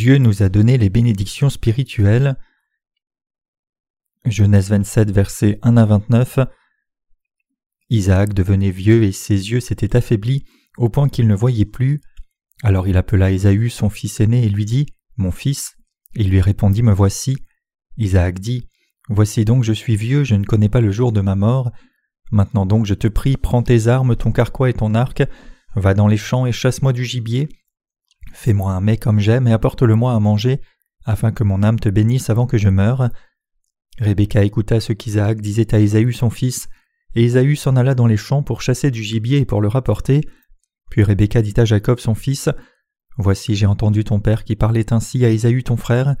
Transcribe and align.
Dieu 0.00 0.16
nous 0.16 0.42
a 0.42 0.48
donné 0.48 0.78
les 0.78 0.88
bénédictions 0.88 1.50
spirituelles. 1.50 2.38
Genèse 4.24 4.70
27, 4.70 5.10
versets 5.10 5.58
1 5.60 5.76
à 5.76 5.84
29. 5.84 6.38
Isaac 7.90 8.32
devenait 8.32 8.70
vieux 8.70 9.02
et 9.02 9.12
ses 9.12 9.50
yeux 9.50 9.60
s'étaient 9.60 9.94
affaiblis 9.96 10.46
au 10.78 10.88
point 10.88 11.10
qu'il 11.10 11.26
ne 11.26 11.34
voyait 11.34 11.66
plus. 11.66 12.00
Alors 12.62 12.88
il 12.88 12.96
appela 12.96 13.30
Ésaü, 13.30 13.68
son 13.68 13.90
fils 13.90 14.20
aîné, 14.20 14.42
et 14.42 14.48
lui 14.48 14.64
dit 14.64 14.86
Mon 15.18 15.30
fils. 15.30 15.76
Il 16.14 16.30
lui 16.30 16.40
répondit 16.40 16.82
Me 16.82 16.94
voici. 16.94 17.36
Isaac 17.98 18.38
dit 18.38 18.70
Voici 19.10 19.44
donc 19.44 19.64
je 19.64 19.74
suis 19.74 19.96
vieux, 19.96 20.24
je 20.24 20.34
ne 20.34 20.46
connais 20.46 20.70
pas 20.70 20.80
le 20.80 20.92
jour 20.92 21.12
de 21.12 21.20
ma 21.20 21.34
mort. 21.34 21.72
Maintenant 22.32 22.64
donc 22.64 22.86
je 22.86 22.94
te 22.94 23.06
prie, 23.06 23.36
prends 23.36 23.62
tes 23.62 23.86
armes, 23.86 24.16
ton 24.16 24.32
carquois 24.32 24.70
et 24.70 24.72
ton 24.72 24.94
arc, 24.94 25.24
va 25.76 25.92
dans 25.92 26.08
les 26.08 26.16
champs 26.16 26.46
et 26.46 26.52
chasse-moi 26.52 26.94
du 26.94 27.04
gibier, 27.04 27.50
Fais-moi 28.32 28.72
un 28.72 28.80
mets 28.80 28.96
comme 28.96 29.20
j'aime 29.20 29.46
et 29.48 29.52
apporte-le-moi 29.52 30.14
à 30.14 30.20
manger, 30.20 30.60
afin 31.04 31.32
que 31.32 31.44
mon 31.44 31.62
âme 31.62 31.80
te 31.80 31.88
bénisse 31.88 32.30
avant 32.30 32.46
que 32.46 32.58
je 32.58 32.68
meure. 32.68 33.10
Rebecca 33.98 34.44
écouta 34.44 34.80
ce 34.80 34.92
qu'Isaac 34.92 35.40
disait 35.40 35.74
à 35.74 35.78
Ésaü 35.78 36.12
son 36.12 36.30
fils, 36.30 36.68
et 37.14 37.24
Ésaü 37.24 37.56
s'en 37.56 37.76
alla 37.76 37.94
dans 37.94 38.06
les 38.06 38.16
champs 38.16 38.42
pour 38.42 38.62
chasser 38.62 38.90
du 38.90 39.02
gibier 39.02 39.38
et 39.38 39.44
pour 39.44 39.60
le 39.60 39.68
rapporter. 39.68 40.22
Puis 40.90 41.02
Rebecca 41.02 41.42
dit 41.42 41.54
à 41.56 41.64
Jacob 41.64 41.98
son 41.98 42.14
fils, 42.14 42.48
Voici 43.18 43.54
j'ai 43.54 43.66
entendu 43.66 44.04
ton 44.04 44.20
père 44.20 44.44
qui 44.44 44.56
parlait 44.56 44.92
ainsi 44.92 45.24
à 45.24 45.28
Ésaü 45.28 45.62
ton 45.62 45.76
frère, 45.76 46.16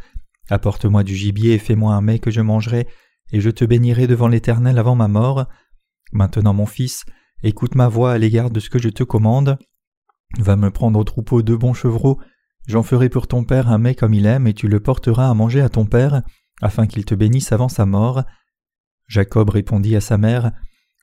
Apporte-moi 0.50 1.04
du 1.04 1.14
gibier 1.14 1.54
et 1.54 1.58
fais-moi 1.58 1.94
un 1.94 2.00
mets 2.00 2.18
que 2.18 2.32
je 2.32 2.40
mangerai, 2.40 2.88
et 3.32 3.40
je 3.40 3.50
te 3.50 3.64
bénirai 3.64 4.08
devant 4.08 4.26
l'Éternel 4.26 4.78
avant 4.78 4.96
ma 4.96 5.06
mort. 5.06 5.46
Maintenant 6.12 6.52
mon 6.52 6.66
fils, 6.66 7.04
écoute 7.44 7.76
ma 7.76 7.86
voix 7.86 8.12
à 8.12 8.18
l'égard 8.18 8.50
de 8.50 8.58
ce 8.58 8.68
que 8.68 8.80
je 8.80 8.88
te 8.88 9.04
commande. 9.04 9.58
Va 10.38 10.56
me 10.56 10.70
prendre 10.70 10.98
au 10.98 11.04
troupeau 11.04 11.42
deux 11.42 11.56
bons 11.56 11.74
chevreaux, 11.74 12.20
j'en 12.66 12.82
ferai 12.82 13.08
pour 13.08 13.26
ton 13.26 13.44
père 13.44 13.68
un 13.68 13.78
mets 13.78 13.94
comme 13.94 14.14
il 14.14 14.26
aime, 14.26 14.46
et 14.46 14.54
tu 14.54 14.68
le 14.68 14.80
porteras 14.80 15.28
à 15.28 15.34
manger 15.34 15.60
à 15.60 15.68
ton 15.68 15.86
père, 15.86 16.22
afin 16.62 16.86
qu'il 16.86 17.04
te 17.04 17.14
bénisse 17.14 17.52
avant 17.52 17.68
sa 17.68 17.86
mort. 17.86 18.22
Jacob 19.08 19.50
répondit 19.50 19.96
à 19.96 20.00
sa 20.00 20.18
mère, 20.18 20.52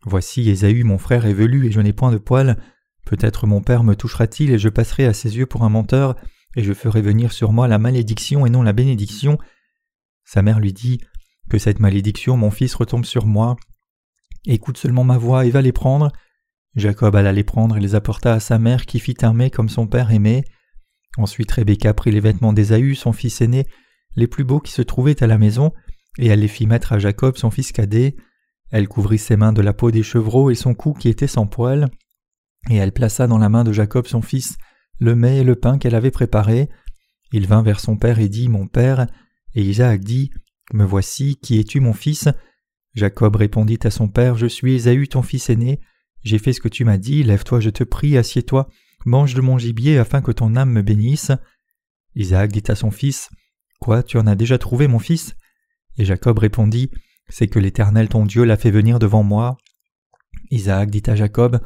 Voici 0.05 0.49
Ésaü 0.49 0.83
mon 0.83 0.97
frère 0.97 1.25
est 1.25 1.33
velu 1.33 1.67
et 1.67 1.71
je 1.71 1.81
n'ai 1.81 1.91
point 1.91 2.11
de 2.11 2.17
poils, 2.17 2.57
peut-être 3.05 3.47
mon 3.47 3.61
père 3.61 3.83
me 3.83 3.95
touchera-t-il 3.95 4.51
et 4.51 4.59
je 4.59 4.69
passerai 4.69 5.05
à 5.05 5.13
ses 5.13 5.37
yeux 5.37 5.45
pour 5.45 5.63
un 5.63 5.69
menteur, 5.69 6.15
et 6.55 6.63
je 6.63 6.73
ferai 6.73 7.01
venir 7.01 7.33
sur 7.33 7.51
moi 7.51 7.67
la 7.67 7.77
malédiction 7.77 8.45
et 8.45 8.49
non 8.49 8.63
la 8.63 8.73
bénédiction. 8.73 9.37
Sa 10.23 10.41
mère 10.41 10.59
lui 10.59 10.73
dit, 10.73 10.99
Que 11.49 11.57
cette 11.57 11.79
malédiction, 11.79 12.37
mon 12.37 12.51
fils, 12.51 12.75
retombe 12.75 13.05
sur 13.05 13.25
moi. 13.25 13.57
Écoute 14.45 14.77
seulement 14.77 15.03
ma 15.03 15.17
voix 15.17 15.45
et 15.45 15.49
va 15.49 15.61
les 15.61 15.71
prendre. 15.71 16.11
Jacob 16.75 17.15
alla 17.15 17.31
les 17.31 17.43
prendre 17.43 17.77
et 17.77 17.79
les 17.79 17.95
apporta 17.95 18.33
à 18.33 18.39
sa 18.39 18.59
mère 18.59 18.85
qui 18.85 18.99
fit 18.99 19.15
un 19.21 19.33
mets 19.33 19.49
comme 19.49 19.69
son 19.69 19.87
père 19.87 20.11
aimait. 20.11 20.43
Ensuite 21.17 21.51
Rebecca 21.51 21.93
prit 21.93 22.11
les 22.11 22.19
vêtements 22.19 22.53
d'Ésaü, 22.53 22.95
son 22.95 23.13
fils 23.13 23.41
aîné, 23.41 23.65
les 24.15 24.27
plus 24.27 24.43
beaux 24.43 24.59
qui 24.59 24.71
se 24.71 24.81
trouvaient 24.81 25.23
à 25.23 25.27
la 25.27 25.37
maison, 25.37 25.73
et 26.19 26.27
elle 26.27 26.41
les 26.41 26.47
fit 26.47 26.67
mettre 26.67 26.93
à 26.93 26.99
Jacob, 26.99 27.37
son 27.37 27.49
fils 27.49 27.71
cadet. 27.71 28.15
Elle 28.69 28.87
couvrit 28.87 29.17
ses 29.17 29.37
mains 29.37 29.53
de 29.53 29.61
la 29.61 29.73
peau 29.73 29.91
des 29.91 30.03
chevreaux 30.03 30.51
et 30.51 30.55
son 30.55 30.73
cou 30.75 30.93
qui 30.93 31.09
était 31.09 31.27
sans 31.27 31.47
poils, 31.47 31.89
et 32.69 32.75
elle 32.75 32.91
plaça 32.91 33.27
dans 33.27 33.37
la 33.37 33.49
main 33.49 33.63
de 33.63 33.71
Jacob 33.71 34.07
son 34.07 34.21
fils 34.21 34.57
le 34.99 35.15
mets 35.15 35.39
et 35.39 35.43
le 35.43 35.55
pain 35.55 35.77
qu'elle 35.77 35.95
avait 35.95 36.11
préparé. 36.11 36.69
Il 37.31 37.47
vint 37.47 37.61
vers 37.61 37.79
son 37.79 37.97
père 37.97 38.19
et 38.19 38.29
dit 38.29 38.49
Mon 38.49 38.67
père. 38.67 39.07
Et 39.53 39.61
Isaac 39.61 40.01
dit 40.01 40.31
Me 40.73 40.83
voici, 40.83 41.37
qui 41.37 41.59
es-tu 41.59 41.79
mon 41.79 41.93
fils? 41.93 42.27
Jacob 42.93 43.35
répondit 43.35 43.79
à 43.83 43.91
son 43.91 44.07
père 44.07 44.37
Je 44.37 44.47
suis 44.47 44.73
Ésaü 44.73 45.07
ton 45.07 45.21
fils 45.21 45.49
aîné. 45.49 45.79
J'ai 46.27 46.39
fait 46.39 46.51
ce 46.51 46.59
que 46.59 46.67
tu 46.67 46.83
m'as 46.83 46.97
dit, 46.97 47.23
lève-toi, 47.23 47.61
je 47.61 47.69
te 47.69 47.85
prie, 47.85 48.17
assieds-toi, 48.17 48.67
mange 49.05 49.33
de 49.33 49.39
mon 49.39 49.57
gibier 49.57 49.97
afin 49.97 50.21
que 50.21 50.33
ton 50.33 50.57
âme 50.57 50.71
me 50.71 50.81
bénisse. 50.81 51.31
Isaac 52.15 52.51
dit 52.51 52.63
à 52.67 52.75
son 52.75 52.91
fils 52.91 53.29
Quoi, 53.79 54.03
tu 54.03 54.17
en 54.17 54.27
as 54.27 54.35
déjà 54.35 54.57
trouvé, 54.57 54.89
mon 54.89 54.99
fils? 54.99 55.37
Et 55.97 56.03
Jacob 56.03 56.37
répondit 56.37 56.91
C'est 57.29 57.47
que 57.47 57.59
l'Éternel 57.59 58.09
ton 58.09 58.25
Dieu 58.25 58.43
l'a 58.43 58.57
fait 58.57 58.71
venir 58.71 58.99
devant 58.99 59.23
moi. 59.23 59.55
Isaac 60.51 60.89
dit 60.89 61.03
à 61.05 61.15
Jacob 61.15 61.61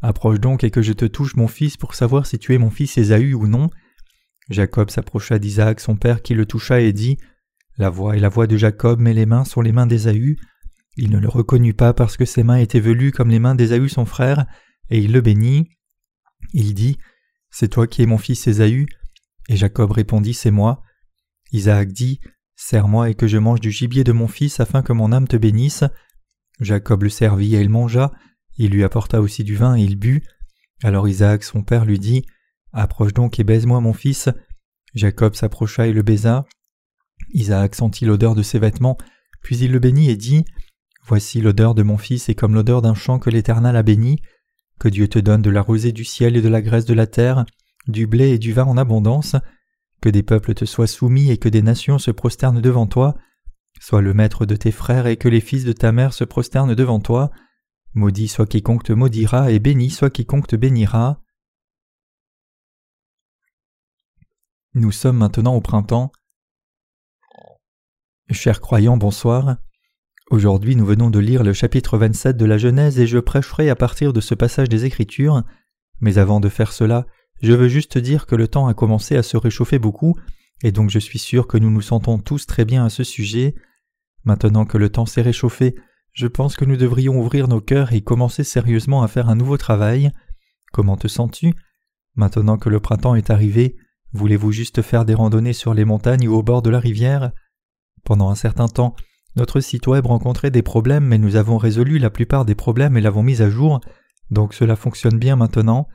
Approche 0.00 0.38
donc 0.38 0.62
et 0.62 0.70
que 0.70 0.80
je 0.80 0.92
te 0.92 1.06
touche, 1.06 1.34
mon 1.34 1.48
fils, 1.48 1.76
pour 1.76 1.96
savoir 1.96 2.24
si 2.24 2.38
tu 2.38 2.54
es 2.54 2.58
mon 2.58 2.70
fils 2.70 2.96
Ésaü 2.96 3.34
ou 3.34 3.48
non. 3.48 3.68
Jacob 4.48 4.90
s'approcha 4.90 5.40
d'Isaac, 5.40 5.80
son 5.80 5.96
père, 5.96 6.22
qui 6.22 6.34
le 6.34 6.46
toucha 6.46 6.80
et 6.80 6.92
dit 6.92 7.18
La 7.78 7.90
voix 7.90 8.16
est 8.16 8.20
la 8.20 8.28
voix 8.28 8.46
de 8.46 8.56
Jacob, 8.56 9.00
mais 9.00 9.12
les 9.12 9.26
mains 9.26 9.44
sont 9.44 9.60
les 9.60 9.72
mains 9.72 9.88
d'Ésaü. 9.88 10.36
Il 10.96 11.10
ne 11.10 11.18
le 11.18 11.28
reconnut 11.28 11.74
pas 11.74 11.92
parce 11.92 12.16
que 12.16 12.24
ses 12.24 12.42
mains 12.42 12.56
étaient 12.56 12.80
velues 12.80 13.12
comme 13.12 13.30
les 13.30 13.38
mains 13.38 13.54
d'Ésaü 13.54 13.88
son 13.88 14.04
frère, 14.04 14.46
et 14.90 14.98
il 14.98 15.12
le 15.12 15.20
bénit. 15.20 15.68
Il 16.52 16.74
dit 16.74 16.98
C'est 17.50 17.68
toi 17.68 17.86
qui 17.86 18.02
es 18.02 18.06
mon 18.06 18.18
fils 18.18 18.46
Ésaü 18.46 18.86
Et 19.48 19.56
Jacob 19.56 19.90
répondit 19.90 20.34
C'est 20.34 20.50
moi. 20.50 20.82
Isaac 21.52 21.92
dit 21.92 22.20
Serre-moi 22.56 23.10
et 23.10 23.14
que 23.14 23.26
je 23.26 23.38
mange 23.38 23.60
du 23.60 23.70
gibier 23.70 24.04
de 24.04 24.12
mon 24.12 24.28
fils 24.28 24.60
afin 24.60 24.82
que 24.82 24.92
mon 24.92 25.12
âme 25.12 25.26
te 25.26 25.36
bénisse. 25.36 25.84
Jacob 26.60 27.02
le 27.02 27.08
servit 27.08 27.56
et 27.56 27.60
il 27.60 27.68
mangea. 27.68 28.12
Il 28.56 28.70
lui 28.70 28.84
apporta 28.84 29.20
aussi 29.20 29.42
du 29.42 29.56
vin 29.56 29.76
et 29.76 29.82
il 29.82 29.96
but. 29.96 30.24
Alors 30.82 31.08
Isaac 31.08 31.42
son 31.42 31.62
père 31.62 31.84
lui 31.84 31.98
dit 31.98 32.24
Approche 32.72 33.14
donc 33.14 33.38
et 33.40 33.44
baise-moi 33.44 33.80
mon 33.80 33.92
fils. 33.92 34.28
Jacob 34.94 35.34
s'approcha 35.34 35.88
et 35.88 35.92
le 35.92 36.02
baisa. 36.02 36.46
Isaac 37.32 37.74
sentit 37.74 38.04
l'odeur 38.04 38.34
de 38.34 38.42
ses 38.42 38.58
vêtements, 38.58 38.96
puis 39.42 39.58
il 39.58 39.72
le 39.72 39.78
bénit 39.80 40.10
et 40.10 40.16
dit 40.16 40.44
Voici 41.06 41.42
l'odeur 41.42 41.74
de 41.74 41.82
mon 41.82 41.98
fils 41.98 42.30
est 42.30 42.34
comme 42.34 42.54
l'odeur 42.54 42.80
d'un 42.80 42.94
champ 42.94 43.18
que 43.18 43.28
l'Éternel 43.28 43.76
a 43.76 43.82
béni. 43.82 44.22
Que 44.78 44.88
Dieu 44.88 45.06
te 45.06 45.18
donne 45.18 45.42
de 45.42 45.50
la 45.50 45.60
rosée 45.60 45.92
du 45.92 46.04
ciel 46.04 46.34
et 46.34 46.40
de 46.42 46.48
la 46.48 46.62
graisse 46.62 46.86
de 46.86 46.94
la 46.94 47.06
terre, 47.06 47.44
du 47.86 48.06
blé 48.06 48.30
et 48.30 48.38
du 48.38 48.54
vin 48.54 48.64
en 48.64 48.78
abondance. 48.78 49.36
Que 50.00 50.08
des 50.08 50.22
peuples 50.22 50.54
te 50.54 50.64
soient 50.64 50.86
soumis 50.86 51.30
et 51.30 51.36
que 51.36 51.50
des 51.50 51.60
nations 51.60 51.98
se 51.98 52.10
prosternent 52.10 52.62
devant 52.62 52.86
toi. 52.86 53.16
Sois 53.80 54.00
le 54.00 54.14
maître 54.14 54.46
de 54.46 54.56
tes 54.56 54.72
frères 54.72 55.06
et 55.06 55.18
que 55.18 55.28
les 55.28 55.42
fils 55.42 55.64
de 55.64 55.72
ta 55.72 55.92
mère 55.92 56.14
se 56.14 56.24
prosternent 56.24 56.74
devant 56.74 57.00
toi. 57.00 57.30
Maudit 57.92 58.28
soit 58.28 58.46
quiconque 58.46 58.84
te 58.84 58.92
maudira 58.94 59.50
et 59.50 59.58
béni 59.58 59.90
soit 59.90 60.10
quiconque 60.10 60.46
te 60.46 60.56
bénira. 60.56 61.20
Nous 64.72 64.90
sommes 64.90 65.18
maintenant 65.18 65.54
au 65.54 65.60
printemps. 65.60 66.12
Chers 68.30 68.60
croyants, 68.60 68.96
bonsoir. 68.96 69.58
Aujourd'hui 70.30 70.74
nous 70.74 70.86
venons 70.86 71.10
de 71.10 71.18
lire 71.18 71.42
le 71.42 71.52
chapitre 71.52 71.98
27 71.98 72.38
de 72.38 72.46
la 72.46 72.56
Genèse 72.56 72.98
et 72.98 73.06
je 73.06 73.18
prêcherai 73.18 73.68
à 73.68 73.76
partir 73.76 74.14
de 74.14 74.22
ce 74.22 74.34
passage 74.34 74.70
des 74.70 74.86
Écritures, 74.86 75.42
mais 76.00 76.16
avant 76.16 76.40
de 76.40 76.48
faire 76.48 76.72
cela, 76.72 77.06
je 77.42 77.52
veux 77.52 77.68
juste 77.68 77.98
dire 77.98 78.26
que 78.26 78.34
le 78.34 78.48
temps 78.48 78.66
a 78.66 78.72
commencé 78.72 79.16
à 79.16 79.22
se 79.22 79.36
réchauffer 79.36 79.78
beaucoup, 79.78 80.16
et 80.62 80.72
donc 80.72 80.88
je 80.88 80.98
suis 80.98 81.18
sûr 81.18 81.46
que 81.46 81.58
nous 81.58 81.70
nous 81.70 81.82
sentons 81.82 82.18
tous 82.18 82.46
très 82.46 82.64
bien 82.64 82.86
à 82.86 82.88
ce 82.88 83.04
sujet. 83.04 83.54
Maintenant 84.24 84.64
que 84.64 84.78
le 84.78 84.88
temps 84.88 85.04
s'est 85.04 85.20
réchauffé, 85.20 85.76
je 86.14 86.26
pense 86.26 86.56
que 86.56 86.64
nous 86.64 86.78
devrions 86.78 87.20
ouvrir 87.20 87.46
nos 87.46 87.60
cœurs 87.60 87.92
et 87.92 88.00
commencer 88.00 88.44
sérieusement 88.44 89.02
à 89.02 89.08
faire 89.08 89.28
un 89.28 89.36
nouveau 89.36 89.58
travail. 89.58 90.10
Comment 90.72 90.96
te 90.96 91.06
sens-tu? 91.06 91.52
Maintenant 92.14 92.56
que 92.56 92.70
le 92.70 92.80
printemps 92.80 93.14
est 93.14 93.28
arrivé, 93.28 93.76
voulez-vous 94.14 94.52
juste 94.52 94.80
faire 94.80 95.04
des 95.04 95.14
randonnées 95.14 95.52
sur 95.52 95.74
les 95.74 95.84
montagnes 95.84 96.28
ou 96.28 96.34
au 96.34 96.42
bord 96.42 96.62
de 96.62 96.70
la 96.70 96.80
rivière? 96.80 97.30
Pendant 98.04 98.30
un 98.30 98.34
certain 98.34 98.68
temps, 98.68 98.96
notre 99.36 99.60
site 99.60 99.86
web 99.86 100.06
rencontrait 100.06 100.50
des 100.50 100.62
problèmes, 100.62 101.04
mais 101.04 101.18
nous 101.18 101.36
avons 101.36 101.58
résolu 101.58 101.98
la 101.98 102.10
plupart 102.10 102.44
des 102.44 102.54
problèmes 102.54 102.96
et 102.96 103.00
l'avons 103.00 103.22
mis 103.22 103.42
à 103.42 103.50
jour, 103.50 103.80
donc 104.30 104.54
cela 104.54 104.76
fonctionne 104.76 105.18
bien 105.18 105.36
maintenant, 105.36 105.88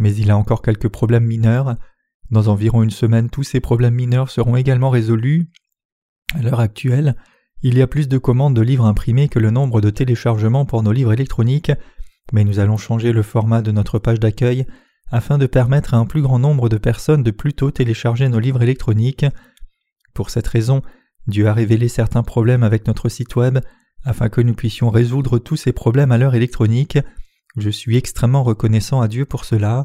mais 0.00 0.14
il 0.14 0.30
a 0.30 0.36
encore 0.36 0.62
quelques 0.62 0.88
problèmes 0.88 1.24
mineurs. 1.24 1.76
Dans 2.30 2.48
environ 2.48 2.82
une 2.82 2.90
semaine, 2.90 3.30
tous 3.30 3.42
ces 3.42 3.60
problèmes 3.60 3.94
mineurs 3.94 4.30
seront 4.30 4.56
également 4.56 4.90
résolus. 4.90 5.50
À 6.34 6.42
l'heure 6.42 6.60
actuelle, 6.60 7.16
il 7.62 7.76
y 7.76 7.82
a 7.82 7.86
plus 7.86 8.08
de 8.08 8.18
commandes 8.18 8.54
de 8.54 8.62
livres 8.62 8.86
imprimés 8.86 9.28
que 9.28 9.38
le 9.38 9.50
nombre 9.50 9.80
de 9.80 9.90
téléchargements 9.90 10.64
pour 10.64 10.82
nos 10.82 10.92
livres 10.92 11.12
électroniques, 11.12 11.72
mais 12.32 12.44
nous 12.44 12.58
allons 12.58 12.76
changer 12.76 13.12
le 13.12 13.22
format 13.22 13.62
de 13.62 13.72
notre 13.72 13.98
page 13.98 14.20
d'accueil 14.20 14.66
afin 15.10 15.38
de 15.38 15.46
permettre 15.46 15.94
à 15.94 15.96
un 15.96 16.06
plus 16.06 16.22
grand 16.22 16.38
nombre 16.38 16.68
de 16.68 16.78
personnes 16.78 17.22
de 17.22 17.30
plus 17.30 17.52
tôt 17.52 17.70
télécharger 17.70 18.28
nos 18.28 18.38
livres 18.38 18.62
électroniques. 18.62 19.26
Pour 20.14 20.30
cette 20.30 20.46
raison, 20.46 20.82
Dieu 21.26 21.46
a 21.48 21.54
révélé 21.54 21.88
certains 21.88 22.22
problèmes 22.22 22.62
avec 22.62 22.86
notre 22.86 23.08
site 23.08 23.36
web 23.36 23.58
afin 24.04 24.28
que 24.28 24.40
nous 24.40 24.54
puissions 24.54 24.90
résoudre 24.90 25.38
tous 25.38 25.56
ces 25.56 25.72
problèmes 25.72 26.12
à 26.12 26.18
l'heure 26.18 26.34
électronique. 26.34 26.98
Je 27.56 27.70
suis 27.70 27.96
extrêmement 27.96 28.42
reconnaissant 28.42 29.00
à 29.00 29.08
Dieu 29.08 29.24
pour 29.24 29.44
cela. 29.44 29.84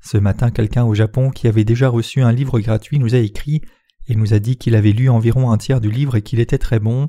Ce 0.00 0.18
matin, 0.18 0.50
quelqu'un 0.50 0.84
au 0.84 0.94
Japon 0.94 1.30
qui 1.30 1.48
avait 1.48 1.64
déjà 1.64 1.88
reçu 1.88 2.22
un 2.22 2.32
livre 2.32 2.60
gratuit 2.60 2.98
nous 2.98 3.14
a 3.14 3.18
écrit 3.18 3.62
et 4.08 4.16
nous 4.16 4.34
a 4.34 4.38
dit 4.38 4.56
qu'il 4.56 4.74
avait 4.74 4.92
lu 4.92 5.08
environ 5.08 5.50
un 5.50 5.58
tiers 5.58 5.80
du 5.80 5.90
livre 5.90 6.16
et 6.16 6.22
qu'il 6.22 6.40
était 6.40 6.58
très 6.58 6.80
bon. 6.80 7.08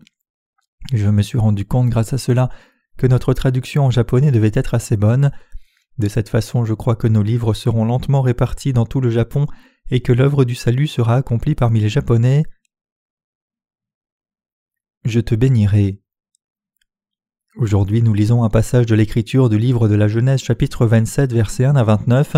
Je 0.94 1.10
me 1.10 1.22
suis 1.22 1.38
rendu 1.38 1.66
compte 1.66 1.90
grâce 1.90 2.14
à 2.14 2.18
cela 2.18 2.50
que 2.98 3.08
notre 3.08 3.34
traduction 3.34 3.86
en 3.86 3.92
japonais 3.92 4.32
devait 4.32 4.52
être 4.54 4.74
assez 4.74 4.98
bonne. 4.98 5.32
De 5.98 6.08
cette 6.08 6.30
façon, 6.30 6.66
je 6.66 6.74
crois 6.74 6.96
que 6.96 7.08
nos 7.08 7.24
livres 7.24 7.54
seront 7.54 7.86
lentement 7.86 8.22
répartis 8.22 8.74
dans 8.74 8.86
tout 8.86 9.02
le 9.02 9.10
Japon 9.10 9.48
et 9.90 10.02
que 10.02 10.14
l'œuvre 10.14 10.46
du 10.46 10.56
salut 10.56 10.88
sera 10.88 11.16
accomplie 11.16 11.56
parmi 11.56 11.80
les 11.80 11.90
Japonais 11.90 12.44
je 15.06 15.20
te 15.20 15.36
bénirai. 15.36 16.00
Aujourd'hui 17.58 18.02
nous 18.02 18.14
lisons 18.14 18.44
un 18.44 18.50
passage 18.50 18.86
de 18.86 18.96
l'écriture 18.96 19.50
du 19.50 19.58
livre 19.58 19.88
de 19.88 19.96
la 19.96 20.08
Genèse 20.08 20.42
chapitre 20.42 20.86
27 20.86 21.34
versets 21.34 21.66
1 21.66 21.76
à 21.76 21.84
29. 21.84 22.38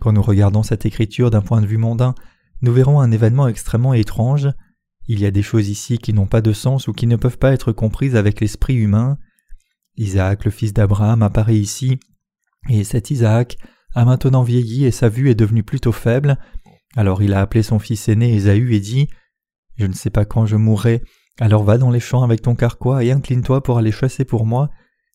Quand 0.00 0.12
nous 0.12 0.22
regardons 0.22 0.62
cette 0.62 0.86
écriture 0.86 1.30
d'un 1.30 1.42
point 1.42 1.60
de 1.60 1.66
vue 1.66 1.76
mondain, 1.76 2.14
nous 2.62 2.72
verrons 2.72 3.00
un 3.00 3.12
événement 3.12 3.46
extrêmement 3.46 3.94
étrange. 3.94 4.48
Il 5.06 5.20
y 5.20 5.26
a 5.26 5.30
des 5.30 5.42
choses 5.42 5.68
ici 5.68 5.98
qui 5.98 6.12
n'ont 6.12 6.26
pas 6.26 6.40
de 6.40 6.52
sens 6.52 6.88
ou 6.88 6.92
qui 6.92 7.06
ne 7.06 7.16
peuvent 7.16 7.38
pas 7.38 7.52
être 7.52 7.72
comprises 7.72 8.16
avec 8.16 8.40
l'esprit 8.40 8.74
humain. 8.74 9.18
Isaac, 9.96 10.44
le 10.44 10.50
fils 10.50 10.72
d'Abraham, 10.72 11.22
apparaît 11.22 11.58
ici, 11.58 12.00
et 12.70 12.84
cet 12.84 13.10
Isaac 13.10 13.58
a 13.94 14.04
maintenant 14.04 14.42
vieilli 14.42 14.86
et 14.86 14.90
sa 14.90 15.08
vue 15.08 15.28
est 15.28 15.34
devenue 15.34 15.62
plutôt 15.62 15.92
faible. 15.92 16.38
Alors 16.96 17.22
il 17.22 17.34
a 17.34 17.40
appelé 17.40 17.62
son 17.62 17.78
fils 17.78 18.08
aîné 18.08 18.34
Ésaü 18.34 18.74
et 18.74 18.80
dit 18.80 19.08
Je 19.76 19.86
ne 19.86 19.92
sais 19.92 20.10
pas 20.10 20.24
quand 20.24 20.46
je 20.46 20.56
mourrai, 20.56 21.02
alors 21.40 21.64
va 21.64 21.78
dans 21.78 21.90
les 21.90 22.00
champs 22.00 22.22
avec 22.22 22.42
ton 22.42 22.54
carquois 22.54 23.04
et 23.04 23.10
incline-toi 23.10 23.62
pour 23.62 23.78
aller 23.78 23.92
chasser 23.92 24.24
pour 24.24 24.46
moi, 24.46 24.70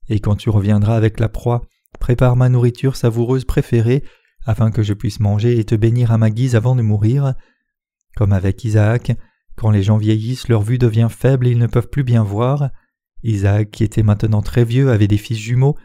et 0.10 0.20
quand 0.20 0.36
tu 0.36 0.50
reviendras 0.50 0.96
avec 0.96 1.20
la 1.20 1.30
proie, 1.30 1.62
prépare 2.00 2.36
ma 2.36 2.50
nourriture 2.50 2.96
savoureuse 2.96 3.46
préférée, 3.46 4.04
afin 4.46 4.72
que 4.72 4.82
je 4.82 4.94
puisse 4.94 5.20
manger 5.20 5.60
et 5.60 5.66
te 5.66 5.76
bénir 5.76 6.12
à 6.12 6.18
ma 6.18 6.30
guise 6.30 6.56
avant 6.56 6.76
de 6.76 6.82
mourir. 6.82 7.34
Comme 8.16 8.32
avec 8.32 8.64
Isaac, 8.64 9.12
quand 9.56 9.72
les 9.72 9.84
gens 9.84 9.98
vieillissent, 9.98 10.48
leur 10.48 10.62
vue 10.62 10.78
devient 10.78 11.10
faible 11.10 11.48
et 11.48 11.52
ils 11.52 11.58
ne 11.58 11.68
peuvent 11.68 11.90
plus 11.90 12.04
bien 12.04 12.24
voir. 12.24 12.70
Isaac, 13.24 13.72
qui 13.72 13.84
était 13.84 14.04
maintenant 14.04 14.42
très 14.42 14.64
vieux, 14.64 14.92
avait 14.92 15.08
des 15.08 15.18
fils 15.18 15.38
jumeaux, 15.38 15.76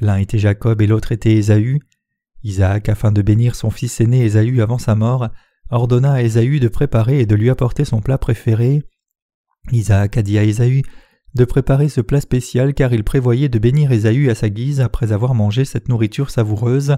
l'un 0.00 0.16
était 0.16 0.38
Jacob 0.38 0.82
et 0.82 0.86
l'autre 0.86 1.12
était 1.12 1.34
Ésaü. 1.34 1.80
Isaac, 2.42 2.88
afin 2.88 3.12
de 3.12 3.22
bénir 3.22 3.54
son 3.54 3.70
fils 3.70 4.00
aîné 4.00 4.24
Ésaü 4.24 4.60
avant 4.60 4.78
sa 4.78 4.94
mort, 4.94 5.28
ordonna 5.70 6.12
à 6.12 6.22
Ésaü 6.22 6.60
de 6.60 6.68
préparer 6.68 7.20
et 7.20 7.26
de 7.26 7.34
lui 7.34 7.50
apporter 7.50 7.84
son 7.84 8.00
plat 8.00 8.18
préféré. 8.18 8.82
Isaac 9.72 10.16
a 10.16 10.22
dit 10.22 10.38
à 10.38 10.44
Ésaü 10.44 10.82
de 11.34 11.44
préparer 11.44 11.88
ce 11.88 12.00
plat 12.00 12.20
spécial 12.20 12.74
car 12.74 12.92
il 12.92 13.04
prévoyait 13.04 13.48
de 13.48 13.58
bénir 13.58 13.92
Ésaü 13.92 14.30
à 14.30 14.34
sa 14.34 14.48
guise 14.48 14.80
après 14.80 15.12
avoir 15.12 15.34
mangé 15.34 15.64
cette 15.64 15.88
nourriture 15.88 16.30
savoureuse. 16.30 16.96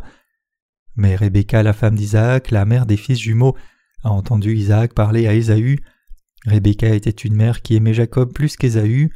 Mais 0.97 1.17
Rebecca, 1.17 1.63
la 1.63 1.73
femme 1.73 1.95
d'Isaac, 1.95 2.51
la 2.51 2.65
mère 2.65 2.87
des 2.87 2.97
fils 2.97 3.19
jumeaux, 3.19 3.57
a 4.05 4.11
entendu 4.11 4.55
Isaac 4.55 4.95
parler 4.95 5.27
à 5.27 5.35
Ésaü. 5.35 5.79
Rebecca 6.47 6.89
était 6.89 7.11
une 7.11 7.35
mère 7.35 7.63
qui 7.63 7.77
aimait 7.77 7.95
Jacob 7.95 8.33
plus 8.33 8.57
qu'Ésaü. 8.57 9.11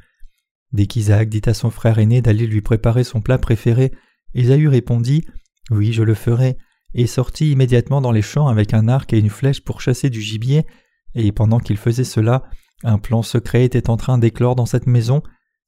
Dès 0.73 0.87
qu'Isaac 0.87 1.29
dit 1.29 1.43
à 1.47 1.55
son 1.55 1.71
frère 1.71 1.99
aîné 1.99 2.23
d'aller 2.23 2.47
lui 2.47 2.61
préparer 2.61 3.05
son 3.05 3.21
plat 3.21 3.39
préféré, 3.39 3.93
Ésaü 4.35 4.69
répondit 4.69 5.25
Oui, 5.71 5.93
je 5.93 6.03
le 6.03 6.15
ferai, 6.15 6.59
et 6.95 7.07
sortit 7.07 7.53
immédiatement 7.53 8.01
dans 8.01 8.13
les 8.13 8.23
champs 8.23 8.49
avec 8.49 8.75
un 8.75 8.89
arc 8.89 9.13
et 9.13 9.19
une 9.19 9.31
flèche 9.31 9.63
pour 9.63 9.81
chasser 9.81 10.11
du 10.11 10.21
gibier, 10.21 10.67
et 11.15 11.33
pendant 11.33 11.59
qu'il 11.59 11.79
faisait 11.79 12.05
cela, 12.05 12.45
un 12.85 12.99
plan 12.99 13.23
secret 13.23 13.65
était 13.65 13.91
en 13.91 13.97
train 13.97 14.19
d'éclore 14.19 14.55
dans 14.55 14.67
cette 14.67 14.87
maison. 14.87 15.23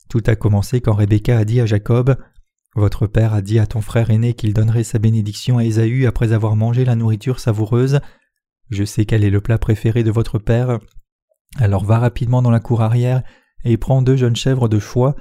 Tout 0.09 0.23
a 0.27 0.37
commencé 0.37 0.81
quand 0.81 0.95
Rebecca 0.95 1.39
a 1.39 1.45
dit 1.45 1.61
à 1.61 1.67
Jacob 1.67 2.17
Votre 2.75 3.07
père 3.07 3.35
a 3.35 3.43
dit 3.43 3.59
à 3.59 3.67
ton 3.67 3.81
frère 3.81 4.11
aîné 4.11 4.35
qu'il 4.35 4.55
donnerait 4.55 4.85
sa 4.85 4.99
bénédiction 4.99 5.59
à 5.59 5.65
Ésaü 5.65 6.07
après 6.07 6.33
avoir 6.33 6.57
mangé 6.57 6.85
la 6.85 6.97
nourriture 6.97 7.41
savoureuse. 7.41 8.01
Je 8.71 8.85
sais 8.85 9.07
quel 9.07 9.25
est 9.25 9.31
le 9.31 9.41
plat 9.41 9.59
préféré 9.59 10.05
de 10.05 10.11
votre 10.11 10.39
père. 10.39 10.79
Alors 11.57 11.85
va 11.85 11.99
rapidement 11.99 12.43
dans 12.43 12.51
la 12.51 12.61
cour 12.61 12.83
arrière 12.83 13.23
et 13.65 13.77
prends 13.77 14.03
deux 14.03 14.17
jeunes 14.17 14.37
chèvres 14.37 14.69
de 14.69 14.79
choix, 14.79 15.17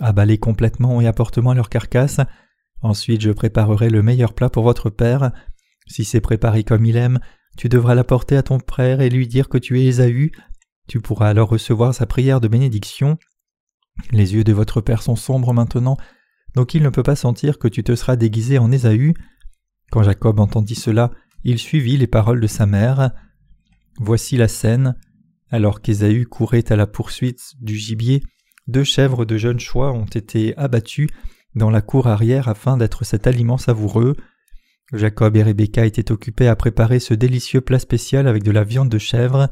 abalez 0.00 0.38
complètement 0.38 1.00
et 1.00 1.06
apporte-moi 1.06 1.54
leur 1.54 1.68
carcasse. 1.68 2.20
Ensuite 2.82 3.20
je 3.20 3.30
préparerai 3.30 3.90
le 3.90 4.02
meilleur 4.02 4.32
plat 4.32 4.48
pour 4.48 4.64
votre 4.64 4.90
père. 4.90 5.32
Si 5.86 6.04
c'est 6.04 6.20
préparé 6.20 6.64
comme 6.64 6.86
il 6.86 6.96
aime, 6.96 7.20
tu 7.56 7.68
devras 7.68 7.94
l'apporter 7.94 8.36
à 8.36 8.42
ton 8.42 8.58
frère 8.58 9.00
et 9.00 9.10
lui 9.10 9.28
dire 9.28 9.48
que 9.48 9.58
tu 9.58 9.80
es 9.80 9.84
Ésaü. 9.84 10.32
Tu 10.86 11.00
pourras 11.00 11.28
alors 11.28 11.48
recevoir 11.48 11.94
sa 11.94 12.06
prière 12.06 12.40
de 12.40 12.48
bénédiction. 12.48 13.18
Les 14.10 14.34
yeux 14.34 14.44
de 14.44 14.52
votre 14.52 14.80
père 14.80 15.02
sont 15.02 15.16
sombres 15.16 15.52
maintenant, 15.52 15.96
donc 16.54 16.74
il 16.74 16.82
ne 16.82 16.90
peut 16.90 17.02
pas 17.02 17.16
sentir 17.16 17.58
que 17.58 17.68
tu 17.68 17.82
te 17.82 17.94
seras 17.94 18.16
déguisé 18.16 18.58
en 18.58 18.70
Ésaü. 18.70 19.14
Quand 19.90 20.02
Jacob 20.02 20.40
entendit 20.40 20.74
cela, 20.74 21.10
il 21.44 21.58
suivit 21.58 21.96
les 21.96 22.06
paroles 22.06 22.40
de 22.40 22.46
sa 22.46 22.66
mère. 22.66 23.10
Voici 23.98 24.36
la 24.36 24.48
scène. 24.48 24.96
Alors 25.48 25.80
qu'Ésaü 25.80 26.26
courait 26.26 26.72
à 26.72 26.76
la 26.76 26.86
poursuite 26.86 27.54
du 27.60 27.76
gibier, 27.76 28.22
deux 28.66 28.84
chèvres 28.84 29.24
de 29.24 29.38
jeunes 29.38 29.60
choix 29.60 29.92
ont 29.92 30.06
été 30.06 30.56
abattues 30.56 31.08
dans 31.54 31.70
la 31.70 31.82
cour 31.82 32.08
arrière 32.08 32.48
afin 32.48 32.76
d'être 32.76 33.04
cet 33.04 33.26
aliment 33.26 33.58
savoureux. 33.58 34.16
Jacob 34.92 35.36
et 35.36 35.42
Rebecca 35.42 35.86
étaient 35.86 36.12
occupés 36.12 36.48
à 36.48 36.56
préparer 36.56 37.00
ce 37.00 37.14
délicieux 37.14 37.60
plat 37.60 37.78
spécial 37.78 38.28
avec 38.28 38.42
de 38.42 38.50
la 38.50 38.64
viande 38.64 38.88
de 38.88 38.98
chèvre. 38.98 39.50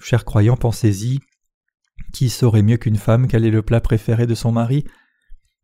Chers 0.00 0.24
croyants, 0.24 0.56
pensez-y. 0.56 1.20
Qui 2.12 2.30
saurait 2.30 2.62
mieux 2.62 2.76
qu'une 2.76 2.96
femme 2.96 3.26
quel 3.26 3.44
est 3.44 3.50
le 3.50 3.62
plat 3.62 3.80
préféré 3.80 4.26
de 4.26 4.34
son 4.34 4.52
mari? 4.52 4.84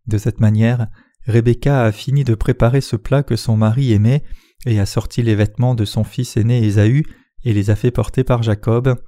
De 0.06 0.18
cette 0.18 0.40
manière, 0.40 0.88
Rebecca 1.26 1.84
a 1.84 1.92
fini 1.92 2.24
de 2.24 2.34
préparer 2.34 2.80
ce 2.80 2.96
plat 2.96 3.22
que 3.22 3.36
son 3.36 3.56
mari 3.56 3.92
aimait 3.92 4.24
et 4.66 4.80
a 4.80 4.86
sorti 4.86 5.22
les 5.22 5.34
vêtements 5.34 5.74
de 5.74 5.84
son 5.84 6.04
fils 6.04 6.36
aîné 6.36 6.64
Ésaü 6.64 7.04
et 7.44 7.52
les 7.52 7.70
a 7.70 7.76
fait 7.76 7.90
porter 7.90 8.24
par 8.24 8.42
Jacob. 8.42 9.00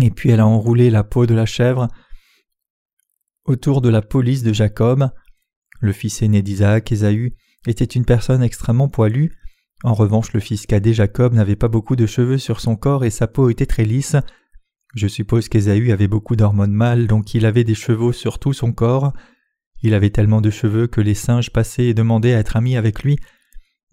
Et 0.00 0.10
puis 0.10 0.30
elle 0.30 0.40
a 0.40 0.46
enroulé 0.46 0.90
la 0.90 1.04
peau 1.04 1.26
de 1.26 1.34
la 1.34 1.46
chèvre 1.46 1.88
autour 3.44 3.80
de 3.80 3.88
la 3.88 4.02
police 4.02 4.42
de 4.42 4.52
Jacob. 4.52 5.10
Le 5.80 5.92
fils 5.92 6.22
aîné 6.22 6.42
d'Isaac, 6.42 6.90
Ésaü, 6.92 7.36
était 7.66 7.84
une 7.84 8.04
personne 8.04 8.42
extrêmement 8.42 8.88
poilue. 8.88 9.32
En 9.84 9.94
revanche, 9.94 10.32
le 10.32 10.40
fils 10.40 10.66
cadet 10.66 10.92
Jacob 10.92 11.34
n'avait 11.34 11.56
pas 11.56 11.68
beaucoup 11.68 11.94
de 11.94 12.06
cheveux 12.06 12.38
sur 12.38 12.60
son 12.60 12.74
corps 12.74 13.04
et 13.04 13.10
sa 13.10 13.28
peau 13.28 13.48
était 13.48 13.66
très 13.66 13.84
lisse. 13.84 14.16
Je 14.94 15.06
suppose 15.06 15.48
qu'Ésaü 15.48 15.92
avait 15.92 16.08
beaucoup 16.08 16.34
d'hormones 16.34 16.72
mâles, 16.72 17.06
donc 17.06 17.34
il 17.34 17.46
avait 17.46 17.64
des 17.64 17.74
cheveux 17.74 18.12
sur 18.12 18.38
tout 18.38 18.52
son 18.52 18.72
corps. 18.72 19.12
Il 19.82 19.94
avait 19.94 20.10
tellement 20.10 20.40
de 20.40 20.50
cheveux 20.50 20.88
que 20.88 21.00
les 21.00 21.14
singes 21.14 21.50
passaient 21.50 21.86
et 21.86 21.94
demandaient 21.94 22.34
à 22.34 22.38
être 22.38 22.56
amis 22.56 22.76
avec 22.76 23.04
lui. 23.04 23.18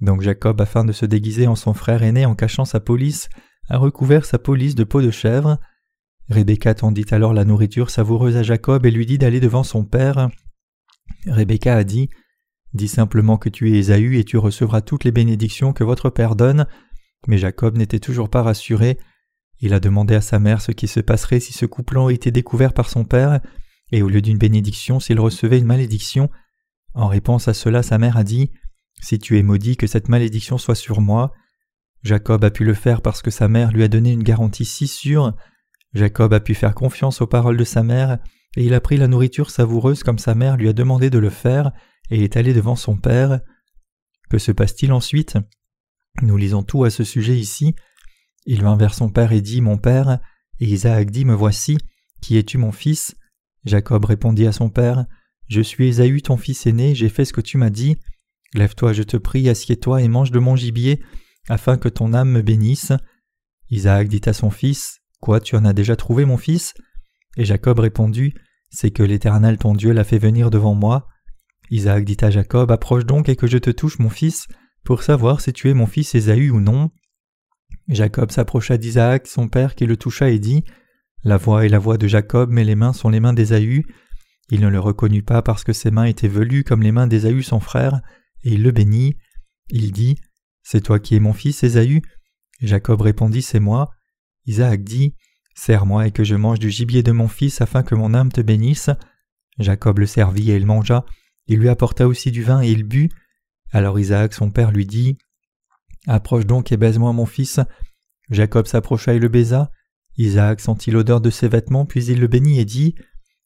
Donc 0.01 0.21
Jacob, 0.21 0.59
afin 0.59 0.83
de 0.83 0.91
se 0.91 1.05
déguiser 1.05 1.47
en 1.47 1.55
son 1.55 1.73
frère 1.73 2.01
aîné 2.01 2.25
en 2.25 2.33
cachant 2.33 2.65
sa 2.65 2.79
police, 2.79 3.29
a 3.69 3.77
recouvert 3.77 4.25
sa 4.25 4.39
police 4.39 4.75
de 4.75 4.83
peau 4.83 5.01
de 5.01 5.11
chèvre. 5.11 5.59
Rebecca 6.29 6.73
tendit 6.73 7.05
alors 7.11 7.33
la 7.33 7.45
nourriture 7.45 7.91
savoureuse 7.91 8.37
à 8.37 8.43
Jacob 8.43 8.85
et 8.85 8.91
lui 8.91 9.05
dit 9.05 9.19
d'aller 9.19 9.39
devant 9.39 9.63
son 9.63 9.85
père. 9.85 10.29
Rebecca 11.27 11.75
a 11.75 11.83
dit 11.83 12.09
Dis 12.75 12.89
simplement 12.89 13.37
que 13.37 13.47
tu 13.47 13.71
es 13.71 13.77
Ésaü 13.77 14.19
et 14.19 14.25
tu 14.25 14.37
recevras 14.37 14.81
toutes 14.81 15.05
les 15.05 15.13
bénédictions 15.13 15.71
que 15.71 15.85
votre 15.85 16.09
père 16.09 16.35
donne. 16.35 16.67
Mais 17.25 17.37
Jacob 17.37 17.77
n'était 17.77 18.01
toujours 18.01 18.29
pas 18.29 18.43
rassuré. 18.43 18.97
Il 19.61 19.73
a 19.73 19.79
demandé 19.79 20.13
à 20.13 20.19
sa 20.19 20.39
mère 20.39 20.59
ce 20.61 20.73
qui 20.73 20.89
se 20.89 20.99
passerait 20.99 21.39
si 21.39 21.53
ce 21.53 21.65
couplant 21.65 22.09
était 22.09 22.31
découvert 22.31 22.73
par 22.73 22.89
son 22.89 23.05
père, 23.05 23.39
et 23.93 24.01
au 24.01 24.09
lieu 24.09 24.21
d'une 24.21 24.37
bénédiction 24.37 24.99
s'il 24.99 25.21
recevait 25.21 25.59
une 25.59 25.65
malédiction. 25.65 26.29
En 26.93 27.07
réponse 27.07 27.47
à 27.47 27.53
cela, 27.53 27.81
sa 27.81 27.97
mère 27.97 28.17
a 28.17 28.25
dit 28.25 28.51
Si 28.99 29.19
tu 29.19 29.39
es 29.39 29.43
maudit, 29.43 29.77
que 29.77 29.87
cette 29.87 30.09
malédiction 30.09 30.57
soit 30.57 30.75
sur 30.75 30.99
moi. 30.99 31.31
Jacob 32.03 32.43
a 32.43 32.51
pu 32.51 32.65
le 32.65 32.73
faire 32.73 33.01
parce 33.01 33.21
que 33.21 33.31
sa 33.31 33.47
mère 33.47 33.71
lui 33.71 33.83
a 33.83 33.87
donné 33.87 34.11
une 34.11 34.23
garantie 34.23 34.65
si 34.65 34.87
sûre. 34.87 35.33
Jacob 35.93 36.33
a 36.33 36.41
pu 36.41 36.53
faire 36.53 36.75
confiance 36.75 37.21
aux 37.21 37.27
paroles 37.27 37.55
de 37.55 37.63
sa 37.63 37.83
mère, 37.83 38.19
et 38.57 38.65
il 38.65 38.73
a 38.73 38.81
pris 38.81 38.97
la 38.97 39.07
nourriture 39.07 39.49
savoureuse 39.49 40.03
comme 40.03 40.19
sa 40.19 40.35
mère 40.35 40.57
lui 40.57 40.67
a 40.67 40.73
demandé 40.73 41.09
de 41.09 41.19
le 41.19 41.29
faire, 41.29 41.71
et 42.09 42.23
est 42.23 42.37
allé 42.37 42.53
devant 42.53 42.75
son 42.75 42.95
père. 42.95 43.39
Que 44.29 44.37
se 44.37 44.51
passe-t-il 44.51 44.91
ensuite? 44.91 45.37
Nous 46.21 46.37
lisons 46.37 46.63
tout 46.63 46.83
à 46.83 46.89
ce 46.89 47.03
sujet 47.03 47.37
ici. 47.37 47.75
Il 48.45 48.61
vint 48.61 48.77
vers 48.77 48.93
son 48.93 49.09
père 49.09 49.31
et 49.31 49.41
dit 49.41 49.61
Mon 49.61 49.77
père, 49.77 50.19
et 50.59 50.65
Isaac 50.65 51.11
dit 51.11 51.25
Me 51.25 51.33
voici, 51.33 51.77
qui 52.21 52.37
es-tu 52.37 52.57
mon 52.57 52.71
fils? 52.71 53.15
Jacob 53.65 54.05
répondit 54.05 54.47
à 54.47 54.51
son 54.51 54.69
père 54.69 55.05
Je 55.47 55.61
suis 55.61 55.87
Ésaü 55.87 56.21
ton 56.21 56.37
fils 56.37 56.65
aîné, 56.65 56.95
j'ai 56.95 57.09
fait 57.09 57.25
ce 57.25 57.33
que 57.33 57.41
tu 57.41 57.57
m'as 57.57 57.69
dit. 57.69 57.97
Lève-toi, 58.53 58.93
je 58.93 59.03
te 59.03 59.17
prie, 59.17 59.49
assieds-toi 59.49 60.01
et 60.01 60.07
mange 60.07 60.31
de 60.31 60.39
mon 60.39 60.55
gibier, 60.55 61.03
afin 61.49 61.77
que 61.77 61.89
ton 61.89 62.13
âme 62.13 62.29
me 62.29 62.41
bénisse. 62.41 62.93
Isaac 63.69 64.07
dit 64.07 64.21
à 64.25 64.33
son 64.33 64.49
fils 64.49 65.01
Quoi, 65.19 65.39
tu 65.39 65.55
en 65.55 65.65
as 65.65 65.73
déjà 65.73 65.95
trouvé, 65.95 66.25
mon 66.25 66.37
fils? 66.37 66.73
Et 67.37 67.45
Jacob 67.45 67.79
répondit 67.79 68.33
C'est 68.69 68.91
que 68.91 69.03
l'Éternel 69.03 69.57
ton 69.57 69.73
Dieu 69.73 69.91
l'a 69.91 70.03
fait 70.03 70.19
venir 70.19 70.49
devant 70.51 70.75
moi. 70.75 71.07
Isaac 71.69 72.05
dit 72.05 72.17
à 72.21 72.29
Jacob 72.29 72.71
Approche 72.71 73.05
donc 73.05 73.29
et 73.29 73.35
que 73.35 73.47
je 73.47 73.57
te 73.57 73.69
touche, 73.69 73.99
mon 73.99 74.09
fils, 74.09 74.47
pour 74.83 75.03
savoir 75.03 75.41
si 75.41 75.51
tu 75.53 75.69
es 75.69 75.73
mon 75.73 75.87
fils 75.87 76.15
Ésaü 76.15 76.49
ou 76.51 76.59
non. 76.59 76.91
Jacob 77.87 78.31
s'approcha 78.31 78.77
d'Isaac, 78.77 79.27
son 79.27 79.47
père, 79.47 79.75
qui 79.75 79.85
le 79.85 79.97
toucha 79.97 80.29
et 80.29 80.39
dit 80.39 80.63
La 81.23 81.37
voix 81.37 81.65
est 81.65 81.69
la 81.69 81.79
voix 81.79 81.97
de 81.97 82.07
Jacob, 82.07 82.49
mais 82.51 82.63
les 82.63 82.75
mains 82.75 82.93
sont 82.93 83.09
les 83.09 83.19
mains 83.19 83.33
d'Ésaü. 83.33 83.85
Il 84.49 84.61
ne 84.61 84.67
le 84.67 84.79
reconnut 84.79 85.23
pas 85.23 85.41
parce 85.41 85.63
que 85.63 85.73
ses 85.73 85.91
mains 85.91 86.05
étaient 86.05 86.27
velues 86.27 86.63
comme 86.63 86.83
les 86.83 86.91
mains 86.91 87.07
d'Ésaü 87.07 87.43
son 87.43 87.59
frère, 87.59 88.01
et 88.43 88.53
il 88.53 88.63
le 88.63 88.71
bénit. 88.71 89.17
Il 89.69 89.91
dit 89.91 90.17
C'est 90.63 90.81
toi 90.81 90.99
qui 90.99 91.15
es 91.15 91.19
mon 91.19 91.33
fils, 91.33 91.63
Ésaü? 91.63 92.01
Jacob 92.61 93.01
répondit 93.01 93.41
C'est 93.41 93.59
moi. 93.59 93.91
Isaac 94.45 94.83
dit 94.83 95.15
Serre-moi 95.55 96.07
et 96.07 96.11
que 96.11 96.23
je 96.23 96.35
mange 96.35 96.59
du 96.59 96.69
gibier 96.69 97.01
de 97.01 97.11
mon 97.11 97.27
fils 97.27 97.61
afin 97.61 97.81
que 97.81 97.95
mon 97.95 98.13
âme 98.13 98.31
te 98.31 98.41
bénisse. 98.41 98.89
Jacob 99.57 99.99
le 99.99 100.05
servit 100.05 100.51
et 100.51 100.57
il 100.57 100.65
mangea. 100.65 101.05
Il 101.47 101.59
lui 101.59 101.69
apporta 101.69 102.07
aussi 102.07 102.31
du 102.31 102.43
vin 102.43 102.61
et 102.61 102.71
il 102.71 102.83
but. 102.83 103.11
Alors 103.71 103.99
Isaac 103.99 104.33
son 104.33 104.51
père 104.51 104.71
lui 104.71 104.85
dit 104.85 105.17
Approche 106.07 106.45
donc 106.45 106.71
et 106.71 106.77
baise-moi 106.77 107.13
mon 107.13 107.25
fils. 107.25 107.59
Jacob 108.29 108.67
s'approcha 108.67 109.13
et 109.13 109.19
le 109.19 109.27
baisa. 109.27 109.71
Isaac 110.17 110.61
sentit 110.61 110.91
l'odeur 110.91 111.21
de 111.21 111.29
ses 111.29 111.47
vêtements, 111.47 111.85
puis 111.85 112.05
il 112.05 112.19
le 112.19 112.27
bénit 112.27 112.59
et 112.59 112.65
dit 112.65 112.95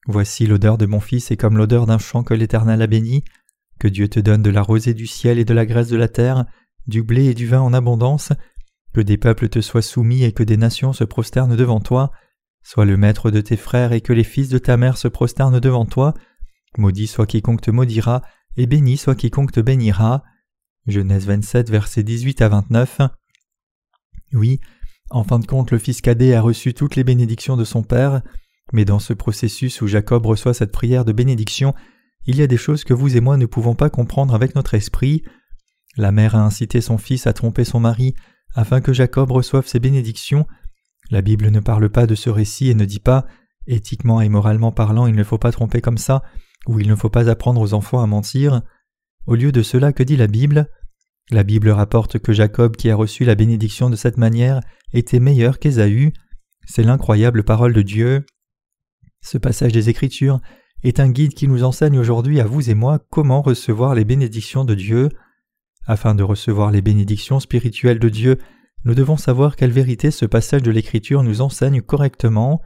Voici 0.08 0.46
l'odeur 0.46 0.78
de 0.78 0.86
mon 0.86 1.00
fils 1.00 1.32
est 1.32 1.38
comme 1.38 1.58
l'odeur 1.58 1.86
d'un 1.86 1.98
champ 1.98 2.24
que 2.24 2.34
l'Éternel 2.34 2.82
a 2.82 2.88
béni. 2.88 3.24
Que 3.80 3.88
Dieu 3.88 4.08
te 4.08 4.20
donne 4.20 4.42
de 4.42 4.50
la 4.50 4.62
rosée 4.62 4.94
du 4.94 5.08
ciel 5.08 5.40
et 5.40 5.46
de 5.46 5.54
la 5.54 5.66
graisse 5.66 5.88
de 5.88 5.98
la 5.98 6.08
terre, 6.08 6.46
du 6.88 7.04
blé 7.04 7.26
et 7.26 7.34
du 7.34 7.48
vin 7.48 7.62
en 7.62 7.74
abondance, 7.74 8.34
que 8.94 9.02
des 9.02 9.18
peuples 9.18 9.50
te 9.50 9.62
soient 9.62 9.82
soumis 9.82 10.24
et 10.24 10.32
que 10.32 10.44
des 10.44 10.58
nations 10.58 10.94
se 10.94 11.04
prosternent 11.04 11.56
devant 11.56 11.80
toi. 11.80 12.12
Sois 12.64 12.86
le 12.86 12.98
maître 12.98 13.32
de 13.32 13.42
tes 13.42 13.58
frères 13.58 13.94
et 13.94 14.02
que 14.02 14.14
les 14.14 14.24
fils 14.24 14.50
de 14.50 14.58
ta 14.58 14.78
mère 14.78 14.98
se 14.98 15.08
prosternent 15.08 15.60
devant 15.60 15.86
toi. 15.86 16.14
Maudit 16.78 17.08
soit 17.08 17.26
quiconque 17.26 17.62
te 17.62 17.72
maudira, 17.72 18.22
et 18.58 18.66
béni 18.66 18.98
soit 18.98 19.16
quiconque 19.16 19.52
te 19.52 19.60
bénira. 19.60 20.24
Genèse 20.88 21.26
27, 21.26 21.70
versets 21.70 22.04
18 22.04 22.42
à 22.42 22.50
29. 22.50 23.02
Oui, 24.34 24.60
en 25.10 25.24
fin 25.24 25.40
de 25.40 25.46
compte, 25.46 25.72
le 25.72 25.80
fils 25.80 26.02
cadet 26.02 26.34
a 26.34 26.42
reçu 26.42 26.74
toutes 26.74 26.96
les 26.96 27.04
bénédictions 27.04 27.58
de 27.58 27.64
son 27.64 27.84
père, 27.84 28.22
mais 28.74 28.86
dans 28.86 29.00
ce 29.00 29.14
processus 29.14 29.82
où 29.82 29.88
Jacob 29.88 30.26
reçoit 30.26 30.54
cette 30.54 30.72
prière 30.72 31.06
de 31.06 31.12
bénédiction, 31.12 31.74
il 32.26 32.36
y 32.36 32.42
a 32.42 32.48
des 32.48 32.58
choses 32.58 32.84
que 32.84 32.94
vous 32.94 33.18
et 33.18 33.22
moi 33.22 33.38
ne 33.38 33.46
pouvons 33.46 33.76
pas 33.76 33.90
comprendre 33.90 34.36
avec 34.36 34.56
notre 34.56 34.76
esprit. 34.76 35.24
La 35.98 36.12
mère 36.12 36.36
a 36.36 36.44
incité 36.44 36.82
son 36.82 36.98
fils 36.98 37.26
à 37.26 37.34
tromper 37.34 37.64
son 37.64 37.80
mari 37.80 38.14
afin 38.56 38.82
que 38.82 38.94
Jacob 38.94 39.32
reçoive 39.32 39.68
ses 39.68 39.80
bénédictions. 39.80 40.46
La 41.10 41.22
Bible 41.22 41.50
ne 41.50 41.60
parle 41.60 41.90
pas 41.90 42.06
de 42.06 42.16
ce 42.16 42.30
récit 42.30 42.70
et 42.70 42.76
ne 42.76 42.86
dit 42.86 43.00
pas 43.00 43.26
éthiquement 43.66 44.22
et 44.22 44.30
moralement 44.30 44.72
parlant 44.72 45.08
il 45.08 45.16
ne 45.16 45.24
faut 45.24 45.38
pas 45.38 45.52
tromper 45.52 45.82
comme 45.82 45.98
ça, 45.98 46.24
ou 46.68 46.80
il 46.80 46.88
ne 46.88 46.96
faut 46.96 47.10
pas 47.10 47.30
apprendre 47.30 47.62
aux 47.62 47.74
enfants 47.74 48.02
à 48.02 48.08
mentir. 48.08 48.62
Au 49.26 49.36
lieu 49.36 49.52
de 49.52 49.62
cela, 49.62 49.94
que 49.94 50.04
dit 50.04 50.16
la 50.16 50.28
Bible? 50.28 50.70
La 51.32 51.44
Bible 51.44 51.70
rapporte 51.70 52.20
que 52.20 52.34
Jacob, 52.34 52.76
qui 52.76 52.90
a 52.90 52.96
reçu 52.96 53.24
la 53.24 53.36
bénédiction 53.36 53.90
de 53.90 53.96
cette 53.96 54.18
manière, 54.18 54.62
était 54.94 55.20
meilleur 55.20 55.60
qu'Ésaü. 55.60 56.14
C'est 56.66 56.84
l'incroyable 56.84 57.44
parole 57.44 57.74
de 57.74 57.82
Dieu. 57.82 58.26
Ce 59.22 59.38
passage 59.38 59.72
des 59.72 59.90
Écritures 59.90 60.40
est 60.84 61.00
un 61.00 61.10
guide 61.10 61.34
qui 61.34 61.48
nous 61.48 61.64
enseigne 61.64 62.00
aujourd'hui 62.00 62.40
à 62.40 62.46
vous 62.46 62.70
et 62.70 62.74
moi 62.74 63.00
comment 63.10 63.42
recevoir 63.42 63.96
les 63.96 64.06
bénédictions 64.06 64.66
de 64.66 64.76
Dieu. 64.76 65.10
Afin 65.86 66.16
de 66.16 66.24
recevoir 66.24 66.72
les 66.72 66.82
bénédictions 66.82 67.40
spirituelles 67.40 68.00
de 68.00 68.10
Dieu, 68.10 68.38
nous 68.86 68.96
devons 68.96 69.18
savoir 69.18 69.56
quelle 69.56 69.72
vérité 69.72 70.10
ce 70.10 70.26
passage 70.26 70.64
de 70.64 70.72
l'Écriture 70.72 71.22
nous 71.22 71.42
enseigne 71.42 71.82
correctement. 71.82 72.62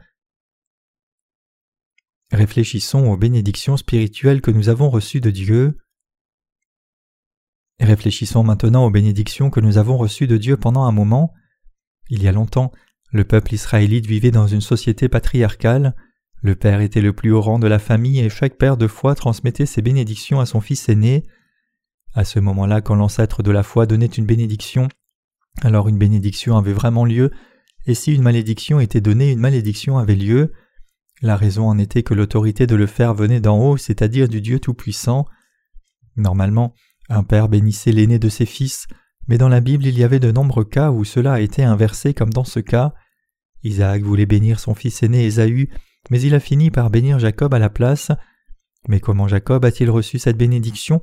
Réfléchissons 2.34 3.06
aux 3.06 3.16
bénédictions 3.16 3.76
spirituelles 3.76 4.40
que 4.40 4.50
nous 4.50 4.68
avons 4.68 4.90
reçues 4.90 5.20
de 5.20 5.30
Dieu. 5.30 5.78
Réfléchissons 7.78 8.42
maintenant 8.42 8.84
aux 8.84 8.90
bénédictions 8.90 9.50
que 9.50 9.60
nous 9.60 9.78
avons 9.78 9.96
reçues 9.96 10.26
de 10.26 10.36
Dieu 10.36 10.56
pendant 10.56 10.82
un 10.82 10.90
moment. 10.90 11.32
Il 12.10 12.24
y 12.24 12.26
a 12.26 12.32
longtemps, 12.32 12.72
le 13.12 13.22
peuple 13.22 13.54
israélite 13.54 14.06
vivait 14.06 14.32
dans 14.32 14.48
une 14.48 14.60
société 14.60 15.08
patriarcale. 15.08 15.94
Le 16.42 16.56
père 16.56 16.80
était 16.80 17.00
le 17.00 17.12
plus 17.12 17.30
haut 17.30 17.40
rang 17.40 17.60
de 17.60 17.68
la 17.68 17.78
famille 17.78 18.18
et 18.18 18.28
chaque 18.28 18.58
père 18.58 18.76
de 18.76 18.88
foi 18.88 19.14
transmettait 19.14 19.64
ses 19.64 19.80
bénédictions 19.80 20.40
à 20.40 20.46
son 20.46 20.60
fils 20.60 20.88
aîné. 20.88 21.22
À 22.14 22.24
ce 22.24 22.40
moment-là, 22.40 22.80
quand 22.80 22.96
l'ancêtre 22.96 23.44
de 23.44 23.52
la 23.52 23.62
foi 23.62 23.86
donnait 23.86 24.06
une 24.06 24.26
bénédiction, 24.26 24.88
alors 25.62 25.88
une 25.88 25.98
bénédiction 25.98 26.56
avait 26.56 26.72
vraiment 26.72 27.04
lieu, 27.04 27.30
et 27.86 27.94
si 27.94 28.12
une 28.12 28.22
malédiction 28.22 28.80
était 28.80 29.00
donnée, 29.00 29.30
une 29.30 29.38
malédiction 29.38 29.98
avait 29.98 30.16
lieu. 30.16 30.52
La 31.24 31.36
raison 31.36 31.70
en 31.70 31.78
était 31.78 32.02
que 32.02 32.12
l'autorité 32.12 32.66
de 32.66 32.74
le 32.74 32.86
faire 32.86 33.14
venait 33.14 33.40
d'en 33.40 33.58
haut, 33.58 33.78
c'est-à-dire 33.78 34.28
du 34.28 34.42
Dieu 34.42 34.60
Tout-Puissant. 34.60 35.24
Normalement, 36.18 36.74
un 37.08 37.22
père 37.22 37.48
bénissait 37.48 37.92
l'aîné 37.92 38.18
de 38.18 38.28
ses 38.28 38.44
fils, 38.44 38.86
mais 39.26 39.38
dans 39.38 39.48
la 39.48 39.60
Bible 39.60 39.86
il 39.86 39.98
y 39.98 40.04
avait 40.04 40.18
de 40.18 40.30
nombreux 40.30 40.66
cas 40.66 40.90
où 40.90 41.02
cela 41.02 41.32
a 41.32 41.40
été 41.40 41.64
inversé 41.64 42.12
comme 42.12 42.28
dans 42.28 42.44
ce 42.44 42.60
cas. 42.60 42.92
Isaac 43.62 44.02
voulait 44.02 44.26
bénir 44.26 44.60
son 44.60 44.74
fils 44.74 45.02
aîné 45.02 45.24
Ésaü, 45.24 45.70
mais 46.10 46.20
il 46.20 46.34
a 46.34 46.40
fini 46.40 46.70
par 46.70 46.90
bénir 46.90 47.18
Jacob 47.18 47.54
à 47.54 47.58
la 47.58 47.70
place. 47.70 48.12
Mais 48.86 49.00
comment 49.00 49.26
Jacob 49.26 49.64
a-t-il 49.64 49.88
reçu 49.88 50.18
cette 50.18 50.36
bénédiction? 50.36 51.00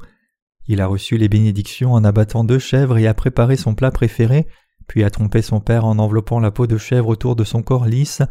Il 0.68 0.82
a 0.82 0.86
reçu 0.86 1.18
les 1.18 1.30
bénédictions 1.30 1.94
en 1.94 2.04
abattant 2.04 2.44
deux 2.44 2.60
chèvres 2.60 3.00
et 3.00 3.08
a 3.08 3.16
préparé 3.16 3.58
son 3.58 3.74
plat 3.74 3.90
préféré, 3.90 4.46
puis 4.86 5.04
a 5.04 5.10
trompé 5.10 5.42
son 5.42 5.62
père 5.62 5.86
en 5.86 5.98
enveloppant 5.98 6.40
la 6.40 6.52
peau 6.52 6.68
de 6.68 6.78
chèvre 6.78 7.08
autour 7.08 7.36
de 7.36 7.44
son 7.44 7.64
corps 7.64 7.88
lisse, 7.88 8.22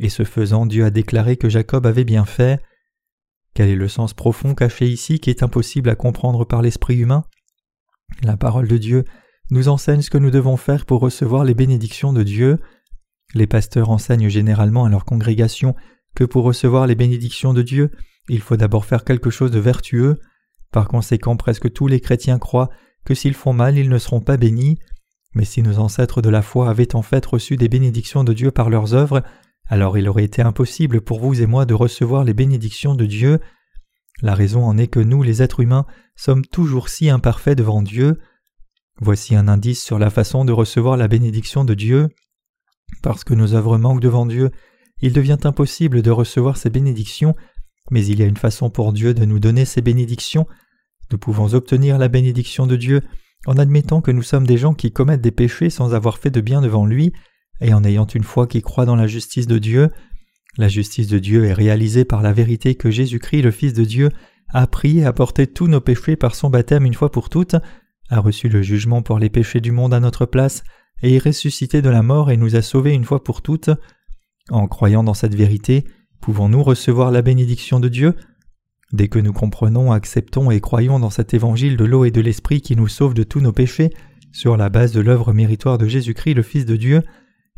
et 0.00 0.08
ce 0.08 0.24
faisant 0.24 0.66
Dieu 0.66 0.84
a 0.84 0.90
déclaré 0.90 1.36
que 1.36 1.48
Jacob 1.48 1.86
avait 1.86 2.04
bien 2.04 2.24
fait. 2.24 2.60
Quel 3.54 3.68
est 3.68 3.76
le 3.76 3.88
sens 3.88 4.14
profond 4.14 4.54
caché 4.54 4.86
ici 4.86 5.18
qui 5.18 5.30
est 5.30 5.42
impossible 5.42 5.88
à 5.88 5.96
comprendre 5.96 6.44
par 6.44 6.62
l'esprit 6.62 6.96
humain? 6.96 7.24
La 8.22 8.36
parole 8.36 8.68
de 8.68 8.76
Dieu 8.76 9.04
nous 9.50 9.68
enseigne 9.68 10.02
ce 10.02 10.10
que 10.10 10.18
nous 10.18 10.30
devons 10.30 10.56
faire 10.56 10.86
pour 10.86 11.00
recevoir 11.00 11.44
les 11.44 11.54
bénédictions 11.54 12.12
de 12.12 12.22
Dieu. 12.22 12.58
Les 13.34 13.46
pasteurs 13.46 13.90
enseignent 13.90 14.28
généralement 14.28 14.84
à 14.84 14.88
leur 14.88 15.04
congrégation 15.04 15.74
que 16.14 16.24
pour 16.24 16.44
recevoir 16.44 16.86
les 16.86 16.94
bénédictions 16.94 17.54
de 17.54 17.62
Dieu, 17.62 17.90
il 18.28 18.40
faut 18.40 18.56
d'abord 18.56 18.84
faire 18.84 19.04
quelque 19.04 19.30
chose 19.30 19.50
de 19.50 19.58
vertueux. 19.58 20.18
Par 20.70 20.88
conséquent, 20.88 21.36
presque 21.36 21.72
tous 21.72 21.86
les 21.86 22.00
chrétiens 22.00 22.38
croient 22.38 22.70
que 23.04 23.14
s'ils 23.14 23.34
font 23.34 23.52
mal, 23.52 23.78
ils 23.78 23.88
ne 23.88 23.98
seront 23.98 24.20
pas 24.20 24.36
bénis. 24.36 24.78
Mais 25.34 25.44
si 25.44 25.62
nos 25.62 25.78
ancêtres 25.78 26.22
de 26.22 26.28
la 26.28 26.42
foi 26.42 26.68
avaient 26.68 26.94
en 26.94 27.02
fait 27.02 27.24
reçu 27.24 27.56
des 27.56 27.68
bénédictions 27.68 28.24
de 28.24 28.32
Dieu 28.32 28.50
par 28.50 28.70
leurs 28.70 28.94
œuvres, 28.94 29.22
alors 29.68 29.98
il 29.98 30.08
aurait 30.08 30.24
été 30.24 30.42
impossible 30.42 31.00
pour 31.00 31.20
vous 31.20 31.40
et 31.40 31.46
moi 31.46 31.66
de 31.66 31.74
recevoir 31.74 32.24
les 32.24 32.34
bénédictions 32.34 32.94
de 32.94 33.06
Dieu. 33.06 33.38
La 34.22 34.34
raison 34.34 34.64
en 34.64 34.78
est 34.78 34.88
que 34.88 35.00
nous, 35.00 35.22
les 35.22 35.42
êtres 35.42 35.60
humains, 35.60 35.86
sommes 36.16 36.44
toujours 36.44 36.88
si 36.88 37.10
imparfaits 37.10 37.56
devant 37.56 37.82
Dieu. 37.82 38.18
Voici 39.00 39.36
un 39.36 39.46
indice 39.46 39.84
sur 39.84 39.98
la 39.98 40.10
façon 40.10 40.44
de 40.44 40.52
recevoir 40.52 40.96
la 40.96 41.06
bénédiction 41.06 41.64
de 41.64 41.74
Dieu. 41.74 42.08
Parce 43.02 43.22
que 43.22 43.34
nos 43.34 43.54
œuvres 43.54 43.78
manquent 43.78 44.00
devant 44.00 44.26
Dieu, 44.26 44.50
il 45.00 45.12
devient 45.12 45.38
impossible 45.44 46.02
de 46.02 46.10
recevoir 46.10 46.56
ces 46.56 46.70
bénédictions, 46.70 47.36
mais 47.90 48.04
il 48.04 48.18
y 48.18 48.22
a 48.22 48.26
une 48.26 48.36
façon 48.36 48.70
pour 48.70 48.92
Dieu 48.92 49.14
de 49.14 49.24
nous 49.24 49.38
donner 49.38 49.64
ces 49.64 49.82
bénédictions. 49.82 50.46
Nous 51.12 51.18
pouvons 51.18 51.54
obtenir 51.54 51.98
la 51.98 52.08
bénédiction 52.08 52.66
de 52.66 52.76
Dieu 52.76 53.02
en 53.46 53.56
admettant 53.56 54.00
que 54.00 54.10
nous 54.10 54.22
sommes 54.22 54.46
des 54.46 54.58
gens 54.58 54.74
qui 54.74 54.90
commettent 54.90 55.20
des 55.20 55.30
péchés 55.30 55.70
sans 55.70 55.94
avoir 55.94 56.18
fait 56.18 56.30
de 56.30 56.40
bien 56.40 56.60
devant 56.60 56.86
lui, 56.86 57.12
et 57.60 57.74
en 57.74 57.84
ayant 57.84 58.06
une 58.06 58.24
foi 58.24 58.46
qui 58.46 58.62
croit 58.62 58.84
dans 58.84 58.96
la 58.96 59.06
justice 59.06 59.46
de 59.46 59.58
Dieu. 59.58 59.88
La 60.56 60.68
justice 60.68 61.08
de 61.08 61.18
Dieu 61.18 61.44
est 61.44 61.52
réalisée 61.52 62.04
par 62.04 62.22
la 62.22 62.32
vérité 62.32 62.74
que 62.74 62.90
Jésus-Christ, 62.90 63.42
le 63.42 63.50
Fils 63.50 63.72
de 63.72 63.84
Dieu, 63.84 64.10
a 64.52 64.66
pris 64.66 64.98
et 64.98 65.04
a 65.04 65.12
porté 65.12 65.46
tous 65.46 65.68
nos 65.68 65.80
péchés 65.80 66.16
par 66.16 66.34
son 66.34 66.50
baptême 66.50 66.86
une 66.86 66.94
fois 66.94 67.10
pour 67.10 67.28
toutes, 67.28 67.56
a 68.10 68.20
reçu 68.20 68.48
le 68.48 68.62
jugement 68.62 69.02
pour 69.02 69.18
les 69.18 69.28
péchés 69.28 69.60
du 69.60 69.72
monde 69.72 69.94
à 69.94 70.00
notre 70.00 70.26
place, 70.26 70.62
et 71.02 71.14
est 71.14 71.24
ressuscité 71.24 71.82
de 71.82 71.90
la 71.90 72.02
mort 72.02 72.30
et 72.30 72.36
nous 72.36 72.56
a 72.56 72.62
sauvés 72.62 72.92
une 72.92 73.04
fois 73.04 73.22
pour 73.22 73.42
toutes. 73.42 73.70
En 74.50 74.66
croyant 74.66 75.04
dans 75.04 75.14
cette 75.14 75.34
vérité, 75.34 75.84
pouvons-nous 76.20 76.62
recevoir 76.62 77.10
la 77.10 77.22
bénédiction 77.22 77.78
de 77.80 77.88
Dieu? 77.88 78.14
Dès 78.92 79.08
que 79.08 79.18
nous 79.18 79.34
comprenons, 79.34 79.92
acceptons 79.92 80.50
et 80.50 80.60
croyons 80.60 80.98
dans 80.98 81.10
cet 81.10 81.34
évangile 81.34 81.76
de 81.76 81.84
l'eau 81.84 82.04
et 82.04 82.10
de 82.10 82.22
l'esprit 82.22 82.62
qui 82.62 82.74
nous 82.74 82.88
sauve 82.88 83.14
de 83.14 83.22
tous 83.22 83.40
nos 83.40 83.52
péchés, 83.52 83.90
sur 84.32 84.56
la 84.56 84.70
base 84.70 84.92
de 84.92 85.00
l'œuvre 85.00 85.32
méritoire 85.32 85.78
de 85.78 85.86
Jésus-Christ 85.86 86.34
le 86.34 86.42
Fils 86.42 86.64
de 86.64 86.76
Dieu, 86.76 87.02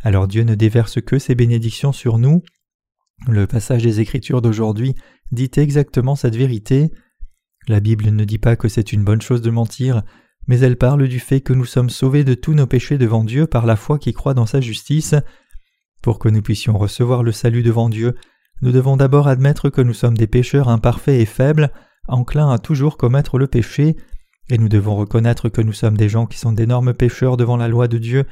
alors 0.03 0.29
Dieu 0.29 0.45
ne 0.45 0.55
déverse 0.55 1.01
que 1.01 1.19
ses 1.19 1.35
bénédictions 1.35 1.93
sur 1.93 2.19
nous. 2.19 2.43
Le 3.29 3.47
passage 3.47 3.83
des 3.83 4.01
Écritures 4.01 4.41
d'aujourd'hui 4.41 4.95
dit 5.31 5.51
exactement 5.57 6.17
cette 6.17 6.37
vérité. 6.37 6.91
La 7.69 7.81
Bible 7.81 8.07
ne 8.07 8.25
dit 8.25 8.39
pas 8.39 8.57
que 8.57 8.69
c'est 8.69 8.93
une 8.93 9.05
bonne 9.05 9.21
chose 9.21 9.43
de 9.43 9.51
mentir, 9.51 10.03
mais 10.47 10.61
elle 10.61 10.77
parle 10.77 11.07
du 11.07 11.21
fait 11.21 11.43
que 11.43 11.53
nous 11.53 11.67
sommes 11.67 11.91
sauvés 11.91 12.25
de 12.25 12.35
tous 12.35 12.55
nos 12.55 12.67
péchés 12.67 12.97
devant 12.97 13.25
Dieu 13.25 13.47
par 13.47 13.67
la 13.67 13.77
foi 13.77 13.99
qui 13.99 14.15
croit 14.15 14.35
dans 14.35 14.47
sa 14.47 14.61
justice. 14.61 15.15
Pour 16.03 16.19
que 16.19 16.31
nous 16.31 16.41
puissions 16.41 16.79
recevoir 16.79 17.23
le 17.23 17.33
salut 17.33 17.63
devant 17.63 17.91
Dieu, 17.91 18.17
nous 18.63 18.73
devons 18.73 18.97
d'abord 18.97 19.29
admettre 19.29 19.69
que 19.69 19.83
nous 19.83 19.93
sommes 19.93 20.17
des 20.17 20.27
pécheurs 20.27 20.69
imparfaits 20.69 21.21
et 21.21 21.27
faibles, 21.27 21.71
enclins 22.09 22.51
à 22.51 22.59
toujours 22.59 22.97
commettre 22.97 23.39
le 23.39 23.47
péché, 23.47 23.97
et 24.49 24.57
nous 24.57 24.71
devons 24.71 24.97
reconnaître 24.97 25.51
que 25.51 25.61
nous 25.61 25.75
sommes 25.75 25.97
des 25.97 26.09
gens 26.09 26.27
qui 26.27 26.39
sont 26.39 26.53
d'énormes 26.53 26.95
pécheurs 26.95 27.37
devant 27.37 27.59
la 27.59 27.69
loi 27.69 27.87
de 27.87 27.99
Dieu 27.99 28.25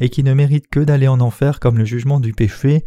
et 0.00 0.08
qui 0.08 0.22
ne 0.22 0.34
méritent 0.34 0.68
que 0.68 0.80
d'aller 0.80 1.08
en 1.08 1.20
enfer 1.20 1.60
comme 1.60 1.78
le 1.78 1.84
jugement 1.84 2.20
du 2.20 2.32
péché. 2.32 2.84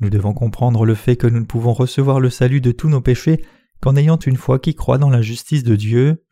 Nous 0.00 0.10
devons 0.10 0.34
comprendre 0.34 0.84
le 0.84 0.94
fait 0.94 1.16
que 1.16 1.26
nous 1.26 1.40
ne 1.40 1.46
pouvons 1.46 1.72
recevoir 1.72 2.20
le 2.20 2.30
salut 2.30 2.60
de 2.60 2.72
tous 2.72 2.88
nos 2.88 3.00
péchés 3.00 3.44
qu'en 3.80 3.96
ayant 3.96 4.18
une 4.18 4.36
foi 4.36 4.58
qui 4.58 4.74
croit 4.74 4.98
dans 4.98 5.10
la 5.10 5.22
justice 5.22 5.64
de 5.64 5.76
Dieu. 5.76 6.24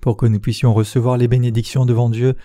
Pour 0.00 0.16
que 0.16 0.26
nous 0.26 0.40
puissions 0.40 0.74
recevoir 0.74 1.16
les 1.16 1.28
bénédictions 1.28 1.86
devant 1.86 2.10
Dieu, 2.10 2.36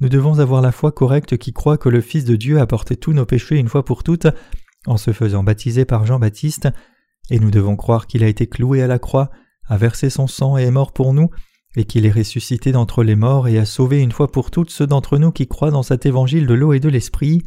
nous 0.00 0.08
devons 0.08 0.38
avoir 0.38 0.62
la 0.62 0.72
foi 0.72 0.92
correcte 0.92 1.36
qui 1.36 1.52
croit 1.52 1.78
que 1.78 1.88
le 1.88 2.00
Fils 2.00 2.24
de 2.24 2.36
Dieu 2.36 2.58
a 2.58 2.66
porté 2.66 2.96
tous 2.96 3.12
nos 3.12 3.26
péchés 3.26 3.58
une 3.58 3.68
fois 3.68 3.84
pour 3.84 4.02
toutes 4.02 4.28
en 4.86 4.96
se 4.96 5.12
faisant 5.12 5.42
baptiser 5.42 5.84
par 5.84 6.06
Jean-Baptiste, 6.06 6.68
et 7.30 7.38
nous 7.38 7.50
devons 7.50 7.76
croire 7.76 8.06
qu'il 8.06 8.24
a 8.24 8.28
été 8.28 8.46
cloué 8.46 8.82
à 8.82 8.86
la 8.86 8.98
croix, 8.98 9.30
a 9.66 9.76
versé 9.76 10.10
son 10.10 10.26
sang 10.26 10.56
et 10.56 10.62
est 10.62 10.70
mort 10.70 10.92
pour 10.92 11.12
nous, 11.12 11.30
et 11.76 11.84
qu'il 11.84 12.06
est 12.06 12.10
ressuscité 12.10 12.72
d'entre 12.72 13.04
les 13.04 13.14
morts 13.14 13.48
et 13.48 13.58
a 13.58 13.64
sauvé 13.64 14.00
une 14.00 14.12
fois 14.12 14.30
pour 14.30 14.50
toutes 14.50 14.70
ceux 14.70 14.86
d'entre 14.86 15.18
nous 15.18 15.30
qui 15.30 15.46
croient 15.46 15.70
dans 15.70 15.82
cet 15.82 16.06
évangile 16.06 16.46
de 16.46 16.54
l'eau 16.54 16.72
et 16.72 16.80
de 16.80 16.88
l'esprit. 16.88 17.42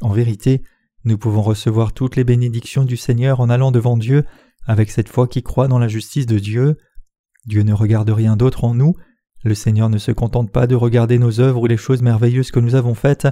En 0.00 0.10
vérité, 0.10 0.62
nous 1.04 1.18
pouvons 1.18 1.42
recevoir 1.42 1.92
toutes 1.92 2.16
les 2.16 2.24
bénédictions 2.24 2.84
du 2.84 2.96
Seigneur 2.96 3.40
en 3.40 3.48
allant 3.48 3.70
devant 3.70 3.96
Dieu 3.96 4.24
avec 4.66 4.90
cette 4.90 5.08
foi 5.08 5.26
qui 5.26 5.42
croit 5.42 5.68
dans 5.68 5.78
la 5.78 5.88
justice 5.88 6.26
de 6.26 6.38
Dieu. 6.38 6.76
Dieu 7.46 7.62
ne 7.62 7.72
regarde 7.72 8.10
rien 8.10 8.36
d'autre 8.36 8.64
en 8.64 8.74
nous, 8.74 8.94
le 9.44 9.54
Seigneur 9.54 9.88
ne 9.88 9.98
se 9.98 10.12
contente 10.12 10.50
pas 10.50 10.66
de 10.66 10.74
regarder 10.74 11.18
nos 11.18 11.40
œuvres 11.40 11.62
ou 11.62 11.66
les 11.66 11.76
choses 11.76 12.02
merveilleuses 12.02 12.50
que 12.50 12.60
nous 12.60 12.74
avons 12.74 12.94
faites, 12.94 13.28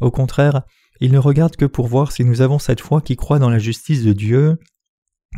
au 0.00 0.10
contraire, 0.10 0.62
il 1.00 1.12
ne 1.12 1.18
regarde 1.18 1.56
que 1.56 1.64
pour 1.64 1.86
voir 1.86 2.12
si 2.12 2.24
nous 2.24 2.40
avons 2.40 2.58
cette 2.58 2.80
foi 2.80 3.00
qui 3.00 3.16
croit 3.16 3.38
dans 3.38 3.50
la 3.50 3.58
justice 3.58 4.04
de 4.04 4.12
Dieu. 4.12 4.58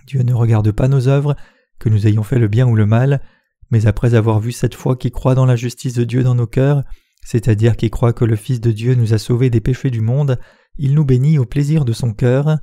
Dieu 0.06 0.22
ne 0.22 0.34
regarde 0.34 0.72
pas 0.72 0.88
nos 0.88 1.08
œuvres, 1.08 1.36
que 1.78 1.88
nous 1.88 2.06
ayons 2.06 2.22
fait 2.22 2.38
le 2.38 2.48
bien 2.48 2.66
ou 2.66 2.74
le 2.74 2.86
mal, 2.86 3.22
mais 3.70 3.86
après 3.86 4.14
avoir 4.14 4.40
vu 4.40 4.52
cette 4.52 4.74
foi 4.74 4.96
qui 4.96 5.10
croit 5.10 5.34
dans 5.34 5.46
la 5.46 5.56
justice 5.56 5.94
de 5.94 6.04
Dieu 6.04 6.22
dans 6.22 6.34
nos 6.34 6.46
cœurs, 6.46 6.82
c'est-à-dire 7.24 7.76
qui 7.76 7.90
croit 7.90 8.12
que 8.12 8.24
le 8.24 8.36
Fils 8.36 8.60
de 8.60 8.70
Dieu 8.70 8.94
nous 8.94 9.14
a 9.14 9.18
sauvés 9.18 9.50
des 9.50 9.60
péchés 9.60 9.90
du 9.90 10.00
monde, 10.00 10.38
il 10.78 10.94
nous 10.94 11.04
bénit 11.04 11.38
au 11.38 11.44
plaisir 11.44 11.84
de 11.84 11.92
son 11.92 12.12
cœur. 12.12 12.58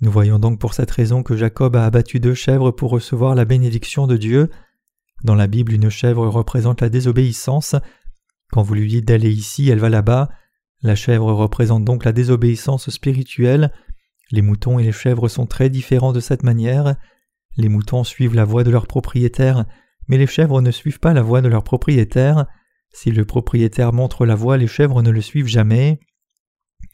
Nous 0.00 0.10
voyons 0.10 0.38
donc 0.38 0.60
pour 0.60 0.74
cette 0.74 0.90
raison 0.90 1.22
que 1.22 1.36
Jacob 1.36 1.76
a 1.76 1.84
abattu 1.84 2.20
deux 2.20 2.34
chèvres 2.34 2.70
pour 2.70 2.90
recevoir 2.90 3.34
la 3.34 3.44
bénédiction 3.44 4.06
de 4.06 4.16
Dieu. 4.16 4.50
Dans 5.24 5.34
la 5.34 5.46
Bible, 5.46 5.72
une 5.72 5.90
chèvre 5.90 6.26
représente 6.26 6.80
la 6.80 6.88
désobéissance. 6.88 7.74
Quand 8.52 8.62
vous 8.62 8.74
lui 8.74 8.88
dites 8.88 9.06
d'aller 9.06 9.30
ici, 9.30 9.68
elle 9.68 9.78
va 9.78 9.90
là-bas. 9.90 10.30
La 10.82 10.94
chèvre 10.94 11.32
représente 11.32 11.84
donc 11.84 12.04
la 12.04 12.12
désobéissance 12.12 12.88
spirituelle. 12.90 13.72
Les 14.30 14.42
moutons 14.42 14.78
et 14.78 14.84
les 14.84 14.92
chèvres 14.92 15.28
sont 15.28 15.46
très 15.46 15.68
différents 15.68 16.12
de 16.12 16.20
cette 16.20 16.42
manière. 16.42 16.94
Les 17.56 17.68
moutons 17.68 18.04
suivent 18.04 18.34
la 18.34 18.44
voie 18.44 18.64
de 18.64 18.70
leur 18.70 18.86
propriétaire, 18.86 19.66
mais 20.10 20.18
les 20.18 20.26
chèvres 20.26 20.60
ne 20.60 20.72
suivent 20.72 20.98
pas 20.98 21.14
la 21.14 21.22
voie 21.22 21.40
de 21.40 21.46
leur 21.46 21.62
propriétaire. 21.62 22.46
Si 22.92 23.12
le 23.12 23.24
propriétaire 23.24 23.92
montre 23.92 24.26
la 24.26 24.34
voie, 24.34 24.56
les 24.56 24.66
chèvres 24.66 25.02
ne 25.02 25.10
le 25.10 25.20
suivent 25.20 25.46
jamais. 25.46 26.00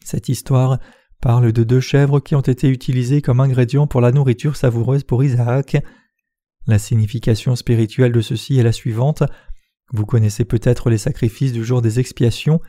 Cette 0.05 0.29
histoire 0.29 0.79
parle 1.23 1.51
de 1.51 1.65
deux 1.65 1.81
chèvres 1.81 2.21
qui 2.21 2.35
ont 2.35 2.43
été 2.43 2.69
utilisées 2.69 3.23
comme 3.23 3.41
ingrédients 3.41 3.87
pour 3.87 4.03
la 4.03 4.13
nourriture 4.13 4.55
savoureuse 4.55 5.03
pour 5.03 5.25
Isaac. 5.25 5.79
La 6.67 6.79
signification 6.79 7.57
spirituelle 7.57 8.13
de 8.13 8.21
ceci 8.21 8.59
est 8.59 8.63
la 8.63 8.73
suivante. 8.73 9.23
Vous 9.95 10.05
connaissez 10.05 10.45
peut-être 10.45 10.91
les 10.91 10.99
sacrifices 10.99 11.55
du 11.55 11.65
jour 11.65 11.81
des 11.81 11.99
expiations. 11.99 12.61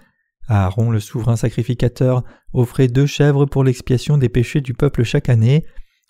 Aaron, 0.48 0.92
le 0.92 1.02
souverain 1.02 1.36
sacrificateur, 1.36 2.24
offrait 2.54 2.88
deux 2.88 3.06
chèvres 3.06 3.46
pour 3.46 3.66
l'expiation 3.66 4.18
des 4.18 4.30
péchés 4.30 4.62
du 4.62 4.74
peuple 4.74 5.04
chaque 5.04 5.28
année, 5.28 5.66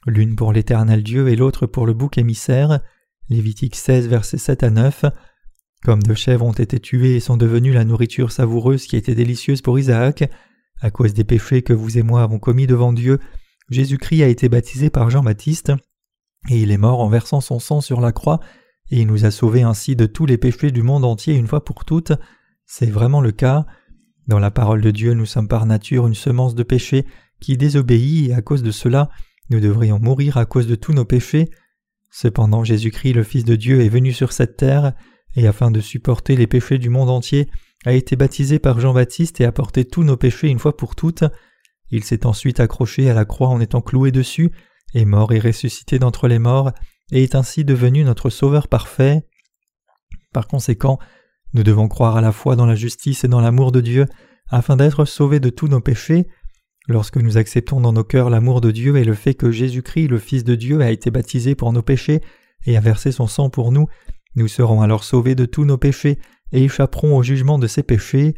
l'une 0.05 0.35
pour 0.35 0.53
l'Éternel 0.53 1.01
Dieu 1.01 1.27
et 1.27 1.35
l'autre 1.35 1.65
pour 1.65 1.87
le 1.87 1.95
bouc 1.95 2.19
émissaire. 2.19 2.81
Lévitique 3.29 3.75
16, 3.75 4.07
versets 4.07 4.37
7 4.37 4.63
à 4.63 4.69
9. 4.69 5.05
Comme 5.83 6.01
deux 6.01 6.15
chèvres 6.15 6.45
ont 6.45 6.53
été 6.53 6.79
tuées 6.79 7.17
et 7.17 7.19
sont 7.19 7.37
devenues 7.37 7.73
la 7.73 7.83
nourriture 7.83 8.31
savoureuse 8.31 8.85
qui 8.85 8.95
était 8.95 9.15
délicieuse 9.15 9.61
pour 9.61 9.77
Isaac, 9.77 10.29
à 10.81 10.91
cause 10.91 11.13
des 11.13 11.23
péchés 11.23 11.61
que 11.61 11.73
vous 11.73 11.97
et 11.97 12.03
moi 12.03 12.21
avons 12.21 12.39
commis 12.39 12.67
devant 12.67 12.93
Dieu, 12.93 13.19
Jésus-Christ 13.69 14.23
a 14.23 14.27
été 14.27 14.47
baptisé 14.47 14.89
par 14.89 15.09
Jean-Baptiste, 15.09 15.73
et 16.49 16.61
il 16.61 16.71
est 16.71 16.77
mort 16.77 17.01
en 17.01 17.09
versant 17.09 17.41
son 17.41 17.59
sang 17.59 17.81
sur 17.81 17.99
la 17.99 18.11
croix, 18.11 18.39
et 18.89 19.01
il 19.01 19.07
nous 19.07 19.25
a 19.25 19.31
sauvés 19.31 19.63
ainsi 19.63 19.95
de 19.95 20.05
tous 20.05 20.25
les 20.25 20.37
péchés 20.37 20.71
du 20.71 20.83
monde 20.83 21.03
entier 21.03 21.35
une 21.35 21.47
fois 21.47 21.65
pour 21.65 21.83
toutes. 21.83 22.13
C'est 22.65 22.89
vraiment 22.89 23.19
le 23.19 23.31
cas. 23.31 23.65
Dans 24.27 24.39
la 24.39 24.51
parole 24.51 24.81
de 24.81 24.91
Dieu, 24.91 25.13
nous 25.13 25.25
sommes 25.25 25.49
par 25.49 25.65
nature 25.65 26.07
une 26.07 26.13
semence 26.13 26.55
de 26.55 26.63
péché 26.63 27.05
qui 27.41 27.57
désobéit, 27.57 28.29
et 28.29 28.33
à 28.33 28.41
cause 28.41 28.63
de 28.63 28.71
cela, 28.71 29.09
nous 29.49 29.59
devrions 29.59 29.99
mourir 29.99 30.37
à 30.37 30.45
cause 30.45 30.67
de 30.67 30.75
tous 30.75 30.93
nos 30.93 31.05
péchés. 31.05 31.49
Cependant, 32.09 32.63
Jésus-Christ, 32.63 33.13
le 33.13 33.23
Fils 33.23 33.43
de 33.43 33.55
Dieu, 33.55 33.81
est 33.81 33.89
venu 33.89 34.13
sur 34.13 34.31
cette 34.31 34.57
terre, 34.57 34.93
et 35.35 35.47
afin 35.47 35.71
de 35.71 35.79
supporter 35.79 36.35
les 36.35 36.47
péchés 36.47 36.77
du 36.77 36.89
monde 36.89 37.09
entier, 37.09 37.49
a 37.85 37.93
été 37.93 38.15
baptisé 38.15 38.59
par 38.59 38.79
Jean-Baptiste 38.79 39.39
et 39.39 39.45
a 39.45 39.51
porté 39.51 39.85
tous 39.85 40.03
nos 40.03 40.17
péchés 40.17 40.47
une 40.47 40.59
fois 40.59 40.75
pour 40.75 40.95
toutes. 40.95 41.23
Il 41.89 42.03
s'est 42.03 42.25
ensuite 42.25 42.59
accroché 42.59 43.09
à 43.09 43.13
la 43.13 43.25
croix 43.25 43.49
en 43.49 43.61
étant 43.61 43.81
cloué 43.81 44.11
dessus, 44.11 44.51
est 44.93 45.05
mort 45.05 45.31
et 45.31 45.39
ressuscité 45.39 45.99
d'entre 45.99 46.27
les 46.27 46.39
morts, 46.39 46.71
et 47.11 47.23
est 47.23 47.35
ainsi 47.35 47.63
devenu 47.63 48.03
notre 48.03 48.29
Sauveur 48.29 48.67
parfait. 48.67 49.27
Par 50.33 50.47
conséquent, 50.47 50.99
nous 51.53 51.63
devons 51.63 51.87
croire 51.87 52.17
à 52.17 52.21
la 52.21 52.31
foi 52.31 52.55
dans 52.55 52.65
la 52.65 52.75
justice 52.75 53.23
et 53.23 53.27
dans 53.27 53.41
l'amour 53.41 53.71
de 53.71 53.81
Dieu, 53.81 54.05
afin 54.49 54.75
d'être 54.75 55.05
sauvés 55.05 55.39
de 55.39 55.49
tous 55.49 55.67
nos 55.67 55.81
péchés. 55.81 56.27
Lorsque 56.87 57.17
nous 57.17 57.37
acceptons 57.37 57.81
dans 57.81 57.91
nos 57.91 58.05
cœurs 58.05 58.29
l'amour 58.29 58.61
de 58.61 58.71
Dieu 58.71 58.95
et 58.95 59.03
le 59.03 59.13
fait 59.13 59.33
que 59.33 59.51
Jésus-Christ, 59.51 60.07
le 60.07 60.19
Fils 60.19 60.45
de 60.45 60.55
Dieu, 60.55 60.81
a 60.81 60.89
été 60.89 61.11
baptisé 61.11 61.53
pour 61.53 61.73
nos 61.73 61.81
péchés 61.81 62.21
et 62.65 62.77
a 62.77 62.79
versé 62.79 63.11
son 63.11 63.27
sang 63.27 63.49
pour 63.49 63.71
nous, 63.73 63.87
nous 64.35 64.47
serons 64.47 64.81
alors 64.81 65.03
sauvés 65.03 65.35
de 65.35 65.45
tous 65.45 65.65
nos 65.65 65.77
péchés 65.77 66.19
et 66.53 66.63
échapperons 66.63 67.17
au 67.17 67.23
jugement 67.23 67.59
de 67.59 67.67
ces 67.67 67.83
péchés. 67.83 68.35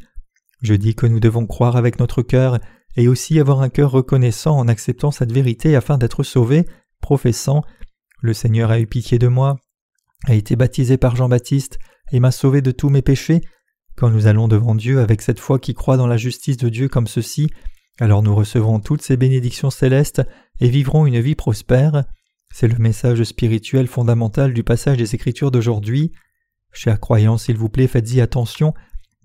Je 0.61 0.73
dis 0.73 0.95
que 0.95 1.05
nous 1.05 1.19
devons 1.19 1.45
croire 1.45 1.75
avec 1.75 1.99
notre 1.99 2.21
cœur 2.21 2.59
et 2.95 3.07
aussi 3.07 3.39
avoir 3.39 3.61
un 3.61 3.69
cœur 3.69 3.91
reconnaissant 3.91 4.57
en 4.57 4.67
acceptant 4.67 5.11
cette 5.11 5.31
vérité 5.31 5.75
afin 5.75 5.97
d'être 5.97 6.23
sauvés, 6.23 6.65
professant 7.01 7.63
Le 8.21 8.33
Seigneur 8.33 8.71
a 8.71 8.79
eu 8.79 8.87
pitié 8.87 9.19
de 9.19 9.27
moi, 9.27 9.57
a 10.25 10.33
été 10.33 10.55
baptisé 10.55 10.97
par 10.97 11.15
Jean-Baptiste 11.15 11.79
et 12.11 12.19
m'a 12.19 12.31
sauvé 12.31 12.61
de 12.61 12.71
tous 12.71 12.89
mes 12.89 13.01
péchés. 13.01 13.41
Quand 13.95 14.09
nous 14.09 14.27
allons 14.27 14.47
devant 14.47 14.75
Dieu 14.75 15.01
avec 15.01 15.21
cette 15.21 15.39
foi 15.39 15.59
qui 15.59 15.73
croit 15.73 15.97
dans 15.97 16.07
la 16.07 16.17
justice 16.17 16.57
de 16.57 16.69
Dieu 16.69 16.87
comme 16.87 17.07
ceci, 17.07 17.51
alors 17.99 18.23
nous 18.23 18.33
recevrons 18.33 18.79
toutes 18.79 19.01
ces 19.01 19.17
bénédictions 19.17 19.69
célestes 19.69 20.21
et 20.59 20.69
vivrons 20.69 21.05
une 21.05 21.19
vie 21.19 21.35
prospère. 21.35 22.05
C'est 22.51 22.67
le 22.67 22.77
message 22.77 23.23
spirituel 23.23 23.87
fondamental 23.87 24.53
du 24.53 24.63
passage 24.63 24.97
des 24.97 25.15
Écritures 25.15 25.51
d'aujourd'hui. 25.51 26.13
Chers 26.71 26.99
croyants, 26.99 27.37
s'il 27.37 27.57
vous 27.57 27.69
plaît, 27.69 27.87
faites-y 27.87 28.21
attention. 28.21 28.73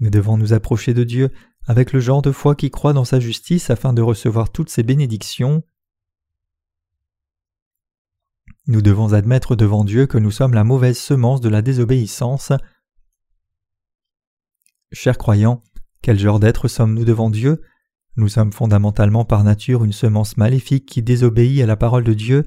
Nous 0.00 0.10
devons 0.10 0.36
nous 0.36 0.52
approcher 0.52 0.92
de 0.92 1.04
Dieu 1.04 1.30
avec 1.66 1.92
le 1.92 2.00
genre 2.00 2.20
de 2.20 2.32
foi 2.32 2.54
qui 2.54 2.70
croit 2.70 2.92
dans 2.92 3.04
sa 3.04 3.20
justice 3.20 3.70
afin 3.70 3.92
de 3.92 4.02
recevoir 4.02 4.50
toutes 4.50 4.70
ses 4.70 4.82
bénédictions. 4.82 5.62
Nous 8.66 8.82
devons 8.82 9.12
admettre 9.12 9.56
devant 9.56 9.84
Dieu 9.84 10.06
que 10.06 10.18
nous 10.18 10.30
sommes 10.30 10.54
la 10.54 10.64
mauvaise 10.64 10.98
semence 10.98 11.40
de 11.40 11.48
la 11.48 11.62
désobéissance. 11.62 12.52
Chers 14.92 15.18
croyants, 15.18 15.62
quel 16.02 16.18
genre 16.18 16.40
d'être 16.40 16.66
sommes-nous 16.66 17.04
devant 17.04 17.30
Dieu? 17.30 17.62
Nous 18.16 18.28
sommes 18.28 18.52
fondamentalement 18.52 19.24
par 19.24 19.42
nature 19.42 19.84
une 19.84 19.92
semence 19.92 20.36
maléfique 20.36 20.86
qui 20.86 21.02
désobéit 21.02 21.60
à 21.62 21.66
la 21.66 21.76
parole 21.76 22.04
de 22.04 22.14
Dieu 22.14 22.44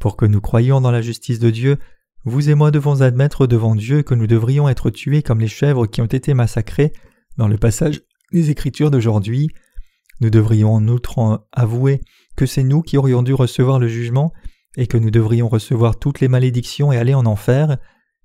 pour 0.00 0.16
que 0.16 0.24
nous 0.24 0.40
croyions 0.40 0.80
dans 0.80 0.90
la 0.90 1.02
justice 1.02 1.38
de 1.38 1.50
Dieu, 1.50 1.78
vous 2.24 2.48
et 2.48 2.54
moi 2.54 2.70
devons 2.70 3.02
admettre 3.02 3.46
devant 3.46 3.74
Dieu 3.74 4.02
que 4.02 4.14
nous 4.14 4.26
devrions 4.26 4.68
être 4.68 4.88
tués 4.88 5.22
comme 5.22 5.40
les 5.40 5.48
chèvres 5.48 5.86
qui 5.86 6.00
ont 6.00 6.06
été 6.06 6.32
massacrées 6.32 6.92
dans 7.36 7.48
le 7.48 7.58
passage 7.58 8.00
des 8.32 8.50
Écritures 8.50 8.90
d'aujourd'hui. 8.90 9.50
Nous 10.20 10.30
devrions 10.30 10.72
en 10.72 10.88
outre 10.88 11.46
avouer 11.52 12.00
que 12.34 12.46
c'est 12.46 12.62
nous 12.62 12.80
qui 12.80 12.96
aurions 12.96 13.22
dû 13.22 13.34
recevoir 13.34 13.78
le 13.78 13.88
jugement 13.88 14.32
et 14.76 14.86
que 14.86 14.96
nous 14.96 15.10
devrions 15.10 15.48
recevoir 15.48 15.98
toutes 15.98 16.20
les 16.20 16.28
malédictions 16.28 16.92
et 16.92 16.96
aller 16.96 17.14
en 17.14 17.26
enfer, 17.26 17.76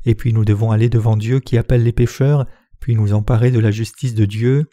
et 0.05 0.15
puis 0.15 0.33
nous 0.33 0.45
devons 0.45 0.71
aller 0.71 0.89
devant 0.89 1.17
Dieu 1.17 1.41
qui 1.41 1.57
appelle 1.57 1.83
les 1.83 1.91
pécheurs, 1.91 2.45
puis 2.79 2.95
nous 2.95 3.13
emparer 3.13 3.51
de 3.51 3.59
la 3.59 3.71
justice 3.71 4.15
de 4.15 4.25
Dieu. 4.25 4.69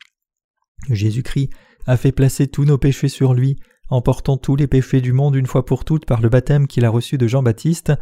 Jésus-Christ 0.89 1.51
a 1.87 1.97
fait 1.97 2.13
placer 2.13 2.49
tous 2.49 2.65
nos 2.65 2.79
péchés 2.79 3.09
sur 3.09 3.35
lui, 3.35 3.57
en 3.89 4.01
portant 4.01 4.37
tous 4.37 4.57
les 4.57 4.67
péchés 4.67 5.01
du 5.01 5.13
monde 5.13 5.37
une 5.37 5.47
fois 5.47 5.65
pour 5.65 5.85
toutes 5.85 6.07
par 6.07 6.21
le 6.21 6.29
baptême 6.29 6.67
qu'il 6.67 6.85
a 6.85 6.91
reçu 6.91 7.19
de 7.19 7.27
Jean-Baptiste, 7.27 7.93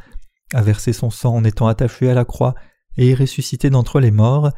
a 0.52 0.62
versé 0.62 0.92
son 0.92 1.10
sang 1.10 1.34
en 1.34 1.44
étant 1.44 1.66
attaché 1.66 2.08
à 2.08 2.14
la 2.14 2.24
croix 2.24 2.54
et 2.96 3.10
est 3.10 3.14
ressuscité 3.14 3.70
d'entre 3.70 4.00
les 4.00 4.10
morts. 4.10 4.50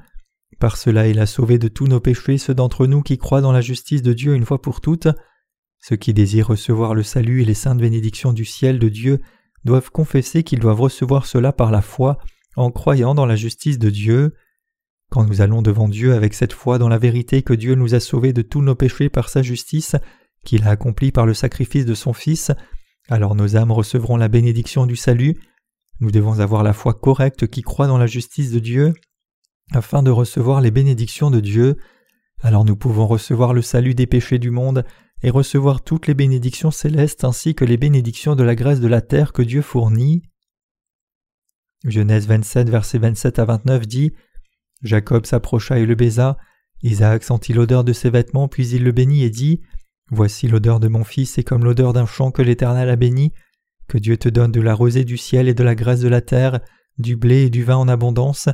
Par 0.58 0.76
cela 0.76 1.08
il 1.08 1.18
a 1.18 1.26
sauvé 1.26 1.58
de 1.58 1.68
tous 1.68 1.86
nos 1.86 2.00
péchés 2.00 2.38
ceux 2.38 2.54
d'entre 2.54 2.86
nous 2.86 3.02
qui 3.02 3.18
croient 3.18 3.40
dans 3.40 3.52
la 3.52 3.60
justice 3.60 4.02
de 4.02 4.12
Dieu 4.12 4.34
une 4.34 4.44
fois 4.44 4.62
pour 4.62 4.80
toutes. 4.80 5.08
Ceux 5.80 5.96
qui 5.96 6.14
désirent 6.14 6.48
recevoir 6.48 6.94
le 6.94 7.02
salut 7.02 7.42
et 7.42 7.44
les 7.44 7.54
saintes 7.54 7.78
bénédictions 7.78 8.32
du 8.32 8.44
ciel 8.44 8.78
de 8.78 8.88
Dieu 8.88 9.20
doivent 9.64 9.90
confesser 9.90 10.42
qu'ils 10.42 10.60
doivent 10.60 10.80
recevoir 10.80 11.26
cela 11.26 11.52
par 11.52 11.70
la 11.70 11.82
foi 11.82 12.18
en 12.56 12.70
croyant 12.70 13.14
dans 13.14 13.26
la 13.26 13.36
justice 13.36 13.78
de 13.78 13.90
Dieu. 13.90 14.34
Quand 15.10 15.24
nous 15.24 15.40
allons 15.40 15.62
devant 15.62 15.88
Dieu 15.88 16.14
avec 16.14 16.34
cette 16.34 16.52
foi 16.52 16.78
dans 16.78 16.88
la 16.88 16.98
vérité 16.98 17.42
que 17.42 17.54
Dieu 17.54 17.74
nous 17.74 17.94
a 17.94 18.00
sauvés 18.00 18.32
de 18.32 18.42
tous 18.42 18.62
nos 18.62 18.74
péchés 18.74 19.08
par 19.08 19.28
sa 19.28 19.42
justice, 19.42 19.96
qu'il 20.44 20.64
a 20.64 20.70
accompli 20.70 21.12
par 21.12 21.26
le 21.26 21.34
sacrifice 21.34 21.86
de 21.86 21.94
son 21.94 22.12
Fils, 22.12 22.52
alors 23.08 23.34
nos 23.34 23.56
âmes 23.56 23.72
recevront 23.72 24.16
la 24.16 24.28
bénédiction 24.28 24.86
du 24.86 24.96
salut. 24.96 25.36
Nous 26.00 26.10
devons 26.10 26.40
avoir 26.40 26.62
la 26.62 26.72
foi 26.72 26.94
correcte 26.94 27.46
qui 27.46 27.62
croit 27.62 27.86
dans 27.86 27.98
la 27.98 28.06
justice 28.06 28.50
de 28.50 28.58
Dieu, 28.58 28.94
afin 29.72 30.02
de 30.02 30.10
recevoir 30.10 30.60
les 30.60 30.70
bénédictions 30.70 31.30
de 31.30 31.40
Dieu. 31.40 31.76
Alors 32.42 32.64
nous 32.64 32.76
pouvons 32.76 33.06
recevoir 33.06 33.54
le 33.54 33.62
salut 33.62 33.94
des 33.94 34.06
péchés 34.06 34.38
du 34.38 34.50
monde 34.50 34.84
et 35.22 35.30
recevoir 35.30 35.82
toutes 35.82 36.06
les 36.06 36.14
bénédictions 36.14 36.70
célestes 36.70 37.24
ainsi 37.24 37.54
que 37.54 37.64
les 37.64 37.76
bénédictions 37.76 38.36
de 38.36 38.42
la 38.42 38.54
grâce 38.54 38.80
de 38.80 38.88
la 38.88 39.00
terre 39.00 39.32
que 39.32 39.42
Dieu 39.42 39.62
fournit. 39.62 40.22
Genèse 41.84 42.26
27, 42.26 42.68
versets 42.68 42.98
27 42.98 43.38
à 43.38 43.44
29 43.44 43.86
dit 43.86 44.12
Jacob 44.82 45.26
s'approcha 45.26 45.78
et 45.78 45.86
le 45.86 45.94
baisa. 45.94 46.36
Isaac 46.82 47.24
sentit 47.24 47.52
l'odeur 47.52 47.84
de 47.84 47.92
ses 47.92 48.10
vêtements, 48.10 48.48
puis 48.48 48.68
il 48.68 48.84
le 48.84 48.92
bénit 48.92 49.22
et 49.22 49.30
dit 49.30 49.62
Voici 50.10 50.46
l'odeur 50.46 50.78
de 50.78 50.88
mon 50.88 51.04
fils 51.04 51.38
est 51.38 51.42
comme 51.42 51.64
l'odeur 51.64 51.92
d'un 51.92 52.06
champ 52.06 52.30
que 52.30 52.42
l'Éternel 52.42 52.88
a 52.90 52.96
béni. 52.96 53.32
Que 53.88 53.98
Dieu 53.98 54.16
te 54.16 54.28
donne 54.28 54.52
de 54.52 54.60
la 54.60 54.74
rosée 54.74 55.04
du 55.04 55.16
ciel 55.16 55.48
et 55.48 55.54
de 55.54 55.64
la 55.64 55.74
graisse 55.74 56.00
de 56.00 56.08
la 56.08 56.20
terre, 56.20 56.60
du 56.98 57.16
blé 57.16 57.46
et 57.46 57.50
du 57.50 57.64
vin 57.64 57.76
en 57.76 57.88
abondance. 57.88 58.48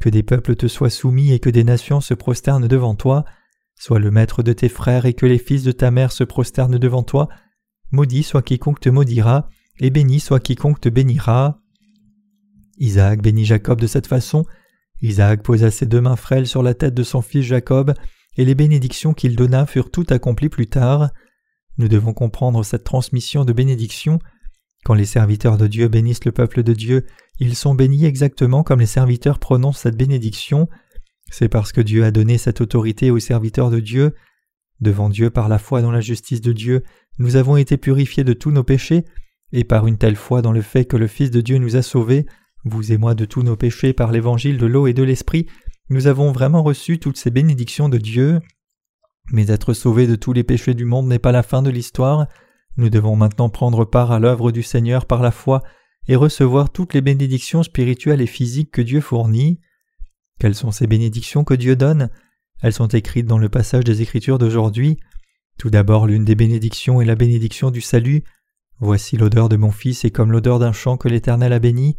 Que 0.00 0.08
des 0.08 0.22
peuples 0.22 0.56
te 0.56 0.68
soient 0.68 0.90
soumis 0.90 1.32
et 1.32 1.40
que 1.40 1.50
des 1.50 1.64
nations 1.64 2.00
se 2.00 2.14
prosternent 2.14 2.68
devant 2.68 2.94
toi. 2.94 3.24
Sois 3.76 3.98
le 3.98 4.10
maître 4.10 4.42
de 4.42 4.52
tes 4.52 4.68
frères 4.68 5.06
et 5.06 5.14
que 5.14 5.26
les 5.26 5.38
fils 5.38 5.62
de 5.62 5.72
ta 5.72 5.90
mère 5.90 6.12
se 6.12 6.24
prosternent 6.24 6.78
devant 6.78 7.04
toi. 7.04 7.28
Maudit 7.90 8.22
soit 8.22 8.42
quiconque 8.42 8.80
te 8.80 8.88
maudira, 8.88 9.48
et 9.80 9.90
béni 9.90 10.20
soit 10.20 10.40
quiconque 10.40 10.80
te 10.80 10.88
bénira. 10.88 11.60
Isaac 12.78 13.22
bénit 13.22 13.44
Jacob 13.44 13.80
de 13.80 13.86
cette 13.86 14.06
façon. 14.06 14.44
Isaac 15.02 15.42
posa 15.42 15.70
ses 15.70 15.86
deux 15.86 16.00
mains 16.00 16.16
frêles 16.16 16.46
sur 16.46 16.62
la 16.62 16.74
tête 16.74 16.94
de 16.94 17.02
son 17.02 17.22
fils 17.22 17.44
Jacob, 17.44 17.94
et 18.36 18.44
les 18.44 18.54
bénédictions 18.54 19.14
qu'il 19.14 19.36
donna 19.36 19.66
furent 19.66 19.90
toutes 19.90 20.12
accomplies 20.12 20.48
plus 20.48 20.68
tard. 20.68 21.10
Nous 21.76 21.88
devons 21.88 22.12
comprendre 22.12 22.64
cette 22.64 22.84
transmission 22.84 23.44
de 23.44 23.52
bénédictions. 23.52 24.18
Quand 24.84 24.94
les 24.94 25.04
serviteurs 25.04 25.58
de 25.58 25.66
Dieu 25.66 25.88
bénissent 25.88 26.24
le 26.24 26.32
peuple 26.32 26.62
de 26.62 26.72
Dieu, 26.72 27.04
ils 27.40 27.56
sont 27.56 27.74
bénis 27.74 28.04
exactement 28.04 28.62
comme 28.62 28.80
les 28.80 28.86
serviteurs 28.86 29.38
prononcent 29.38 29.80
cette 29.80 29.96
bénédiction. 29.96 30.68
C'est 31.30 31.48
parce 31.48 31.72
que 31.72 31.80
Dieu 31.80 32.04
a 32.04 32.10
donné 32.10 32.38
cette 32.38 32.60
autorité 32.60 33.10
aux 33.10 33.18
serviteurs 33.18 33.70
de 33.70 33.80
Dieu. 33.80 34.14
Devant 34.80 35.08
Dieu 35.08 35.30
par 35.30 35.48
la 35.48 35.58
foi 35.58 35.82
dans 35.82 35.90
la 35.90 36.00
justice 36.00 36.40
de 36.40 36.52
Dieu, 36.52 36.84
nous 37.18 37.36
avons 37.36 37.56
été 37.56 37.76
purifiés 37.76 38.24
de 38.24 38.32
tous 38.32 38.52
nos 38.52 38.62
péchés, 38.62 39.04
et 39.52 39.64
par 39.64 39.86
une 39.86 39.98
telle 39.98 40.16
foi 40.16 40.42
dans 40.42 40.52
le 40.52 40.62
fait 40.62 40.84
que 40.84 40.96
le 40.96 41.08
Fils 41.08 41.30
de 41.30 41.40
Dieu 41.40 41.58
nous 41.58 41.76
a 41.76 41.82
sauvés, 41.82 42.26
vous 42.64 42.92
et 42.92 42.98
moi 42.98 43.14
de 43.14 43.24
tous 43.24 43.42
nos 43.42 43.56
péchés 43.56 43.92
par 43.92 44.12
l'évangile 44.12 44.58
de 44.58 44.66
l'eau 44.66 44.86
et 44.86 44.94
de 44.94 45.02
l'esprit, 45.02 45.46
nous 45.90 46.06
avons 46.06 46.32
vraiment 46.32 46.62
reçu 46.62 46.98
toutes 46.98 47.16
ces 47.16 47.30
bénédictions 47.30 47.88
de 47.88 47.98
Dieu. 47.98 48.40
Mais 49.32 49.48
être 49.48 49.72
sauvés 49.72 50.06
de 50.06 50.16
tous 50.16 50.32
les 50.32 50.44
péchés 50.44 50.74
du 50.74 50.84
monde 50.84 51.06
n'est 51.06 51.18
pas 51.18 51.32
la 51.32 51.42
fin 51.42 51.62
de 51.62 51.70
l'histoire. 51.70 52.26
Nous 52.76 52.90
devons 52.90 53.16
maintenant 53.16 53.48
prendre 53.48 53.84
part 53.84 54.12
à 54.12 54.18
l'œuvre 54.18 54.52
du 54.52 54.62
Seigneur 54.62 55.06
par 55.06 55.22
la 55.22 55.30
foi 55.30 55.62
et 56.06 56.16
recevoir 56.16 56.70
toutes 56.70 56.94
les 56.94 57.00
bénédictions 57.00 57.62
spirituelles 57.62 58.20
et 58.20 58.26
physiques 58.26 58.70
que 58.70 58.82
Dieu 58.82 59.00
fournit. 59.00 59.60
Quelles 60.38 60.54
sont 60.54 60.70
ces 60.70 60.86
bénédictions 60.86 61.44
que 61.44 61.54
Dieu 61.54 61.76
donne? 61.76 62.10
Elles 62.62 62.72
sont 62.72 62.88
écrites 62.88 63.26
dans 63.26 63.38
le 63.38 63.48
passage 63.48 63.84
des 63.84 64.02
Écritures 64.02 64.38
d'aujourd'hui. 64.38 64.98
Tout 65.58 65.70
d'abord, 65.70 66.06
l'une 66.06 66.24
des 66.24 66.34
bénédictions 66.34 67.00
est 67.00 67.04
la 67.04 67.16
bénédiction 67.16 67.70
du 67.70 67.80
salut. 67.80 68.24
Voici 68.80 69.16
l'odeur 69.16 69.48
de 69.48 69.56
mon 69.56 69.70
fils 69.70 70.04
est 70.04 70.10
comme 70.10 70.32
l'odeur 70.32 70.58
d'un 70.58 70.72
champ 70.72 70.96
que 70.96 71.08
l'Éternel 71.08 71.52
a 71.52 71.58
béni. 71.58 71.96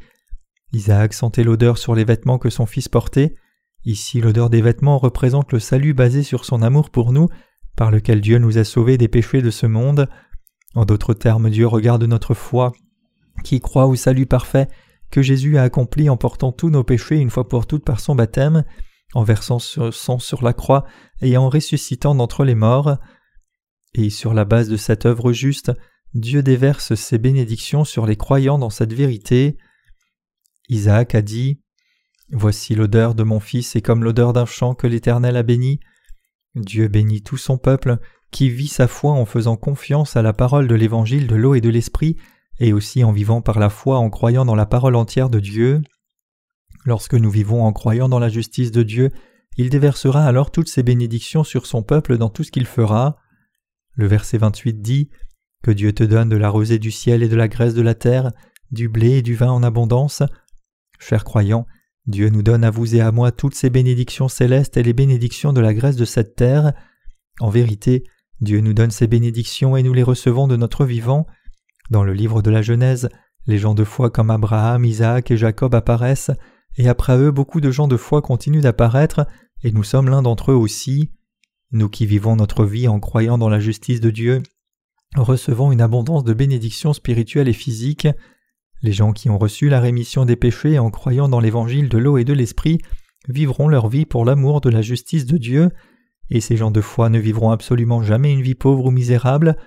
Isaac 0.72 1.14
sentait 1.14 1.44
l'odeur 1.44 1.78
sur 1.78 1.96
les 1.96 2.04
vêtements 2.04 2.38
que 2.38 2.50
son 2.50 2.66
fils 2.66 2.88
portait. 2.88 3.36
Ici 3.86 4.22
l'odeur 4.22 4.50
des 4.50 4.62
vêtements 4.62 4.98
représente 4.98 5.52
le 5.52 5.60
salut 5.60 5.94
basé 5.94 6.24
sur 6.24 6.46
son 6.46 6.62
amour 6.62 6.90
pour 6.90 7.12
nous, 7.12 7.28
par 7.76 7.92
lequel 7.92 8.22
Dieu 8.22 8.38
nous 8.38 8.58
a 8.58 8.64
sauvés 8.64 8.98
des 8.98 9.08
péchés 9.08 9.42
de 9.42 9.52
ce 9.52 9.66
monde. 9.66 10.10
En 10.76 10.86
d'autres 10.86 11.14
termes, 11.14 11.50
Dieu 11.50 11.66
regarde 11.66 12.04
notre 12.04 12.34
foi, 12.34 12.74
qui 13.44 13.60
croit 13.60 13.88
au 13.88 13.96
salut 13.96 14.26
parfait 14.26 14.68
que 15.12 15.22
Jésus 15.22 15.58
a 15.58 15.64
accompli 15.64 16.10
en 16.10 16.18
portant 16.18 16.52
tous 16.52 16.70
nos 16.70 16.84
péchés 16.84 17.18
une 17.18 17.30
fois 17.30 17.48
pour 17.48 17.66
toutes 17.66 17.86
par 17.86 18.00
son 18.00 18.16
baptême, 18.16 18.64
en 19.14 19.24
versant 19.24 19.60
son 19.60 19.92
sang 19.92 20.20
sur 20.20 20.44
la 20.44 20.54
croix 20.54 20.86
et 21.22 21.36
en 21.38 21.50
ressuscitant 21.50 22.14
d'entre 22.14 22.44
les 22.44 22.56
morts. 22.56 22.98
Et 23.96 24.10
sur 24.10 24.34
la 24.34 24.46
base 24.46 24.70
de 24.70 24.78
cette 24.78 25.06
œuvre 25.06 25.34
juste, 25.34 25.72
Dieu 26.14 26.44
déverse 26.44 26.96
ses 26.96 27.18
bénédictions 27.18 27.86
sur 27.86 28.06
les 28.06 28.18
croyants 28.18 28.60
dans 28.60 28.70
cette 28.70 28.94
vérité. 28.94 29.58
Isaac 30.70 31.16
a 31.16 31.22
dit 31.22 31.60
Voici 32.32 32.76
l'odeur 32.76 33.16
de 33.16 33.24
mon 33.24 33.40
fils 33.40 33.76
est 33.76 33.82
comme 33.82 34.04
l'odeur 34.04 34.34
d'un 34.34 34.46
champ 34.46 34.76
que 34.76 34.88
l'Éternel 34.88 35.36
a 35.36 35.44
béni. 35.44 35.80
Dieu 36.56 36.88
bénit 36.88 37.24
tout 37.24 37.38
son 37.38 37.58
peuple 37.58 37.98
qui 38.32 38.50
vit 38.50 38.68
sa 38.68 38.88
foi 38.88 39.12
en 39.14 39.26
faisant 39.26 39.58
confiance 39.58 40.16
à 40.16 40.22
la 40.22 40.34
parole 40.34 40.68
de 40.68 40.76
l'Évangile 40.76 41.26
de 41.26 41.36
l'eau 41.36 41.56
et 41.56 41.62
de 41.62 41.70
l'Esprit, 41.70 42.18
et 42.60 42.74
aussi 42.74 43.04
en 43.04 43.12
vivant 43.12 43.42
par 43.42 43.58
la 43.58 43.70
foi 43.70 43.98
en 43.98 44.12
croyant 44.12 44.46
dans 44.46 44.56
la 44.56 44.68
parole 44.68 44.96
entière 44.96 45.30
de 45.30 45.40
Dieu. 45.40 45.82
Lorsque 46.86 47.16
nous 47.16 47.32
vivons 47.32 47.64
en 47.66 47.74
croyant 47.74 48.08
dans 48.08 48.20
la 48.20 48.30
justice 48.30 48.72
de 48.72 48.84
Dieu, 48.84 49.12
il 49.58 49.70
déversera 49.70 50.24
alors 50.24 50.52
toutes 50.52 50.70
ses 50.70 50.84
bénédictions 50.84 51.44
sur 51.44 51.66
son 51.66 51.82
peuple 51.82 52.18
dans 52.18 52.30
tout 52.30 52.44
ce 52.44 52.52
qu'il 52.52 52.68
fera. 52.68 53.18
Le 53.96 54.06
verset 54.06 54.38
28 54.38 54.82
dit 54.82 55.10
Que 55.64 55.72
Dieu 55.72 55.94
te 55.94 56.04
donne 56.04 56.30
de 56.30 56.38
la 56.38 56.50
rosée 56.50 56.80
du 56.80 56.92
ciel 56.92 57.24
et 57.24 57.28
de 57.28 57.36
la 57.36 57.48
graisse 57.48 57.74
de 57.74 57.82
la 57.82 57.96
terre, 57.96 58.32
du 58.72 58.88
blé 58.88 59.18
et 59.18 59.22
du 59.22 59.34
vin 59.36 59.52
en 59.52 59.64
abondance. 59.64 60.22
Chers 61.00 61.24
croyants, 61.24 61.66
Dieu 62.06 62.30
nous 62.30 62.44
donne 62.44 62.64
à 62.64 62.70
vous 62.70 62.96
et 62.96 63.02
à 63.02 63.12
moi 63.12 63.32
toutes 63.32 63.56
ces 63.56 63.70
bénédictions 63.70 64.28
célestes 64.28 64.78
et 64.78 64.84
les 64.84 64.94
bénédictions 64.94 65.54
de 65.54 65.62
la 65.62 65.74
grâce 65.74 65.96
de 65.96 66.06
cette 66.06 66.36
terre. 66.36 66.74
En 67.40 67.50
vérité, 67.50 68.04
Dieu 68.42 68.62
nous 68.62 68.74
donne 68.74 68.92
ces 68.92 69.08
bénédictions 69.08 69.76
et 69.76 69.84
nous 69.84 69.94
les 69.94 70.04
recevons 70.04 70.48
de 70.48 70.56
notre 70.56 70.86
vivant. 70.86 71.26
Dans 71.90 72.04
le 72.04 72.14
livre 72.14 72.42
de 72.42 72.52
la 72.52 72.62
Genèse, 72.62 73.10
les 73.48 73.58
gens 73.58 73.74
de 73.74 73.84
foi 73.84 74.10
comme 74.10 74.30
Abraham, 74.30 74.86
Isaac 74.86 75.32
et 75.32 75.38
Jacob 75.38 75.74
apparaissent, 75.74 76.32
et 76.78 76.88
après 76.88 77.18
eux 77.18 77.32
beaucoup 77.32 77.62
de 77.62 77.72
gens 77.72 77.88
de 77.88 77.98
foi 77.98 78.22
continuent 78.22 78.62
d'apparaître, 78.62 79.26
et 79.64 79.72
nous 79.72 79.84
sommes 79.84 80.10
l'un 80.10 80.22
d'entre 80.22 80.52
eux 80.52 80.56
aussi. 80.56 81.12
Nous 81.72 81.90
qui 81.90 82.06
vivons 82.06 82.36
notre 82.36 82.66
vie 82.66 82.88
en 82.88 83.00
croyant 83.00 83.38
dans 83.38 83.50
la 83.50 83.60
justice 83.60 84.02
de 84.02 84.10
Dieu, 84.10 84.42
recevons 85.16 85.72
une 85.72 85.82
abondance 85.82 86.24
de 86.24 86.34
bénédictions 86.34 86.94
spirituelles 86.94 87.50
et 87.50 87.54
physiques. 87.54 88.08
Les 88.82 88.94
gens 88.94 89.12
qui 89.12 89.30
ont 89.30 89.38
reçu 89.38 89.70
la 89.70 89.80
rémission 89.80 90.26
des 90.26 90.36
péchés 90.36 90.80
en 90.80 90.90
croyant 90.90 91.28
dans 91.28 91.40
l'évangile 91.40 91.90
de 91.90 91.98
l'eau 91.98 92.18
et 92.18 92.24
de 92.24 92.34
l'esprit 92.34 92.80
vivront 93.28 93.68
leur 93.68 93.90
vie 93.90 94.06
pour 94.06 94.26
l'amour 94.26 94.62
de 94.62 94.70
la 94.70 94.82
justice 94.82 95.26
de 95.26 95.38
Dieu, 95.38 95.70
et 96.30 96.42
ces 96.42 96.58
gens 96.58 96.72
de 96.72 96.82
foi 96.82 97.10
ne 97.10 97.20
vivront 97.20 97.52
absolument 97.52 98.04
jamais 98.04 98.32
une 98.32 98.42
vie 98.42 98.56
pauvre 98.56 98.86
ou 98.86 98.92
misérable. 98.92 99.58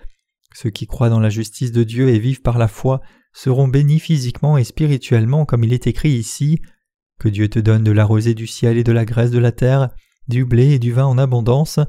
Ceux 0.54 0.70
qui 0.70 0.86
croient 0.86 1.10
dans 1.10 1.20
la 1.20 1.30
justice 1.30 1.72
de 1.72 1.82
Dieu 1.82 2.08
et 2.08 2.18
vivent 2.18 2.42
par 2.42 2.58
la 2.58 2.68
foi 2.68 3.00
seront 3.32 3.68
bénis 3.68 4.00
physiquement 4.00 4.58
et 4.58 4.64
spirituellement 4.64 5.44
comme 5.44 5.64
il 5.64 5.72
est 5.72 5.86
écrit 5.86 6.12
ici. 6.12 6.60
Que 7.18 7.28
Dieu 7.28 7.48
te 7.48 7.58
donne 7.58 7.84
de 7.84 7.92
la 7.92 8.04
rosée 8.04 8.34
du 8.34 8.46
ciel 8.46 8.78
et 8.78 8.84
de 8.84 8.92
la 8.92 9.04
graisse 9.04 9.30
de 9.30 9.38
la 9.38 9.52
terre, 9.52 9.90
du 10.28 10.44
blé 10.44 10.72
et 10.72 10.78
du 10.78 10.92
vin 10.92 11.06
en 11.06 11.18
abondance. 11.18 11.80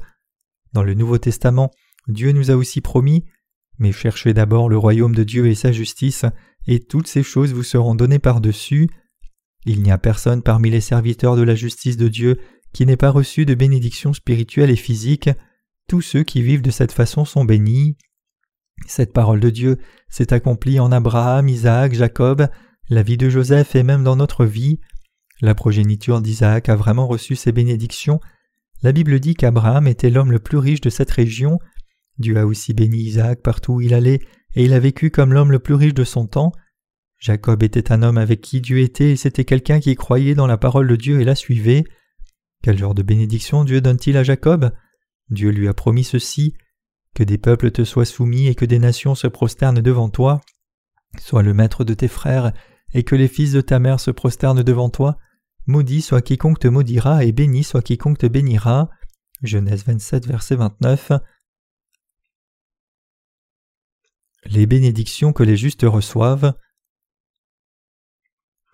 Dans 0.72 0.82
le 0.82 0.94
Nouveau 0.94 1.18
Testament, 1.18 1.70
Dieu 2.08 2.32
nous 2.32 2.50
a 2.50 2.54
aussi 2.54 2.80
promis 2.80 3.24
Mais 3.78 3.92
cherchez 3.92 4.34
d'abord 4.34 4.68
le 4.68 4.78
royaume 4.78 5.14
de 5.14 5.24
Dieu 5.24 5.46
et 5.46 5.54
sa 5.54 5.72
justice, 5.72 6.24
et 6.66 6.80
toutes 6.80 7.06
ces 7.06 7.22
choses 7.22 7.52
vous 7.52 7.62
seront 7.62 7.94
données 7.94 8.18
par-dessus. 8.18 8.88
Il 9.66 9.82
n'y 9.82 9.90
a 9.90 9.98
personne 9.98 10.42
parmi 10.42 10.70
les 10.70 10.80
serviteurs 10.80 11.36
de 11.36 11.42
la 11.42 11.54
justice 11.54 11.96
de 11.96 12.08
Dieu 12.08 12.38
qui 12.72 12.86
n'ait 12.86 12.96
pas 12.96 13.10
reçu 13.10 13.46
de 13.46 13.54
bénédictions 13.54 14.12
spirituelles 14.12 14.70
et 14.70 14.76
physiques. 14.76 15.30
Tous 15.88 16.02
ceux 16.02 16.22
qui 16.22 16.42
vivent 16.42 16.62
de 16.62 16.70
cette 16.70 16.92
façon 16.92 17.24
sont 17.24 17.44
bénis. 17.44 17.96
Cette 18.86 19.12
parole 19.12 19.40
de 19.40 19.50
Dieu 19.50 19.78
s'est 20.08 20.32
accomplie 20.32 20.80
en 20.80 20.92
Abraham, 20.92 21.48
Isaac, 21.48 21.94
Jacob, 21.94 22.48
la 22.90 23.02
vie 23.02 23.16
de 23.16 23.30
Joseph 23.30 23.74
et 23.76 23.82
même 23.82 24.04
dans 24.04 24.16
notre 24.16 24.44
vie. 24.44 24.80
La 25.40 25.54
progéniture 25.54 26.20
d'Isaac 26.20 26.68
a 26.68 26.76
vraiment 26.76 27.06
reçu 27.06 27.36
ces 27.36 27.52
bénédictions. 27.52 28.20
La 28.82 28.92
Bible 28.92 29.20
dit 29.20 29.34
qu'Abraham 29.34 29.86
était 29.86 30.10
l'homme 30.10 30.32
le 30.32 30.38
plus 30.38 30.58
riche 30.58 30.80
de 30.80 30.90
cette 30.90 31.10
région. 31.10 31.58
Dieu 32.18 32.36
a 32.36 32.46
aussi 32.46 32.74
béni 32.74 32.98
Isaac 32.98 33.42
partout 33.42 33.74
où 33.74 33.80
il 33.80 33.94
allait 33.94 34.20
et 34.54 34.64
il 34.64 34.72
a 34.72 34.80
vécu 34.80 35.10
comme 35.10 35.32
l'homme 35.32 35.52
le 35.52 35.58
plus 35.58 35.74
riche 35.74 35.94
de 35.94 36.04
son 36.04 36.26
temps. 36.26 36.52
Jacob 37.18 37.62
était 37.62 37.92
un 37.92 38.02
homme 38.02 38.18
avec 38.18 38.40
qui 38.40 38.60
Dieu 38.60 38.80
était 38.80 39.12
et 39.12 39.16
c'était 39.16 39.44
quelqu'un 39.44 39.80
qui 39.80 39.94
croyait 39.94 40.34
dans 40.34 40.46
la 40.46 40.58
parole 40.58 40.88
de 40.88 40.96
Dieu 40.96 41.20
et 41.20 41.24
la 41.24 41.34
suivait. 41.34 41.84
Quel 42.62 42.78
genre 42.78 42.94
de 42.94 43.02
bénédiction 43.02 43.64
Dieu 43.64 43.80
donne-t-il 43.80 44.16
à 44.16 44.22
Jacob? 44.22 44.72
Dieu 45.30 45.50
lui 45.50 45.68
a 45.68 45.74
promis 45.74 46.04
ceci 46.04 46.54
que 47.14 47.24
des 47.24 47.38
peuples 47.38 47.70
te 47.70 47.84
soient 47.84 48.04
soumis 48.04 48.48
et 48.48 48.54
que 48.54 48.64
des 48.64 48.78
nations 48.78 49.14
se 49.14 49.26
prosternent 49.26 49.80
devant 49.80 50.10
toi. 50.10 50.40
Sois 51.18 51.42
le 51.42 51.54
maître 51.54 51.84
de 51.84 51.94
tes 51.94 52.08
frères 52.08 52.52
et 52.92 53.04
que 53.04 53.14
les 53.14 53.28
fils 53.28 53.52
de 53.52 53.60
ta 53.60 53.78
mère 53.78 54.00
se 54.00 54.10
prosternent 54.10 54.62
devant 54.62 54.90
toi. 54.90 55.18
Maudit 55.66 56.02
soit 56.02 56.22
quiconque 56.22 56.58
te 56.58 56.68
maudira 56.68 57.24
et 57.24 57.32
béni 57.32 57.64
soit 57.64 57.82
quiconque 57.82 58.18
te 58.18 58.26
bénira. 58.26 58.90
Genèse 59.42 59.84
27, 59.84 60.26
verset 60.26 60.56
29. 60.56 61.12
Les 64.46 64.66
bénédictions 64.66 65.32
que 65.32 65.42
les 65.42 65.56
justes 65.56 65.84
reçoivent. 65.84 66.54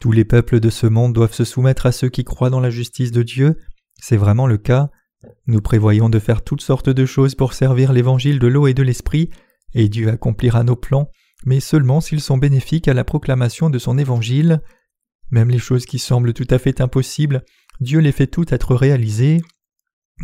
Tous 0.01 0.13
les 0.13 0.25
peuples 0.25 0.61
de 0.61 0.71
ce 0.71 0.87
monde 0.87 1.13
doivent 1.13 1.35
se 1.35 1.45
soumettre 1.45 1.87
à 1.87 1.93
ceux 1.93 2.09
qui 2.09 2.25
croient 2.25 2.51
dans 2.51 2.61
la 2.61 2.71
justice 2.71 3.13
de 3.13 3.23
Dieu. 3.23 3.57
C'est 4.01 4.17
vraiment 4.17 4.47
le 4.47 4.59
cas. 4.59 4.91
Nous 5.47 5.61
prévoyons 5.61 6.09
de 6.09 6.19
faire 6.19 6.43
toutes 6.43 6.63
sortes 6.63 6.89
de 6.89 7.07
choses 7.07 7.35
pour 7.35 7.53
servir 7.53 7.93
l'évangile 7.93 8.39
de 8.39 8.47
l'eau 8.47 8.67
et 8.67 8.75
de 8.75 8.83
l'esprit, 8.83 9.31
et 9.75 9.89
Dieu 9.89 10.09
accomplira 10.09 10.65
nos 10.65 10.77
plans, 10.77 11.11
mais 11.45 11.61
seulement 11.61 12.01
s'ils 12.01 12.23
sont 12.23 12.39
bénéfiques 12.39 12.89
à 12.89 12.95
la 12.95 13.05
proclamation 13.05 13.71
de 13.71 13.79
son 13.79 13.99
évangile. 13.99 14.63
Même 15.31 15.51
les 15.51 15.59
choses 15.59 15.85
qui 15.85 15.99
semblent 15.99 16.33
tout 16.33 16.49
à 16.51 16.59
fait 16.59 16.81
impossibles, 16.81 17.45
Dieu 17.81 18.01
les 18.01 18.13
fait 18.13 18.27
toutes 18.27 18.53
être 18.53 18.75
réalisées. 18.75 19.41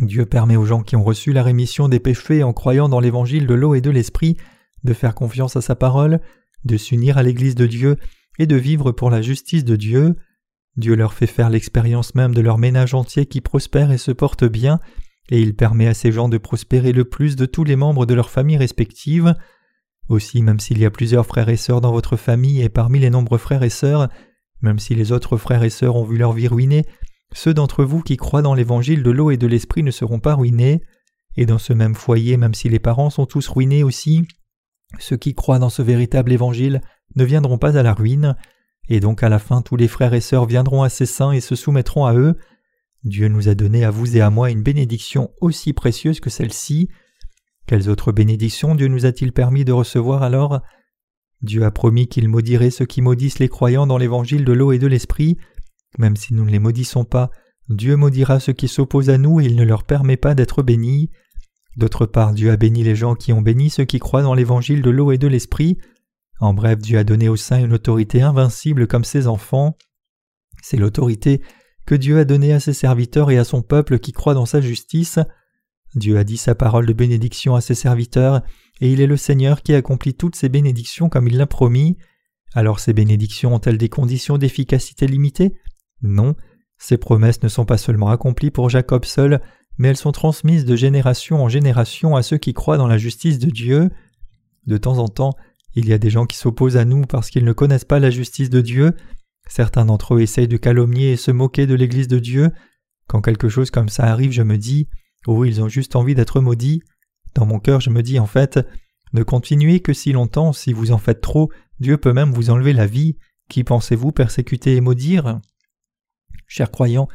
Dieu 0.01 0.25
permet 0.25 0.57
aux 0.57 0.65
gens 0.65 0.81
qui 0.81 0.95
ont 0.95 1.03
reçu 1.03 1.31
la 1.31 1.43
rémission 1.43 1.87
des 1.87 1.99
péchés 1.99 2.43
en 2.43 2.53
croyant 2.53 2.89
dans 2.89 2.99
l'évangile 2.99 3.47
de 3.47 3.53
l'eau 3.53 3.75
et 3.75 3.81
de 3.81 3.89
l'esprit 3.89 4.37
de 4.87 4.93
faire 4.93 5.13
confiance 5.13 5.55
à 5.55 5.61
sa 5.61 5.75
parole, 5.75 6.19
de 6.63 6.77
s'unir 6.77 7.17
à 7.17 7.23
l'Église 7.23 7.55
de 7.55 7.67
Dieu 7.67 7.97
et 8.39 8.47
de 8.47 8.55
vivre 8.55 8.91
pour 8.91 9.11
la 9.11 9.21
justice 9.21 9.63
de 9.63 9.75
Dieu. 9.75 10.15
Dieu 10.77 10.95
leur 10.95 11.13
fait 11.13 11.27
faire 11.27 11.49
l'expérience 11.49 12.15
même 12.15 12.33
de 12.33 12.41
leur 12.41 12.57
ménage 12.57 12.93
entier 12.93 13.25
qui 13.25 13.41
prospère 13.41 13.91
et 13.91 13.97
se 13.97 14.11
porte 14.11 14.45
bien, 14.45 14.79
et 15.29 15.39
il 15.39 15.55
permet 15.55 15.87
à 15.87 15.93
ces 15.93 16.11
gens 16.11 16.29
de 16.29 16.37
prospérer 16.37 16.93
le 16.93 17.05
plus 17.05 17.35
de 17.35 17.45
tous 17.45 17.63
les 17.63 17.75
membres 17.75 18.05
de 18.05 18.13
leur 18.13 18.29
famille 18.29 18.57
respective. 18.57 19.35
Aussi, 20.07 20.41
même 20.41 20.59
s'il 20.59 20.79
y 20.79 20.85
a 20.85 20.91
plusieurs 20.91 21.25
frères 21.25 21.49
et 21.49 21.57
sœurs 21.57 21.81
dans 21.81 21.91
votre 21.91 22.15
famille 22.15 22.61
et 22.61 22.69
parmi 22.69 22.99
les 22.99 23.09
nombreux 23.09 23.37
frères 23.37 23.63
et 23.63 23.69
sœurs, 23.69 24.07
même 24.61 24.79
si 24.79 24.95
les 24.95 25.11
autres 25.11 25.37
frères 25.37 25.63
et 25.63 25.69
sœurs 25.69 25.97
ont 25.97 26.05
vu 26.05 26.17
leur 26.17 26.31
vie 26.31 26.47
ruinée, 26.47 26.85
ceux 27.33 27.53
d'entre 27.53 27.83
vous 27.83 28.01
qui 28.01 28.15
croient 28.15 28.41
dans 28.41 28.53
l'évangile 28.53 29.03
de 29.03 29.11
l'eau 29.11 29.31
et 29.31 29.37
de 29.37 29.47
l'esprit 29.47 29.83
ne 29.83 29.91
seront 29.91 30.19
pas 30.19 30.35
ruinés. 30.35 30.81
Et 31.35 31.45
dans 31.45 31.59
ce 31.59 31.73
même 31.73 31.93
foyer, 31.93 32.37
même 32.37 32.53
si 32.53 32.69
les 32.69 32.79
parents 32.79 33.09
sont 33.09 33.25
tous 33.25 33.47
ruinés 33.49 33.83
aussi, 33.83 34.25
ceux 34.99 35.17
qui 35.17 35.33
croient 35.33 35.59
dans 35.59 35.69
ce 35.69 35.81
véritable 35.81 36.31
évangile 36.31 36.81
ne 37.15 37.23
viendront 37.23 37.57
pas 37.57 37.77
à 37.77 37.83
la 37.83 37.93
ruine, 37.93 38.35
et 38.89 38.99
donc 38.99 39.23
à 39.23 39.29
la 39.29 39.39
fin 39.39 39.61
tous 39.61 39.75
les 39.75 39.87
frères 39.87 40.13
et 40.13 40.21
sœurs 40.21 40.45
viendront 40.45 40.83
à 40.83 40.89
ces 40.89 41.05
saints 41.05 41.31
et 41.31 41.41
se 41.41 41.55
soumettront 41.55 42.05
à 42.05 42.13
eux. 42.13 42.37
Dieu 43.03 43.27
nous 43.27 43.49
a 43.49 43.55
donné 43.55 43.83
à 43.83 43.91
vous 43.91 44.17
et 44.17 44.21
à 44.21 44.29
moi 44.29 44.49
une 44.49 44.63
bénédiction 44.63 45.31
aussi 45.41 45.73
précieuse 45.73 46.19
que 46.19 46.29
celle-ci. 46.29 46.89
Quelles 47.65 47.89
autres 47.89 48.11
bénédictions 48.11 48.75
Dieu 48.75 48.87
nous 48.87 49.05
a-t-il 49.05 49.33
permis 49.33 49.65
de 49.65 49.73
recevoir 49.73 50.23
alors? 50.23 50.61
Dieu 51.41 51.63
a 51.63 51.71
promis 51.71 52.07
qu'il 52.07 52.27
maudirait 52.29 52.71
ceux 52.71 52.85
qui 52.85 53.01
maudissent 53.01 53.39
les 53.39 53.49
croyants 53.49 53.87
dans 53.87 53.97
l'évangile 53.97 54.45
de 54.45 54.53
l'eau 54.53 54.71
et 54.71 54.79
de 54.79 54.87
l'esprit. 54.87 55.37
Même 55.99 56.15
si 56.15 56.33
nous 56.33 56.45
ne 56.45 56.51
les 56.51 56.59
maudissons 56.59 57.05
pas, 57.05 57.29
Dieu 57.69 57.95
maudira 57.95 58.39
ceux 58.39 58.53
qui 58.53 58.67
s'opposent 58.67 59.09
à 59.09 59.17
nous 59.17 59.39
et 59.41 59.45
il 59.45 59.55
ne 59.55 59.63
leur 59.63 59.83
permet 59.83 60.17
pas 60.17 60.33
d'être 60.33 60.63
bénis. 60.63 61.11
D'autre 61.77 62.07
part, 62.07 62.33
Dieu 62.33 62.51
a 62.51 62.57
béni 62.57 62.83
les 62.83 62.95
gens 62.95 63.13
qui 63.13 63.31
ont 63.31 63.41
béni 63.41 63.69
ceux 63.69 63.85
qui 63.85 63.99
croient 63.99 64.23
dans 64.23 64.33
l'évangile 64.33 64.81
de 64.81 64.89
l'eau 64.89 65.11
et 65.11 65.19
de 65.19 65.27
l'esprit. 65.27 65.77
En 66.39 66.53
bref, 66.53 66.79
Dieu 66.79 66.97
a 66.97 67.03
donné 67.03 67.29
aux 67.29 67.35
saints 67.35 67.63
une 67.63 67.73
autorité 67.73 68.23
invincible 68.23 68.87
comme 68.87 69.03
ses 69.03 69.27
enfants. 69.27 69.77
C'est 70.63 70.77
l'autorité 70.77 71.41
que 71.85 71.93
Dieu 71.93 72.17
a 72.17 72.25
donnée 72.25 72.51
à 72.51 72.59
ses 72.59 72.73
serviteurs 72.73 73.29
et 73.29 73.37
à 73.37 73.43
son 73.43 73.61
peuple 73.61 73.99
qui 73.99 74.11
croit 74.11 74.33
dans 74.33 74.47
sa 74.47 74.59
justice. 74.59 75.19
Dieu 75.95 76.17
a 76.17 76.23
dit 76.23 76.37
sa 76.37 76.55
parole 76.55 76.87
de 76.87 76.93
bénédiction 76.93 77.55
à 77.55 77.61
ses 77.61 77.75
serviteurs, 77.75 78.41
et 78.81 78.91
il 78.91 78.99
est 78.99 79.07
le 79.07 79.15
Seigneur 79.15 79.61
qui 79.61 79.73
accomplit 79.73 80.15
toutes 80.15 80.35
ces 80.35 80.49
bénédictions 80.49 81.09
comme 81.09 81.27
il 81.27 81.37
l'a 81.37 81.47
promis. 81.47 81.97
Alors 82.53 82.79
ces 82.79 82.93
bénédictions 82.93 83.53
ont-elles 83.53 83.77
des 83.77 83.89
conditions 83.89 84.37
d'efficacité 84.37 85.05
limitées? 85.05 85.53
Non, 86.01 86.35
ces 86.77 86.97
promesses 86.97 87.43
ne 87.43 87.47
sont 87.47 87.65
pas 87.65 87.77
seulement 87.77 88.09
accomplies 88.09 88.51
pour 88.51 88.69
Jacob 88.69 89.05
seul, 89.05 89.41
mais 89.77 89.89
elles 89.89 89.97
sont 89.97 90.11
transmises 90.11 90.65
de 90.65 90.75
génération 90.75 91.43
en 91.43 91.49
génération 91.49 92.15
à 92.15 92.23
ceux 92.23 92.37
qui 92.37 92.53
croient 92.53 92.77
dans 92.77 92.87
la 92.87 92.97
justice 92.97 93.39
de 93.39 93.49
Dieu. 93.49 93.89
De 94.65 94.77
temps 94.77 94.97
en 94.97 95.07
temps, 95.07 95.35
il 95.75 95.87
y 95.87 95.93
a 95.93 95.97
des 95.97 96.09
gens 96.09 96.25
qui 96.25 96.37
s'opposent 96.37 96.77
à 96.77 96.85
nous 96.85 97.03
parce 97.03 97.29
qu'ils 97.29 97.45
ne 97.45 97.53
connaissent 97.53 97.85
pas 97.85 97.99
la 97.99 98.09
justice 98.09 98.49
de 98.49 98.61
Dieu. 98.61 98.93
Certains 99.47 99.85
d'entre 99.85 100.15
eux 100.15 100.21
essayent 100.21 100.47
de 100.47 100.57
calomnier 100.57 101.11
et 101.11 101.17
se 101.17 101.31
moquer 101.31 101.67
de 101.67 101.75
l'Église 101.75 102.07
de 102.07 102.19
Dieu. 102.19 102.49
Quand 103.07 103.21
quelque 103.21 103.49
chose 103.49 103.71
comme 103.71 103.89
ça 103.89 104.05
arrive, 104.05 104.31
je 104.31 104.41
me 104.41 104.57
dis 104.57 104.89
Oh, 105.27 105.45
ils 105.45 105.61
ont 105.61 105.69
juste 105.69 105.95
envie 105.95 106.15
d'être 106.15 106.41
maudits. 106.41 106.81
Dans 107.35 107.45
mon 107.45 107.59
cœur, 107.59 107.79
je 107.79 107.89
me 107.89 108.01
dis 108.01 108.19
en 108.19 108.25
fait 108.25 108.59
Ne 109.13 109.23
continuez 109.23 109.79
que 109.79 109.93
si 109.93 110.11
longtemps, 110.11 110.51
si 110.51 110.73
vous 110.73 110.91
en 110.91 110.97
faites 110.97 111.21
trop, 111.21 111.51
Dieu 111.79 111.97
peut 111.97 112.13
même 112.13 112.31
vous 112.31 112.49
enlever 112.49 112.73
la 112.73 112.87
vie. 112.87 113.17
Qui 113.47 113.63
pensez-vous 113.63 114.11
persécuter 114.11 114.75
et 114.75 114.81
maudire? 114.81 115.39
Chers 116.47 116.71
croyants, 116.71 117.07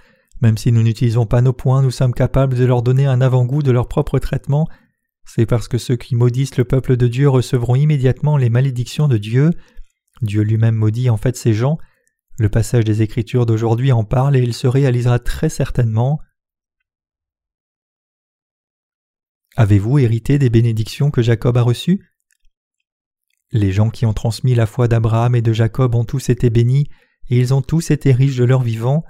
même 0.42 0.59
si 0.59 0.72
nous 0.72 0.83
n'utilisons 0.83 1.24
pas 1.24 1.40
nos 1.40 1.52
points, 1.52 1.83
nous 1.83 1.92
sommes 1.92 2.12
capables 2.12 2.57
de 2.57 2.64
leur 2.64 2.83
donner 2.83 3.07
un 3.07 3.20
avant-goût 3.20 3.62
de 3.62 3.70
leur 3.70 3.88
propre 3.88 4.18
traitement. 4.18 4.68
C'est 5.24 5.46
parce 5.46 5.68
que 5.68 5.78
ceux 5.78 5.96
qui 5.96 6.16
maudissent 6.16 6.57
le 6.57 6.64
peuple 6.64 6.96
de 6.96 7.07
Dieu 7.07 7.28
recevront 7.28 7.76
immédiatement 7.76 8.37
les 8.37 8.50
malédictions 8.50 9.07
de 9.07 9.18
Dieu. 9.18 9.50
Dieu 10.20 10.42
lui-même 10.42 10.74
maudit 10.74 11.11
en 11.11 11.16
fait 11.16 11.37
ces 11.37 11.55
gens. 11.55 11.78
Le 12.38 12.48
passage 12.48 12.85
des 12.85 13.02
Écritures 13.02 13.46
d'aujourd'hui 13.46 13.92
en 13.92 14.05
parle 14.05 14.37
et 14.37 14.42
il 14.42 14.52
se 14.52 14.66
réalisera 14.66 15.20
très 15.20 15.48
certainement. 15.48 16.18
Avez-vous 19.57 19.98
hérité 19.98 20.38
des 20.38 20.50
bénédictions 20.50 21.11
que 21.11 21.22
Jacob 21.22 21.57
a 21.57 21.62
reçues? 21.62 22.09
Les 23.52 23.70
gens 23.70 23.90
qui 23.90 24.07
ont 24.07 24.14
transmis 24.14 24.55
la 24.55 24.66
foi 24.66 24.88
d'Abraham 24.88 25.35
et 25.35 25.42
de 25.42 25.52
Jacob 25.52 25.94
ont 25.94 26.07
tous 26.07 26.31
été 26.31 26.48
bénis, 26.48 26.88
et 27.28 27.38
ils 27.38 27.52
ont 27.52 27.61
tous 27.61 27.90
été 27.90 28.12
riches 28.12 28.37
de 28.37 28.44
leur 28.44 28.62
vivant. 28.62 29.05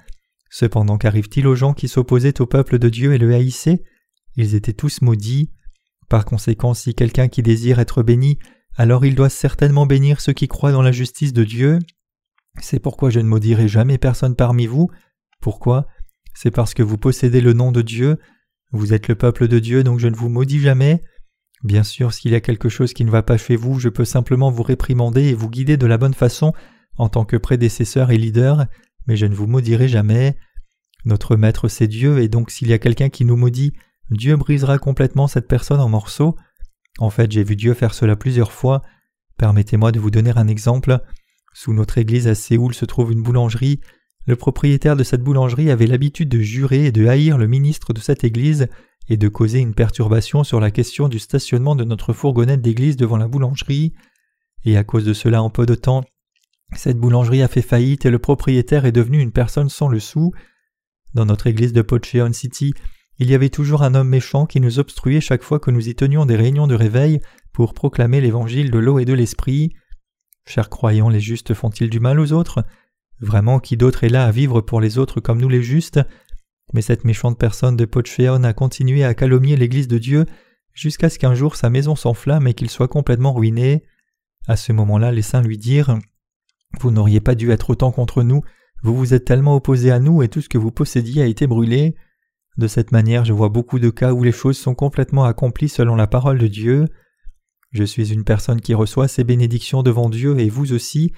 Cependant 0.54 0.98
qu'arrive-t-il 0.98 1.46
aux 1.46 1.54
gens 1.54 1.72
qui 1.72 1.88
s'opposaient 1.88 2.42
au 2.42 2.46
peuple 2.46 2.78
de 2.78 2.90
Dieu 2.90 3.14
et 3.14 3.18
le 3.18 3.32
haïssaient? 3.32 3.82
Ils 4.36 4.54
étaient 4.54 4.74
tous 4.74 5.00
maudits. 5.00 5.50
Par 6.10 6.26
conséquent, 6.26 6.74
si 6.74 6.94
quelqu'un 6.94 7.28
qui 7.28 7.42
désire 7.42 7.78
être 7.78 8.02
béni, 8.02 8.38
alors 8.76 9.06
il 9.06 9.14
doit 9.14 9.30
certainement 9.30 9.86
bénir 9.86 10.20
ceux 10.20 10.34
qui 10.34 10.48
croient 10.48 10.70
dans 10.70 10.82
la 10.82 10.92
justice 10.92 11.32
de 11.32 11.44
Dieu. 11.44 11.78
C'est 12.60 12.80
pourquoi 12.80 13.08
je 13.08 13.20
ne 13.20 13.28
maudirai 13.28 13.66
jamais 13.66 13.96
personne 13.96 14.36
parmi 14.36 14.66
vous. 14.66 14.90
Pourquoi? 15.40 15.86
C'est 16.34 16.50
parce 16.50 16.74
que 16.74 16.82
vous 16.82 16.98
possédez 16.98 17.40
le 17.40 17.54
nom 17.54 17.72
de 17.72 17.80
Dieu, 17.80 18.18
vous 18.72 18.92
êtes 18.92 19.08
le 19.08 19.14
peuple 19.14 19.48
de 19.48 19.58
Dieu, 19.58 19.82
donc 19.82 20.00
je 20.00 20.08
ne 20.08 20.14
vous 20.14 20.28
maudis 20.28 20.60
jamais. 20.60 21.00
Bien 21.64 21.82
sûr, 21.82 22.12
s'il 22.12 22.32
y 22.32 22.34
a 22.34 22.42
quelque 22.42 22.68
chose 22.68 22.92
qui 22.92 23.06
ne 23.06 23.10
va 23.10 23.22
pas 23.22 23.38
chez 23.38 23.56
vous, 23.56 23.78
je 23.78 23.88
peux 23.88 24.04
simplement 24.04 24.50
vous 24.50 24.62
réprimander 24.62 25.28
et 25.28 25.34
vous 25.34 25.48
guider 25.48 25.78
de 25.78 25.86
la 25.86 25.96
bonne 25.96 26.12
façon 26.12 26.52
en 26.98 27.08
tant 27.08 27.24
que 27.24 27.38
prédécesseur 27.38 28.10
et 28.10 28.18
leader, 28.18 28.66
mais 29.06 29.16
je 29.16 29.26
ne 29.26 29.34
vous 29.34 29.46
maudirai 29.46 29.88
jamais. 29.88 30.36
Notre 31.04 31.36
Maître 31.36 31.68
c'est 31.68 31.88
Dieu, 31.88 32.20
et 32.20 32.28
donc 32.28 32.50
s'il 32.50 32.68
y 32.68 32.72
a 32.72 32.78
quelqu'un 32.78 33.08
qui 33.08 33.24
nous 33.24 33.36
maudit, 33.36 33.72
Dieu 34.10 34.36
brisera 34.36 34.78
complètement 34.78 35.26
cette 35.26 35.48
personne 35.48 35.80
en 35.80 35.88
morceaux. 35.88 36.36
En 36.98 37.10
fait, 37.10 37.32
j'ai 37.32 37.44
vu 37.44 37.56
Dieu 37.56 37.74
faire 37.74 37.94
cela 37.94 38.16
plusieurs 38.16 38.52
fois. 38.52 38.82
Permettez-moi 39.38 39.92
de 39.92 40.00
vous 40.00 40.10
donner 40.10 40.32
un 40.36 40.48
exemple. 40.48 41.00
Sous 41.54 41.72
notre 41.72 41.98
église 41.98 42.28
à 42.28 42.34
Séoul 42.34 42.74
se 42.74 42.84
trouve 42.84 43.12
une 43.12 43.22
boulangerie. 43.22 43.80
Le 44.26 44.36
propriétaire 44.36 44.96
de 44.96 45.02
cette 45.02 45.22
boulangerie 45.22 45.70
avait 45.70 45.86
l'habitude 45.86 46.28
de 46.28 46.40
jurer 46.40 46.86
et 46.86 46.92
de 46.92 47.06
haïr 47.06 47.38
le 47.38 47.48
ministre 47.48 47.92
de 47.92 48.00
cette 48.00 48.24
église 48.24 48.68
et 49.08 49.16
de 49.16 49.28
causer 49.28 49.58
une 49.58 49.74
perturbation 49.74 50.44
sur 50.44 50.60
la 50.60 50.70
question 50.70 51.08
du 51.08 51.18
stationnement 51.18 51.74
de 51.74 51.84
notre 51.84 52.12
fourgonnette 52.12 52.62
d'église 52.62 52.96
devant 52.96 53.16
la 53.16 53.26
boulangerie. 53.26 53.94
Et 54.64 54.76
à 54.76 54.84
cause 54.84 55.04
de 55.04 55.12
cela, 55.12 55.42
en 55.42 55.50
peu 55.50 55.66
de 55.66 55.74
temps, 55.74 56.04
cette 56.74 56.98
boulangerie 56.98 57.42
a 57.42 57.48
fait 57.48 57.62
faillite 57.62 58.06
et 58.06 58.10
le 58.10 58.18
propriétaire 58.18 58.84
est 58.86 58.92
devenu 58.92 59.20
une 59.20 59.32
personne 59.32 59.68
sans 59.68 59.88
le 59.88 60.00
sou. 60.00 60.32
Dans 61.14 61.26
notre 61.26 61.46
église 61.46 61.72
de 61.72 61.82
Pocheon 61.82 62.32
City, 62.32 62.72
il 63.18 63.30
y 63.30 63.34
avait 63.34 63.50
toujours 63.50 63.82
un 63.82 63.94
homme 63.94 64.08
méchant 64.08 64.46
qui 64.46 64.60
nous 64.60 64.78
obstruait 64.78 65.20
chaque 65.20 65.42
fois 65.42 65.60
que 65.60 65.70
nous 65.70 65.88
y 65.88 65.94
tenions 65.94 66.26
des 66.26 66.36
réunions 66.36 66.66
de 66.66 66.74
réveil 66.74 67.20
pour 67.52 67.74
proclamer 67.74 68.20
l'évangile 68.20 68.70
de 68.70 68.78
l'eau 68.78 68.98
et 68.98 69.04
de 69.04 69.12
l'esprit. 69.12 69.74
Chers 70.46 70.70
croyants, 70.70 71.10
les 71.10 71.20
justes 71.20 71.54
font-ils 71.54 71.90
du 71.90 72.00
mal 72.00 72.18
aux 72.18 72.32
autres? 72.32 72.64
Vraiment, 73.20 73.60
qui 73.60 73.76
d'autre 73.76 74.04
est 74.04 74.08
là 74.08 74.26
à 74.26 74.32
vivre 74.32 74.60
pour 74.60 74.80
les 74.80 74.98
autres 74.98 75.20
comme 75.20 75.40
nous 75.40 75.48
les 75.48 75.62
justes? 75.62 76.00
Mais 76.72 76.82
cette 76.82 77.04
méchante 77.04 77.38
personne 77.38 77.76
de 77.76 77.84
Pocheon 77.84 78.42
a 78.44 78.52
continué 78.54 79.04
à 79.04 79.14
calomnier 79.14 79.56
l'Église 79.56 79.88
de 79.88 79.98
Dieu 79.98 80.26
jusqu'à 80.72 81.10
ce 81.10 81.18
qu'un 81.18 81.34
jour 81.34 81.54
sa 81.54 81.68
maison 81.68 81.94
s'enflamme 81.94 82.46
et 82.46 82.54
qu'il 82.54 82.70
soit 82.70 82.88
complètement 82.88 83.34
ruiné. 83.34 83.84
À 84.48 84.56
ce 84.56 84.72
moment-là, 84.72 85.12
les 85.12 85.22
saints 85.22 85.42
lui 85.42 85.58
dirent 85.58 85.98
Vous 86.80 86.90
n'auriez 86.90 87.20
pas 87.20 87.34
dû 87.34 87.50
être 87.50 87.70
autant 87.70 87.92
contre 87.92 88.22
nous, 88.22 88.42
vous 88.82 88.96
vous 88.96 89.14
êtes 89.14 89.24
tellement 89.24 89.54
opposés 89.54 89.92
à 89.92 90.00
nous 90.00 90.22
et 90.22 90.28
tout 90.28 90.40
ce 90.40 90.48
que 90.48 90.58
vous 90.58 90.72
possédiez 90.72 91.22
a 91.22 91.26
été 91.26 91.46
brûlé. 91.46 91.94
De 92.56 92.66
cette 92.66 92.90
manière, 92.90 93.24
je 93.24 93.32
vois 93.32 93.48
beaucoup 93.48 93.78
de 93.78 93.90
cas 93.90 94.12
où 94.12 94.24
les 94.24 94.32
choses 94.32 94.58
sont 94.58 94.74
complètement 94.74 95.24
accomplies 95.24 95.68
selon 95.68 95.94
la 95.94 96.08
parole 96.08 96.38
de 96.38 96.48
Dieu. 96.48 96.86
Je 97.70 97.84
suis 97.84 98.12
une 98.12 98.24
personne 98.24 98.60
qui 98.60 98.74
reçoit 98.74 99.08
ces 99.08 99.24
bénédictions 99.24 99.82
devant 99.82 100.10
Dieu 100.10 100.38
et 100.38 100.48
vous 100.48 100.72
aussi. 100.72 101.12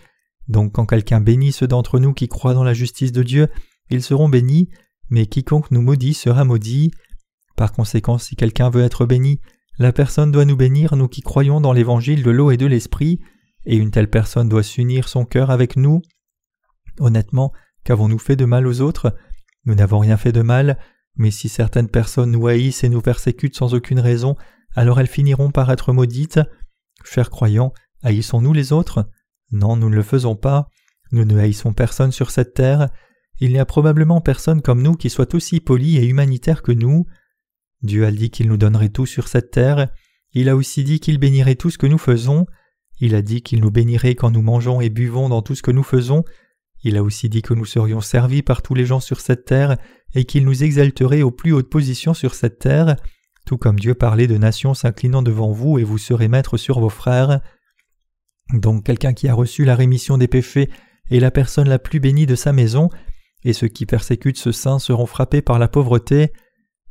Donc 0.46 0.72
quand 0.72 0.86
quelqu'un 0.86 1.20
bénit 1.20 1.52
ceux 1.52 1.66
d'entre 1.66 1.98
nous 1.98 2.12
qui 2.12 2.28
croient 2.28 2.54
dans 2.54 2.64
la 2.64 2.74
justice 2.74 3.12
de 3.12 3.22
Dieu, 3.22 3.48
ils 3.90 4.02
seront 4.02 4.28
bénis, 4.28 4.68
mais 5.08 5.26
quiconque 5.26 5.70
nous 5.70 5.82
maudit 5.82 6.14
sera 6.14 6.44
maudit. 6.44 6.90
Par 7.56 7.72
conséquent, 7.72 8.18
si 8.18 8.36
quelqu'un 8.36 8.68
veut 8.68 8.82
être 8.82 9.06
béni, 9.06 9.40
la 9.78 9.92
personne 9.92 10.30
doit 10.30 10.44
nous 10.44 10.56
bénir, 10.56 10.96
nous 10.96 11.08
qui 11.08 11.22
croyons 11.22 11.60
dans 11.60 11.72
l'évangile 11.72 12.22
de 12.22 12.30
l'eau 12.30 12.50
et 12.50 12.56
de 12.56 12.66
l'esprit, 12.66 13.20
et 13.66 13.76
une 13.76 13.90
telle 13.90 14.10
personne 14.10 14.48
doit 14.48 14.62
s'unir 14.62 15.08
son 15.08 15.24
cœur 15.24 15.50
avec 15.50 15.76
nous. 15.76 16.02
Honnêtement, 16.98 17.52
qu'avons-nous 17.84 18.18
fait 18.18 18.36
de 18.36 18.44
mal 18.44 18.66
aux 18.66 18.80
autres? 18.80 19.16
Nous 19.64 19.74
n'avons 19.74 19.98
rien 19.98 20.16
fait 20.16 20.32
de 20.32 20.42
mal, 20.42 20.78
mais 21.16 21.30
si 21.30 21.48
certaines 21.48 21.88
personnes 21.88 22.32
nous 22.32 22.46
haïssent 22.46 22.84
et 22.84 22.88
nous 22.88 23.00
persécutent 23.00 23.56
sans 23.56 23.74
aucune 23.74 24.00
raison, 24.00 24.36
alors 24.74 25.00
elles 25.00 25.06
finiront 25.06 25.50
par 25.50 25.70
être 25.70 25.92
maudites. 25.92 26.40
Chers 27.04 27.30
croyants, 27.30 27.72
haïssons-nous 28.02 28.52
les 28.52 28.72
autres? 28.72 29.08
Non, 29.50 29.76
nous 29.76 29.88
ne 29.88 29.96
le 29.96 30.02
faisons 30.02 30.36
pas. 30.36 30.68
Nous 31.12 31.24
ne 31.24 31.38
haïssons 31.38 31.72
personne 31.72 32.12
sur 32.12 32.30
cette 32.30 32.54
terre. 32.54 32.88
Il 33.40 33.52
n'y 33.52 33.58
a 33.58 33.66
probablement 33.66 34.20
personne 34.20 34.62
comme 34.62 34.82
nous 34.82 34.94
qui 34.94 35.10
soit 35.10 35.34
aussi 35.34 35.60
poli 35.60 35.96
et 35.96 36.06
humanitaire 36.06 36.62
que 36.62 36.72
nous. 36.72 37.06
Dieu 37.82 38.04
a 38.06 38.10
dit 38.10 38.30
qu'il 38.30 38.48
nous 38.48 38.56
donnerait 38.56 38.88
tout 38.88 39.06
sur 39.06 39.28
cette 39.28 39.50
terre. 39.50 39.88
Il 40.32 40.48
a 40.48 40.56
aussi 40.56 40.82
dit 40.84 41.00
qu'il 41.00 41.18
bénirait 41.18 41.54
tout 41.54 41.70
ce 41.70 41.78
que 41.78 41.86
nous 41.86 41.98
faisons. 41.98 42.46
Il 43.00 43.14
a 43.14 43.22
dit 43.22 43.42
qu'il 43.42 43.60
nous 43.60 43.70
bénirait 43.70 44.14
quand 44.14 44.30
nous 44.30 44.42
mangeons 44.42 44.80
et 44.80 44.90
buvons 44.90 45.28
dans 45.28 45.42
tout 45.42 45.54
ce 45.54 45.62
que 45.62 45.70
nous 45.70 45.82
faisons. 45.82 46.24
Il 46.82 46.96
a 46.96 47.02
aussi 47.02 47.28
dit 47.28 47.42
que 47.42 47.54
nous 47.54 47.64
serions 47.64 48.00
servis 48.00 48.42
par 48.42 48.62
tous 48.62 48.74
les 48.74 48.86
gens 48.86 49.00
sur 49.00 49.20
cette 49.20 49.44
terre 49.44 49.76
et 50.14 50.24
qu'il 50.24 50.44
nous 50.44 50.62
exalterait 50.62 51.22
aux 51.22 51.30
plus 51.30 51.52
hautes 51.52 51.70
positions 51.70 52.14
sur 52.14 52.34
cette 52.34 52.58
terre 52.58 52.96
tout 53.44 53.58
comme 53.58 53.78
Dieu 53.78 53.94
parlait 53.94 54.26
de 54.26 54.38
nations 54.38 54.74
s'inclinant 54.74 55.22
devant 55.22 55.50
vous 55.50 55.78
et 55.78 55.84
vous 55.84 55.98
serez 55.98 56.28
maître 56.28 56.56
sur 56.56 56.80
vos 56.80 56.88
frères. 56.88 57.40
Donc 58.52 58.84
quelqu'un 58.84 59.12
qui 59.12 59.28
a 59.28 59.34
reçu 59.34 59.64
la 59.64 59.76
rémission 59.76 60.18
des 60.18 60.28
péchés 60.28 60.70
est 61.10 61.20
la 61.20 61.30
personne 61.30 61.68
la 61.68 61.78
plus 61.78 62.00
bénie 62.00 62.26
de 62.26 62.34
sa 62.34 62.52
maison, 62.52 62.88
et 63.44 63.52
ceux 63.52 63.68
qui 63.68 63.84
persécutent 63.84 64.38
ce 64.38 64.52
saint 64.52 64.78
seront 64.78 65.06
frappés 65.06 65.42
par 65.42 65.58
la 65.58 65.68
pauvreté. 65.68 66.32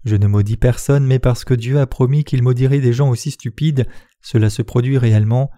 Je 0.06 0.16
ne 0.16 0.28
maudis 0.28 0.58
personne, 0.58 1.06
mais 1.06 1.18
parce 1.18 1.44
que 1.46 1.54
Dieu 1.54 1.80
a 1.80 1.88
promis 1.88 2.24
qu'il 2.24 2.44
maudirait 2.44 2.82
des 2.82 2.94
gens 2.94 3.10
aussi 3.10 3.32
stupides, 3.32 3.88
cela 4.22 4.50
se 4.50 4.62
produit 4.62 4.98
réellement. 4.98 5.50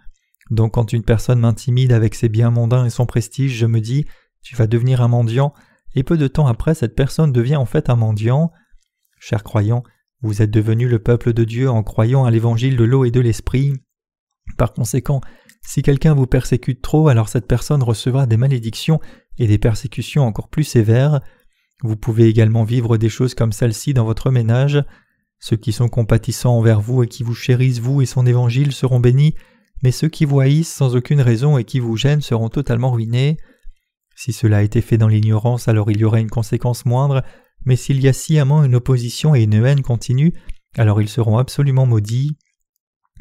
Donc 0.51 0.73
quand 0.73 0.93
une 0.93 1.03
personne 1.03 1.39
m'intimide 1.39 1.91
avec 1.91 2.15
ses 2.15 2.29
biens 2.29 2.51
mondains 2.51 2.85
et 2.85 2.89
son 2.89 3.05
prestige, 3.05 3.55
je 3.55 3.65
me 3.65 3.81
dis 3.81 4.05
Tu 4.41 4.55
vas 4.55 4.67
devenir 4.67 5.01
un 5.01 5.07
mendiant, 5.07 5.53
et 5.95 6.03
peu 6.03 6.17
de 6.17 6.27
temps 6.27 6.47
après 6.47 6.75
cette 6.75 6.95
personne 6.95 7.31
devient 7.31 7.55
en 7.55 7.65
fait 7.65 7.89
un 7.89 7.95
mendiant. 7.95 8.51
Chers 9.19 9.43
croyants, 9.43 9.83
vous 10.21 10.41
êtes 10.41 10.51
devenu 10.51 10.87
le 10.87 10.99
peuple 10.99 11.33
de 11.33 11.43
Dieu 11.43 11.69
en 11.69 11.83
croyant 11.83 12.25
à 12.25 12.31
l'évangile 12.31 12.77
de 12.77 12.83
l'eau 12.83 13.05
et 13.05 13.11
de 13.11 13.19
l'esprit. 13.19 13.73
Par 14.57 14.73
conséquent, 14.73 15.21
si 15.65 15.81
quelqu'un 15.81 16.13
vous 16.13 16.27
persécute 16.27 16.81
trop, 16.81 17.07
alors 17.07 17.27
cette 17.27 17.47
personne 17.47 17.81
recevra 17.81 18.27
des 18.27 18.37
malédictions 18.37 18.99
et 19.37 19.47
des 19.47 19.57
persécutions 19.57 20.25
encore 20.25 20.49
plus 20.49 20.63
sévères. 20.63 21.21
Vous 21.83 21.97
pouvez 21.97 22.27
également 22.27 22.63
vivre 22.63 22.97
des 22.97 23.09
choses 23.09 23.33
comme 23.33 23.51
celle-ci 23.51 23.93
dans 23.93 24.05
votre 24.05 24.31
ménage. 24.31 24.83
Ceux 25.39 25.57
qui 25.57 25.73
sont 25.73 25.89
compatissants 25.89 26.57
envers 26.57 26.81
vous 26.81 27.03
et 27.03 27.07
qui 27.07 27.23
vous 27.23 27.33
chérissent 27.33 27.79
vous 27.79 28.01
et 28.01 28.05
son 28.05 28.25
évangile 28.25 28.71
seront 28.71 28.99
bénis, 28.99 29.35
mais 29.85 29.91
ceux 29.91 30.09
qui 30.09 30.25
vous 30.25 30.39
haïssent 30.39 30.73
sans 30.73 30.95
aucune 30.95 31.21
raison 31.21 31.59
et 31.59 31.63
qui 31.63 31.79
vous 31.79 31.95
gênent 31.95 32.23
seront 32.23 32.49
totalement 32.49 32.89
ruinés. 32.89 33.37
Si 34.15 34.33
cela 34.33 34.57
a 34.57 34.61
été 34.63 34.81
fait 34.81 34.97
dans 34.97 35.07
l'ignorance, 35.07 35.67
alors 35.67 35.91
il 35.91 35.99
y 35.99 36.03
aura 36.03 36.19
une 36.19 36.31
conséquence 36.31 36.85
moindre, 36.85 37.23
mais 37.65 37.75
s'il 37.75 38.01
y 38.01 38.07
a 38.07 38.13
sciemment 38.13 38.63
une 38.63 38.73
opposition 38.73 39.35
et 39.35 39.43
une 39.43 39.53
haine 39.63 39.83
continue, 39.83 40.33
alors 40.75 41.03
ils 41.03 41.07
seront 41.07 41.37
absolument 41.37 41.85
maudits. 41.85 42.35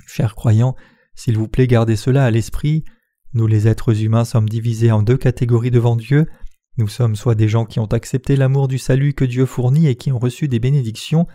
Chers 0.07 0.35
croyants, 0.35 0.74
s'il 1.14 1.37
vous 1.37 1.48
plaît, 1.48 1.66
gardez 1.66 1.96
cela 1.96 2.24
à 2.24 2.31
l'esprit. 2.31 2.83
Nous 3.35 3.46
les 3.46 3.68
êtres 3.68 4.03
humains 4.03 4.24
sommes 4.24 4.48
divisés 4.48 4.90
en 4.90 5.03
deux 5.03 5.18
catégories 5.18 5.70
devant 5.70 5.96
Dieu. 5.96 6.24
Nous 6.79 6.88
sommes 6.88 7.14
soit 7.14 7.35
des 7.35 7.46
gens 7.46 7.66
qui 7.66 7.79
ont 7.79 7.92
accepté 7.92 8.37
l'amour 8.37 8.68
du 8.68 8.79
salut 8.79 9.12
que 9.12 9.27
Dieu 9.27 9.44
fournit 9.44 9.87
et 9.87 9.96
qui 9.96 10.12
ont 10.12 10.18
reçu 10.18 10.48
des 10.48 10.61
bénédictions, 10.61 11.27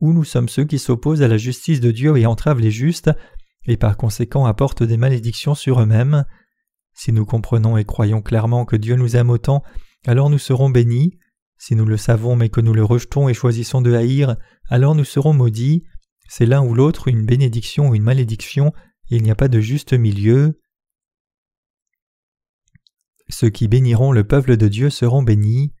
ou 0.00 0.12
nous 0.12 0.24
sommes 0.24 0.50
ceux 0.50 0.66
qui 0.66 0.78
s'opposent 0.78 1.22
à 1.22 1.28
la 1.28 1.38
justice 1.38 1.80
de 1.80 1.90
Dieu 1.90 2.18
et 2.18 2.26
entravent 2.26 2.60
les 2.60 2.70
justes, 2.70 3.10
et 3.66 3.76
par 3.76 3.96
conséquent 3.96 4.46
apportent 4.46 4.82
des 4.82 4.96
malédictions 4.96 5.54
sur 5.54 5.80
eux-mêmes. 5.80 6.24
Si 6.92 7.12
nous 7.12 7.24
comprenons 7.24 7.76
et 7.76 7.84
croyons 7.84 8.22
clairement 8.22 8.64
que 8.64 8.76
Dieu 8.76 8.96
nous 8.96 9.16
aime 9.16 9.30
autant, 9.30 9.62
alors 10.06 10.30
nous 10.30 10.38
serons 10.38 10.70
bénis. 10.70 11.18
Si 11.56 11.74
nous 11.74 11.86
le 11.86 11.96
savons 11.96 12.36
mais 12.36 12.48
que 12.48 12.60
nous 12.60 12.74
le 12.74 12.84
rejetons 12.84 13.28
et 13.28 13.34
choisissons 13.34 13.80
de 13.80 13.94
haïr, 13.94 14.36
alors 14.68 14.94
nous 14.94 15.04
serons 15.04 15.32
maudits. 15.32 15.84
C'est 16.28 16.46
l'un 16.46 16.62
ou 16.62 16.74
l'autre 16.74 17.08
une 17.08 17.24
bénédiction 17.24 17.88
ou 17.88 17.94
une 17.94 18.02
malédiction, 18.02 18.72
il 19.08 19.22
n'y 19.22 19.30
a 19.30 19.34
pas 19.34 19.48
de 19.48 19.60
juste 19.60 19.92
milieu. 19.92 20.60
Ceux 23.28 23.50
qui 23.50 23.68
béniront 23.68 24.12
le 24.12 24.24
peuple 24.24 24.56
de 24.56 24.68
Dieu 24.68 24.90
seront 24.90 25.22
bénis. 25.22 25.72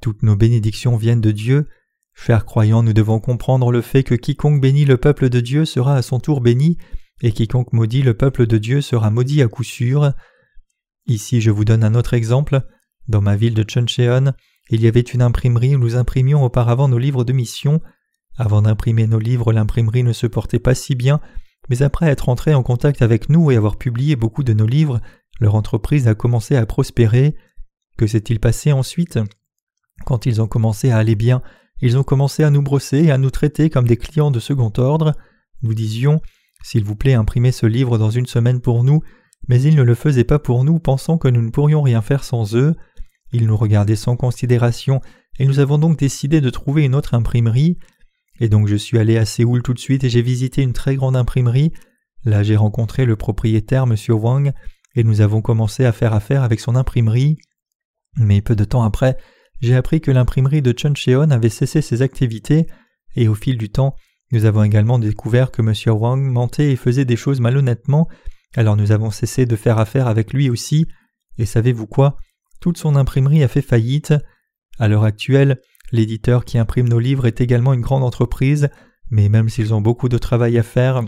Toutes 0.00 0.22
nos 0.22 0.36
bénédictions 0.36 0.96
viennent 0.96 1.20
de 1.20 1.30
Dieu. 1.30 1.68
Chers 2.16 2.46
croyants, 2.46 2.82
nous 2.82 2.94
devons 2.94 3.20
comprendre 3.20 3.70
le 3.70 3.82
fait 3.82 4.02
que 4.02 4.14
quiconque 4.14 4.60
bénit 4.60 4.84
le 4.84 4.96
peuple 4.96 5.28
de 5.28 5.38
Dieu 5.38 5.64
sera 5.64 5.94
à 5.94 6.02
son 6.02 6.18
tour 6.18 6.40
béni, 6.40 6.78
et 7.22 7.30
quiconque 7.30 7.72
maudit 7.72 8.02
le 8.02 8.14
peuple 8.14 8.46
de 8.46 8.58
Dieu 8.58 8.80
sera 8.80 9.10
maudit 9.10 9.42
à 9.42 9.48
coup 9.48 9.62
sûr. 9.62 10.12
Ici 11.06 11.40
je 11.40 11.50
vous 11.50 11.64
donne 11.64 11.84
un 11.84 11.94
autre 11.94 12.14
exemple. 12.14 12.62
Dans 13.06 13.20
ma 13.20 13.36
ville 13.36 13.54
de 13.54 13.62
Chuncheon, 13.62 14.32
il 14.70 14.80
y 14.80 14.88
avait 14.88 15.00
une 15.00 15.22
imprimerie 15.22 15.76
où 15.76 15.78
nous 15.78 15.94
imprimions 15.94 16.42
auparavant 16.42 16.88
nos 16.88 16.98
livres 16.98 17.22
de 17.22 17.32
mission. 17.32 17.80
Avant 18.36 18.62
d'imprimer 18.62 19.06
nos 19.06 19.20
livres, 19.20 19.52
l'imprimerie 19.52 20.02
ne 20.02 20.12
se 20.12 20.26
portait 20.26 20.58
pas 20.58 20.74
si 20.74 20.96
bien, 20.96 21.20
mais 21.68 21.82
après 21.82 22.08
être 22.08 22.28
entré 22.28 22.54
en 22.54 22.62
contact 22.62 23.02
avec 23.02 23.28
nous 23.28 23.50
et 23.50 23.56
avoir 23.56 23.76
publié 23.76 24.16
beaucoup 24.16 24.42
de 24.42 24.52
nos 24.54 24.66
livres, 24.66 25.00
leur 25.38 25.54
entreprise 25.54 26.08
a 26.08 26.14
commencé 26.14 26.56
à 26.56 26.66
prospérer. 26.66 27.36
Que 27.98 28.06
s'est-il 28.06 28.40
passé 28.40 28.72
ensuite? 28.72 29.18
Quand 30.04 30.26
ils 30.26 30.42
ont 30.42 30.48
commencé 30.48 30.90
à 30.90 30.98
aller 30.98 31.14
bien, 31.14 31.42
ils 31.80 31.98
ont 31.98 32.02
commencé 32.02 32.42
à 32.42 32.50
nous 32.50 32.62
brosser 32.62 33.04
et 33.04 33.10
à 33.10 33.18
nous 33.18 33.30
traiter 33.30 33.70
comme 33.70 33.86
des 33.86 33.96
clients 33.96 34.30
de 34.30 34.40
second 34.40 34.72
ordre. 34.78 35.14
Nous 35.62 35.74
disions 35.74 36.20
S'il 36.62 36.84
vous 36.84 36.96
plaît, 36.96 37.14
imprimez 37.14 37.52
ce 37.52 37.66
livre 37.66 37.98
dans 37.98 38.10
une 38.10 38.26
semaine 38.26 38.60
pour 38.60 38.84
nous, 38.84 39.02
mais 39.48 39.60
ils 39.60 39.76
ne 39.76 39.82
le 39.82 39.94
faisaient 39.94 40.24
pas 40.24 40.38
pour 40.38 40.64
nous, 40.64 40.78
pensant 40.78 41.18
que 41.18 41.28
nous 41.28 41.42
ne 41.42 41.50
pourrions 41.50 41.82
rien 41.82 42.02
faire 42.02 42.24
sans 42.24 42.56
eux. 42.56 42.74
Ils 43.32 43.46
nous 43.46 43.56
regardaient 43.56 43.96
sans 43.96 44.16
considération, 44.16 45.00
et 45.38 45.46
nous 45.46 45.58
avons 45.58 45.78
donc 45.78 45.98
décidé 45.98 46.40
de 46.40 46.50
trouver 46.50 46.84
une 46.84 46.94
autre 46.94 47.14
imprimerie. 47.14 47.78
Et 48.40 48.48
donc 48.48 48.68
je 48.68 48.76
suis 48.76 48.98
allé 48.98 49.16
à 49.18 49.24
Séoul 49.24 49.62
tout 49.62 49.74
de 49.74 49.78
suite 49.78 50.04
et 50.04 50.10
j'ai 50.10 50.22
visité 50.22 50.62
une 50.62 50.72
très 50.72 50.96
grande 50.96 51.16
imprimerie. 51.16 51.72
Là 52.24 52.42
j'ai 52.42 52.56
rencontré 52.56 53.04
le 53.04 53.16
propriétaire, 53.16 53.84
M. 53.84 53.96
Wang, 54.10 54.52
et 54.94 55.04
nous 55.04 55.20
avons 55.20 55.42
commencé 55.42 55.84
à 55.84 55.92
faire 55.92 56.14
affaire 56.14 56.42
avec 56.42 56.60
son 56.60 56.76
imprimerie. 56.76 57.38
Mais 58.16 58.40
peu 58.40 58.56
de 58.56 58.64
temps 58.64 58.82
après, 58.82 59.18
j'ai 59.60 59.76
appris 59.76 60.00
que 60.00 60.10
l'imprimerie 60.10 60.62
de 60.62 60.72
Chuncheon 60.72 61.30
avait 61.30 61.48
cessé 61.48 61.82
ses 61.82 62.02
activités, 62.02 62.66
et 63.14 63.28
au 63.28 63.34
fil 63.34 63.56
du 63.56 63.70
temps, 63.70 63.94
nous 64.32 64.44
avons 64.44 64.62
également 64.62 64.98
découvert 64.98 65.50
que 65.50 65.62
M. 65.62 65.72
Wang 65.96 66.20
mentait 66.20 66.72
et 66.72 66.76
faisait 66.76 67.04
des 67.04 67.16
choses 67.16 67.40
malhonnêtement, 67.40 68.08
alors 68.54 68.76
nous 68.76 68.92
avons 68.92 69.10
cessé 69.10 69.46
de 69.46 69.56
faire 69.56 69.78
affaire 69.78 70.08
avec 70.08 70.32
lui 70.32 70.50
aussi, 70.50 70.86
et 71.38 71.46
savez-vous 71.46 71.86
quoi? 71.86 72.16
Toute 72.60 72.78
son 72.78 72.96
imprimerie 72.96 73.42
a 73.42 73.48
fait 73.48 73.62
faillite. 73.62 74.14
À 74.78 74.88
l'heure 74.88 75.04
actuelle, 75.04 75.60
l'éditeur 75.92 76.44
qui 76.44 76.58
imprime 76.58 76.88
nos 76.88 76.98
livres 76.98 77.26
est 77.26 77.40
également 77.40 77.74
une 77.74 77.82
grande 77.82 78.02
entreprise, 78.02 78.68
mais 79.10 79.28
même 79.28 79.48
s'ils 79.48 79.74
ont 79.74 79.80
beaucoup 79.80 80.08
de 80.08 80.18
travail 80.18 80.58
à 80.58 80.62
faire, 80.62 81.02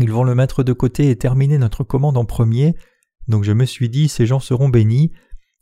ils 0.00 0.10
vont 0.10 0.24
le 0.24 0.34
mettre 0.34 0.62
de 0.62 0.72
côté 0.72 1.10
et 1.10 1.16
terminer 1.16 1.58
notre 1.58 1.84
commande 1.84 2.16
en 2.16 2.24
premier. 2.24 2.74
Donc 3.28 3.44
je 3.44 3.52
me 3.52 3.64
suis 3.64 3.88
dit, 3.88 4.08
ces 4.08 4.26
gens 4.26 4.40
seront 4.40 4.68
bénis. 4.68 5.12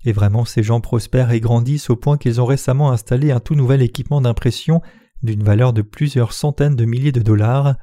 Et 0.04 0.12
vraiment, 0.12 0.44
ces 0.44 0.62
gens 0.62 0.80
prospèrent 0.80 1.30
et 1.30 1.40
grandissent 1.40 1.90
au 1.90 1.96
point 1.96 2.16
qu'ils 2.16 2.40
ont 2.40 2.46
récemment 2.46 2.90
installé 2.90 3.30
un 3.30 3.40
tout 3.40 3.54
nouvel 3.54 3.82
équipement 3.82 4.20
d'impression 4.20 4.80
d'une 5.22 5.42
valeur 5.42 5.72
de 5.72 5.82
plusieurs 5.82 6.32
centaines 6.32 6.76
de 6.76 6.84
milliers 6.84 7.12
de 7.12 7.20
dollars. 7.20 7.76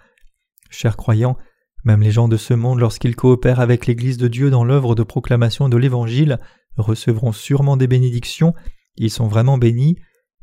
Chers 0.69 0.97
croyants, 0.97 1.37
même 1.83 2.01
les 2.01 2.11
gens 2.11 2.27
de 2.27 2.37
ce 2.37 2.53
monde, 2.53 2.79
lorsqu'ils 2.79 3.15
coopèrent 3.15 3.59
avec 3.59 3.85
l'Église 3.85 4.17
de 4.17 4.27
Dieu 4.27 4.49
dans 4.49 4.65
l'œuvre 4.65 4.95
de 4.95 5.03
proclamation 5.03 5.69
de 5.69 5.77
l'Évangile, 5.77 6.39
recevront 6.75 7.31
sûrement 7.31 7.77
des 7.77 7.87
bénédictions, 7.87 8.53
ils 8.95 9.11
sont 9.11 9.27
vraiment 9.27 9.57
bénis, 9.57 9.97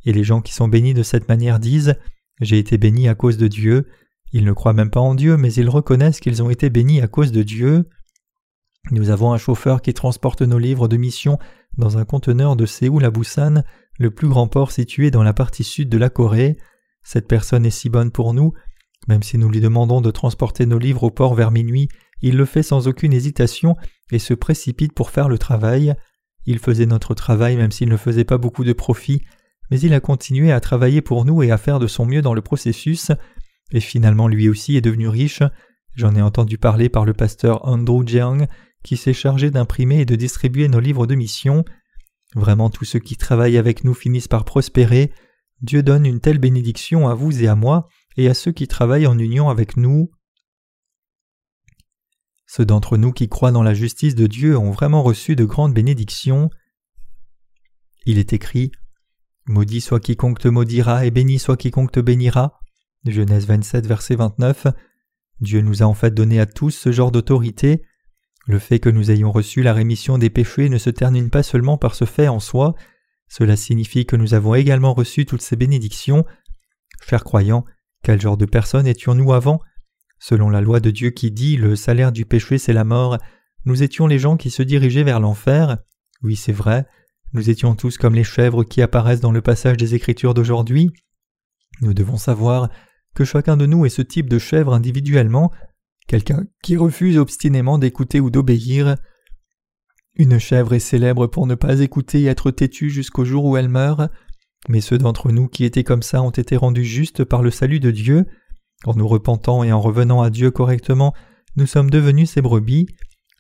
et 0.05 0.13
les 0.13 0.25
gens 0.25 0.41
qui 0.41 0.55
sont 0.55 0.69
bénis 0.69 0.95
de 0.95 1.03
cette 1.03 1.29
manière 1.29 1.59
disent 1.59 1.97
J'ai 2.41 2.59
été 2.59 2.79
béni 2.79 3.09
à 3.09 3.15
cause 3.15 3.37
de 3.37 3.49
Dieu. 3.49 3.89
Ils 4.33 4.45
ne 4.45 4.53
croient 4.53 4.73
même 4.73 4.91
pas 4.91 5.01
en 5.01 5.15
Dieu, 5.15 5.37
mais 5.37 5.53
ils 5.53 5.69
reconnaissent 5.69 6.21
qu'ils 6.21 6.43
ont 6.43 6.51
été 6.51 6.71
bénis 6.71 7.01
à 7.01 7.09
cause 7.09 7.33
de 7.33 7.43
Dieu. 7.43 7.89
Nous 8.91 9.11
avons 9.11 9.33
un 9.33 9.39
chauffeur 9.39 9.81
qui 9.81 9.95
transporte 9.95 10.43
nos 10.43 10.59
livres 10.59 10.89
de 10.89 10.97
mission 10.97 11.39
dans 11.79 11.99
un 11.99 12.05
conteneur 12.05 12.57
de 12.57 12.67
Séoul 12.67 13.05
à 13.05 13.11
Busan, 13.11 13.63
le 13.99 14.11
plus 14.11 14.29
grand 14.29 14.49
port 14.49 14.73
situé 14.73 15.11
dans 15.11 15.23
la 15.23 15.33
partie 15.33 15.65
sud 15.65 15.89
de 15.89 15.99
la 15.99 16.11
Corée. 16.11 16.57
Cette 17.03 17.29
personne 17.29 17.67
est 17.67 17.71
si 17.71 17.89
bonne 17.89 18.11
pour 18.11 18.35
nous. 18.35 18.53
Même 19.09 19.23
si 19.23 19.39
nous 19.39 19.51
lui 19.51 19.61
demandons 19.61 20.01
de 20.01 20.11
transporter 20.11 20.67
nos 20.67 20.79
livres 20.79 21.05
au 21.05 21.11
port 21.11 21.35
vers 21.35 21.51
minuit, 21.51 21.89
il 22.23 22.37
le 22.37 22.47
fait 22.47 22.63
sans 22.63 22.89
aucune 22.89 23.13
hésitation 23.13 23.77
et 24.11 24.19
se 24.19 24.35
précipite 24.35 24.95
pour 24.95 25.11
faire 25.11 25.29
le 25.29 25.39
travail. 25.39 25.95
Il 26.47 26.59
faisait 26.59 26.87
notre 26.87 27.15
travail 27.15 27.57
même 27.57 27.71
s'il 27.71 27.89
ne 27.89 27.97
faisait 27.97 28.25
pas 28.25 28.39
beaucoup 28.39 28.65
de 28.65 28.73
profit, 28.73 29.23
mais 29.71 29.81
il 29.81 29.95
a 29.95 30.01
continué 30.01 30.53
à 30.53 30.61
travailler 30.61 31.03
pour 31.03 31.25
nous 31.25 31.43
et 31.43 31.51
à 31.51 31.59
faire 31.59 31.79
de 31.79 31.87
son 31.87 32.07
mieux 32.07 32.23
dans 32.23 32.35
le 32.35 32.43
processus, 32.43 33.13
et 33.73 33.81
finalement 33.81 34.29
lui 34.29 34.49
aussi 34.49 34.77
est 34.77 34.83
devenu 34.83 35.09
riche. 35.09 35.43
J'en 35.95 36.15
ai 36.15 36.23
entendu 36.23 36.59
parler 36.59 36.89
par 36.89 37.05
le 37.05 37.13
pasteur 37.13 37.67
Andrew 37.67 38.07
Jeong, 38.07 38.47
qui 38.85 38.97
s'est 38.97 39.15
chargé 39.15 39.51
d'imprimer 39.51 40.01
et 40.01 40.05
de 40.05 40.15
distribuer 40.15 40.69
nos 40.69 40.79
livres 40.79 41.09
de 41.09 41.17
mission. 41.17 41.65
Vraiment 42.37 42.71
tous 42.71 42.85
ceux 42.85 43.01
qui 43.01 43.17
travaillent 43.17 43.59
avec 43.59 43.83
nous 43.83 43.95
finissent 43.95 44.29
par 44.29 44.45
prospérer. 44.45 45.13
Dieu 45.63 45.83
donne 45.83 46.07
une 46.07 46.21
telle 46.21 46.39
bénédiction 46.39 47.09
à 47.09 47.15
vous 47.15 47.43
et 47.43 47.49
à 47.49 47.57
moi, 47.57 47.89
et 48.17 48.29
à 48.29 48.35
ceux 48.35 48.53
qui 48.53 48.69
travaillent 48.69 49.07
en 49.07 49.19
union 49.19 49.49
avec 49.49 49.77
nous. 49.77 50.11
Ceux 52.47 52.67
d'entre 52.67 52.99
nous 52.99 53.13
qui 53.13 53.29
croient 53.29 53.51
dans 53.51 53.63
la 53.63 53.75
justice 53.75 54.15
de 54.15 54.27
Dieu 54.27 54.57
ont 54.57 54.71
vraiment 54.71 55.03
reçu 55.03 55.35
de 55.35 55.45
grandes 55.45 55.75
bénédictions. 55.75 56.51
Il 58.07 58.19
est 58.19 58.33
écrit 58.33 58.71
Maudit 59.47 59.81
soit 59.81 60.01
quiconque 60.01 60.39
te 60.39 60.49
maudira 60.49 61.05
et 61.05 61.11
béni 61.11 61.39
soit 61.39 61.57
quiconque 61.57 61.93
te 61.93 62.01
bénira. 62.01 62.61
Genèse 63.07 63.47
27, 63.47 63.87
verset 63.87 64.17
29. 64.17 64.69
Dieu 65.41 65.61
nous 65.61 65.83
a 65.83 65.87
en 65.87 65.95
fait 65.95 66.13
donné 66.13 66.41
à 66.41 66.47
tous 66.47 66.71
ce 66.71 66.93
genre 66.93 67.11
d'autorité. 67.11 67.83
Le 68.47 68.59
fait 68.59 68.79
que 68.79 68.91
nous 68.91 69.11
ayons 69.11 69.33
reçu 69.33 69.63
la 69.63 69.73
rémission 69.73 70.19
des 70.19 70.31
péchés 70.31 70.69
ne 70.69 70.79
se 70.79 70.91
termine 70.91 71.31
pas 71.31 71.43
seulement 71.43 71.79
par 71.79 71.95
ce 71.95 72.05
fait 72.05 72.29
en 72.29 72.41
soi, 72.41 72.75
cela 73.29 73.57
signifie 73.57 74.07
que 74.07 74.17
nous 74.17 74.35
avons 74.35 74.55
également 74.55 74.93
reçu 74.93 75.25
toutes 75.25 75.43
ces 75.43 75.57
bénédictions. 75.57 76.25
Chers 77.01 77.25
croyants, 77.25 77.65
quel 78.03 78.21
genre 78.21 78.37
de 78.37 78.45
personnes 78.45 78.87
étions-nous 78.87 79.33
avant? 79.33 79.61
Selon 80.19 80.51
la 80.51 80.61
loi 80.61 80.81
de 80.81 80.91
Dieu 80.91 81.11
qui 81.11 81.31
dit 81.31 81.57
le 81.57 81.75
salaire 81.75 82.13
du 82.13 82.27
péché 82.27 82.59
c'est 82.59 82.73
la 82.73 82.85
mort, 82.85 83.19
nous 83.65 83.83
étions 83.83 84.07
les 84.07 84.19
gens 84.19 84.37
qui 84.37 84.51
se 84.51 84.63
dirigeaient 84.63 85.05
vers 85.05 85.21
l'enfer. 85.21 85.79
Oui, 86.23 86.37
c'est 86.37 86.53
vrai, 86.53 86.87
nous 87.33 87.51
étions 87.51 87.75
tous 87.75 87.99
comme 87.99 88.15
les 88.15 88.25
chèvres 88.25 88.63
qui 88.63 88.83
apparaissent 88.83 89.21
dans 89.21 89.33
le 89.33 89.43
passage 89.43 89.77
des 89.77 89.95
Écritures 89.95 90.35
d'aujourd'hui. 90.35 90.93
Nous 91.81 91.95
devons 91.95 92.17
savoir 92.17 92.71
que 93.15 93.25
chacun 93.25 93.57
de 93.57 93.67
nous 93.67 93.87
est 93.87 93.91
ce 93.91 94.03
type 94.03 94.29
de 94.29 94.39
chèvre 94.39 94.75
individuellement, 94.75 95.51
quelqu'un 96.07 96.45
qui 96.63 96.77
refuse 96.77 97.19
obstinément 97.19 97.79
d'écouter 97.79 98.21
ou 98.21 98.31
d'obéir. 98.31 98.97
Une 100.17 100.39
chèvre 100.39 100.75
est 100.75 100.81
célèbre 100.81 101.27
pour 101.27 101.47
ne 101.47 101.55
pas 101.55 101.81
écouter 101.81 102.23
et 102.23 102.27
être 102.27 102.51
têtue 102.51 102.91
jusqu'au 102.91 103.25
jour 103.25 103.45
où 103.45 103.57
elle 103.57 103.69
meurt, 103.69 104.11
mais 104.69 104.81
ceux 104.81 104.99
d'entre 104.99 105.33
nous 105.33 105.49
qui 105.49 105.65
étaient 105.65 105.85
comme 105.85 106.03
ça 106.03 106.23
ont 106.23 106.31
été 106.31 106.57
rendus 106.57 106.85
justes 106.85 107.25
par 107.25 107.43
le 107.43 107.51
salut 107.51 107.81
de 107.81 107.91
Dieu. 107.91 108.27
En 108.85 108.95
nous 108.95 109.09
repentant 109.09 109.65
et 109.65 109.73
en 109.73 109.81
revenant 109.81 110.23
à 110.23 110.31
Dieu 110.31 110.51
correctement, 110.51 111.15
nous 111.57 111.67
sommes 111.67 111.91
devenus 111.91 112.31
ses 112.31 112.43
brebis. 112.43 112.87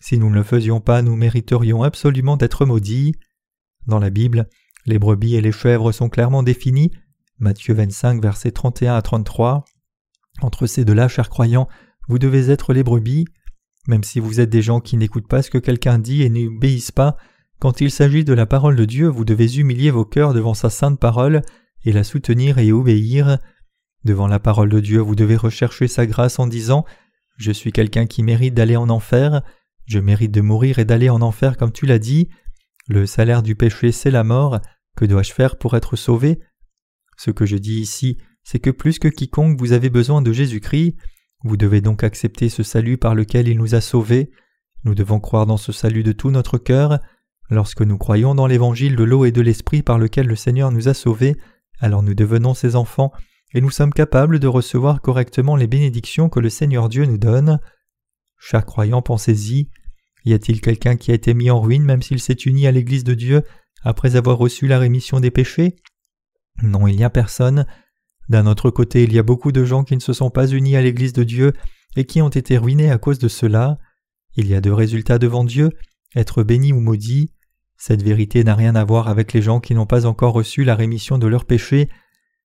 Si 0.00 0.18
nous 0.18 0.30
ne 0.30 0.34
le 0.34 0.42
faisions 0.42 0.80
pas, 0.80 1.02
nous 1.02 1.16
mériterions 1.16 1.82
absolument 1.82 2.36
d'être 2.36 2.66
maudits. 2.66 3.14
Dans 3.86 3.98
la 3.98 4.10
Bible, 4.10 4.48
les 4.86 4.98
brebis 4.98 5.36
et 5.36 5.40
les 5.40 5.52
chèvres 5.52 5.92
sont 5.92 6.08
clairement 6.08 6.42
définis. 6.42 6.90
Matthieu 7.38 7.74
25, 7.74 8.22
versets 8.22 8.52
31 8.52 8.94
à 8.94 9.02
33. 9.02 9.64
Entre 10.42 10.66
ces 10.66 10.84
deux-là, 10.84 11.08
chers 11.08 11.30
croyants, 11.30 11.68
vous 12.08 12.18
devez 12.18 12.50
être 12.50 12.72
les 12.72 12.82
brebis. 12.82 13.26
Même 13.86 14.04
si 14.04 14.20
vous 14.20 14.40
êtes 14.40 14.50
des 14.50 14.62
gens 14.62 14.80
qui 14.80 14.96
n'écoutent 14.96 15.28
pas 15.28 15.42
ce 15.42 15.50
que 15.50 15.58
quelqu'un 15.58 15.98
dit 15.98 16.22
et 16.22 16.30
n'obéissent 16.30 16.92
pas, 16.92 17.16
quand 17.60 17.80
il 17.80 17.90
s'agit 17.90 18.24
de 18.24 18.32
la 18.32 18.46
parole 18.46 18.76
de 18.76 18.84
Dieu, 18.84 19.08
vous 19.08 19.24
devez 19.24 19.56
humilier 19.56 19.90
vos 19.90 20.04
cœurs 20.04 20.34
devant 20.34 20.54
sa 20.54 20.70
sainte 20.70 20.98
parole 20.98 21.42
et 21.84 21.92
la 21.92 22.04
soutenir 22.04 22.58
et 22.58 22.72
obéir. 22.72 23.38
Devant 24.04 24.26
la 24.26 24.38
parole 24.38 24.68
de 24.68 24.80
Dieu, 24.80 25.00
vous 25.00 25.14
devez 25.14 25.36
rechercher 25.36 25.88
sa 25.88 26.06
grâce 26.06 26.38
en 26.38 26.46
disant 26.46 26.84
Je 27.36 27.52
suis 27.52 27.72
quelqu'un 27.72 28.06
qui 28.06 28.22
mérite 28.22 28.54
d'aller 28.54 28.76
en 28.76 28.90
enfer, 28.90 29.42
je 29.86 29.98
mérite 29.98 30.32
de 30.32 30.40
mourir 30.40 30.78
et 30.78 30.84
d'aller 30.84 31.10
en 31.10 31.22
enfer 31.22 31.56
comme 31.56 31.72
tu 31.72 31.86
l'as 31.86 31.98
dit. 31.98 32.28
Le 32.86 33.06
salaire 33.06 33.42
du 33.42 33.54
péché, 33.54 33.92
c'est 33.92 34.10
la 34.10 34.24
mort, 34.24 34.60
Que 34.96 35.06
dois-je 35.06 35.32
faire 35.32 35.56
pour 35.56 35.74
être 35.74 35.96
sauvé? 35.96 36.40
Ce 37.16 37.30
que 37.30 37.46
je 37.46 37.56
dis 37.56 37.80
ici, 37.80 38.18
c'est 38.42 38.60
que 38.60 38.70
plus 38.70 38.98
que 38.98 39.08
quiconque 39.08 39.58
vous 39.58 39.72
avez 39.72 39.88
besoin 39.88 40.20
de 40.20 40.32
Jésus-Christ, 40.32 40.96
vous 41.44 41.58
devez 41.58 41.82
donc 41.82 42.02
accepter 42.02 42.48
ce 42.48 42.62
salut 42.62 42.96
par 42.96 43.14
lequel 43.14 43.48
il 43.48 43.58
nous 43.58 43.74
a 43.74 43.82
sauvés. 43.82 44.30
Nous 44.84 44.94
devons 44.94 45.20
croire 45.20 45.44
dans 45.44 45.58
ce 45.58 45.72
salut 45.72 46.02
de 46.02 46.12
tout 46.12 46.30
notre 46.30 46.56
cœur. 46.56 46.98
Lorsque 47.50 47.82
nous 47.82 47.98
croyons 47.98 48.34
dans 48.34 48.46
l'évangile 48.46 48.96
de 48.96 49.04
l'eau 49.04 49.26
et 49.26 49.32
de 49.32 49.42
l'esprit 49.42 49.82
par 49.82 49.98
lequel 49.98 50.26
le 50.26 50.36
Seigneur 50.36 50.72
nous 50.72 50.88
a 50.88 50.94
sauvés, 50.94 51.36
alors 51.80 52.02
nous 52.02 52.14
devenons 52.14 52.54
ses 52.54 52.76
enfants 52.76 53.12
et 53.52 53.60
nous 53.60 53.70
sommes 53.70 53.92
capables 53.92 54.38
de 54.38 54.46
recevoir 54.46 55.02
correctement 55.02 55.54
les 55.54 55.66
bénédictions 55.66 56.30
que 56.30 56.40
le 56.40 56.48
Seigneur 56.48 56.88
Dieu 56.88 57.04
nous 57.04 57.18
donne. 57.18 57.60
Cher 58.38 58.64
croyant, 58.64 59.02
pensez-y. 59.02 59.68
Y 60.24 60.32
a-t-il 60.32 60.62
quelqu'un 60.62 60.96
qui 60.96 61.10
a 61.10 61.14
été 61.14 61.34
mis 61.34 61.50
en 61.50 61.60
ruine 61.60 61.84
même 61.84 62.02
s'il 62.02 62.20
s'est 62.20 62.32
uni 62.32 62.66
à 62.66 62.72
l'Église 62.72 63.04
de 63.04 63.14
Dieu 63.14 63.42
après 63.82 64.16
avoir 64.16 64.38
reçu 64.38 64.66
la 64.66 64.78
rémission 64.78 65.20
des 65.20 65.30
péchés? 65.30 65.76
Non, 66.62 66.86
il 66.86 66.96
n'y 66.96 67.04
a 67.04 67.10
personne. 67.10 67.66
D'un 68.28 68.46
autre 68.46 68.70
côté, 68.70 69.04
il 69.04 69.12
y 69.12 69.18
a 69.18 69.22
beaucoup 69.22 69.52
de 69.52 69.64
gens 69.64 69.84
qui 69.84 69.94
ne 69.94 70.00
se 70.00 70.12
sont 70.12 70.30
pas 70.30 70.46
unis 70.46 70.76
à 70.76 70.82
l'Église 70.82 71.12
de 71.12 71.24
Dieu 71.24 71.52
et 71.96 72.04
qui 72.04 72.22
ont 72.22 72.28
été 72.28 72.58
ruinés 72.58 72.90
à 72.90 72.98
cause 72.98 73.18
de 73.18 73.28
cela. 73.28 73.78
Il 74.36 74.46
y 74.48 74.54
a 74.54 74.60
deux 74.60 74.72
résultats 74.72 75.18
devant 75.18 75.44
Dieu, 75.44 75.70
être 76.16 76.42
béni 76.42 76.72
ou 76.72 76.80
maudit. 76.80 77.30
Cette 77.76 78.02
vérité 78.02 78.44
n'a 78.44 78.54
rien 78.54 78.74
à 78.74 78.84
voir 78.84 79.08
avec 79.08 79.32
les 79.32 79.42
gens 79.42 79.60
qui 79.60 79.74
n'ont 79.74 79.86
pas 79.86 80.06
encore 80.06 80.32
reçu 80.32 80.64
la 80.64 80.74
rémission 80.74 81.18
de 81.18 81.26
leurs 81.26 81.44
péchés. 81.44 81.88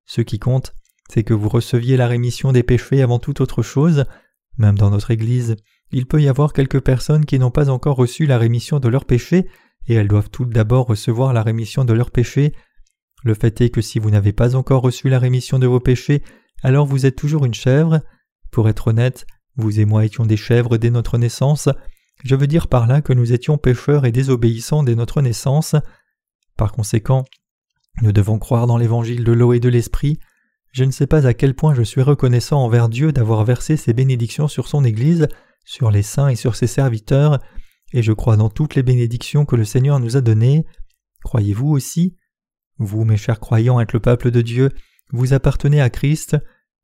Ce 0.06 0.22
qui 0.22 0.40
compte, 0.40 0.74
c'est 1.10 1.24
que 1.24 1.34
vous 1.34 1.50
receviez 1.50 1.98
la 1.98 2.08
rémission 2.08 2.52
des 2.52 2.64
péchés 2.64 3.02
avant 3.02 3.20
toute 3.20 3.42
autre 3.42 3.62
chose. 3.62 4.06
Même 4.58 4.78
dans 4.78 4.90
notre 4.90 5.12
Église, 5.12 5.56
il 5.92 6.06
peut 6.06 6.22
y 6.22 6.28
avoir 6.28 6.54
quelques 6.54 6.82
personnes 6.82 7.26
qui 7.26 7.40
n'ont 7.40 7.52
pas 7.52 7.70
encore 7.70 7.96
reçu 7.96 8.26
la 8.26 8.38
rémission 8.38 8.80
de 8.80 8.90
leurs 8.90 9.06
péchés, 9.06 9.48
et 9.88 9.96
elles 9.96 10.08
doivent 10.08 10.30
tout 10.30 10.46
d'abord 10.46 10.88
recevoir 10.88 11.34
la 11.34 11.42
rémission 11.42 11.86
de 11.86 11.94
leurs 11.94 12.12
péchés. 12.12 12.54
Le 13.24 13.34
fait 13.34 13.62
est 13.62 13.70
que 13.70 13.82
si 13.82 14.00
vous 14.00 14.10
n'avez 14.10 14.34
pas 14.34 14.56
encore 14.56 14.82
reçu 14.82 15.10
la 15.10 15.20
rémission 15.20 15.60
de 15.60 15.68
vos 15.68 15.80
péchés, 15.80 16.24
alors 16.64 16.86
vous 16.86 17.06
êtes 17.06 17.16
toujours 17.16 17.46
une 17.46 17.54
chèvre. 17.54 18.02
Pour 18.52 18.70
être 18.70 18.88
honnête, 18.88 19.26
vous 19.56 19.80
et 19.80 19.86
moi 19.86 20.06
étions 20.06 20.26
des 20.26 20.38
chèvres 20.38 20.78
dès 20.78 20.90
notre 20.90 21.18
naissance. 21.18 21.70
Je 22.24 22.36
veux 22.36 22.48
dire 22.48 22.68
par 22.68 22.88
là 22.88 23.02
que 23.02 23.14
nous 23.14 23.34
étions 23.34 23.58
pécheurs 23.58 24.06
et 24.06 24.12
désobéissants 24.12 24.84
dès 24.84 24.96
notre 24.96 25.22
naissance. 25.22 25.76
Par 26.58 26.72
conséquent, 26.72 27.26
nous 28.02 28.12
devons 28.12 28.40
croire 28.40 28.68
dans 28.68 28.78
l'évangile 28.78 29.24
de 29.24 29.32
l'eau 29.32 29.54
et 29.54 29.60
de 29.60 29.70
l'esprit, 29.70 30.20
je 30.72 30.84
ne 30.84 30.92
sais 30.92 31.08
pas 31.08 31.26
à 31.26 31.34
quel 31.34 31.56
point 31.56 31.74
je 31.74 31.82
suis 31.82 32.02
reconnaissant 32.02 32.64
envers 32.64 32.90
Dieu 32.90 33.12
d'avoir 33.12 33.44
versé 33.44 33.76
ses 33.76 33.94
bénédictions 33.94 34.48
sur 34.48 34.68
son 34.68 34.84
Église, 34.84 35.28
sur 35.66 35.90
les 35.90 36.04
saints 36.04 36.30
et 36.30 36.36
sur 36.36 36.56
ses 36.56 36.68
serviteurs, 36.68 37.40
et 37.92 38.04
je 38.04 38.14
crois 38.14 38.38
dans 38.38 38.50
toutes 38.50 38.76
les 38.76 38.84
bénédictions 38.84 39.46
que 39.46 39.56
le 39.56 39.66
Seigneur 39.66 40.00
nous 40.00 40.16
a 40.16 40.22
données. 40.22 40.66
Croyez-vous 41.24 41.70
aussi 41.70 42.16
Vous, 42.80 43.06
mes 43.06 43.18
chers 43.18 43.40
croyants, 43.40 43.80
êtes 43.80 43.94
le 43.94 44.00
peuple 44.00 44.32
de 44.32 44.42
Dieu, 44.42 44.72
vous 45.12 45.34
appartenez 45.34 45.82
à 45.82 45.90
Christ, 45.90 46.38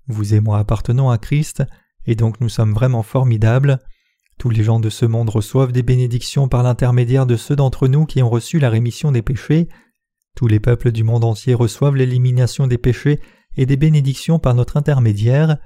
vous 0.08 0.34
et 0.34 0.39
moi 0.39 0.60
appartenons 0.60 1.10
à 1.10 1.18
Christ, 1.18 1.64
et 2.06 2.16
donc 2.16 2.39
nous 2.41 2.50
sommes 2.50 2.74
vraiment 2.74 3.02
formidables. 3.02 3.80
Tous 4.38 4.50
les 4.50 4.64
gens 4.64 4.80
de 4.80 4.89
ce 4.89 5.06
monde 5.06 5.30
reçoivent 5.30 5.72
des 5.72 5.84
bénédictions 5.84 6.50
par 6.50 6.64
l'intermédiaire 6.64 7.26
de 7.26 7.38
ceux 7.38 7.56
d'entre 7.56 7.88
nous 7.88 8.06
qui 8.06 8.22
ont 8.22 8.30
reçu 8.30 8.60
la 8.60 8.70
rémission 8.70 9.12
des 9.12 9.22
péchés. 9.22 9.70
Tous 10.36 10.48
les 10.48 10.60
peuples 10.60 10.91
du 10.91 11.04
monde 11.04 11.24
entier 11.24 11.54
reçoivent 11.54 11.96
l'élimination 11.96 12.68
des 12.68 12.78
péchés 12.78 13.22
et 13.56 13.66
des 13.66 13.78
bénédictions 13.78 14.38
par 14.38 14.54
notre 14.54 14.76
intermédiaire. 14.76 15.58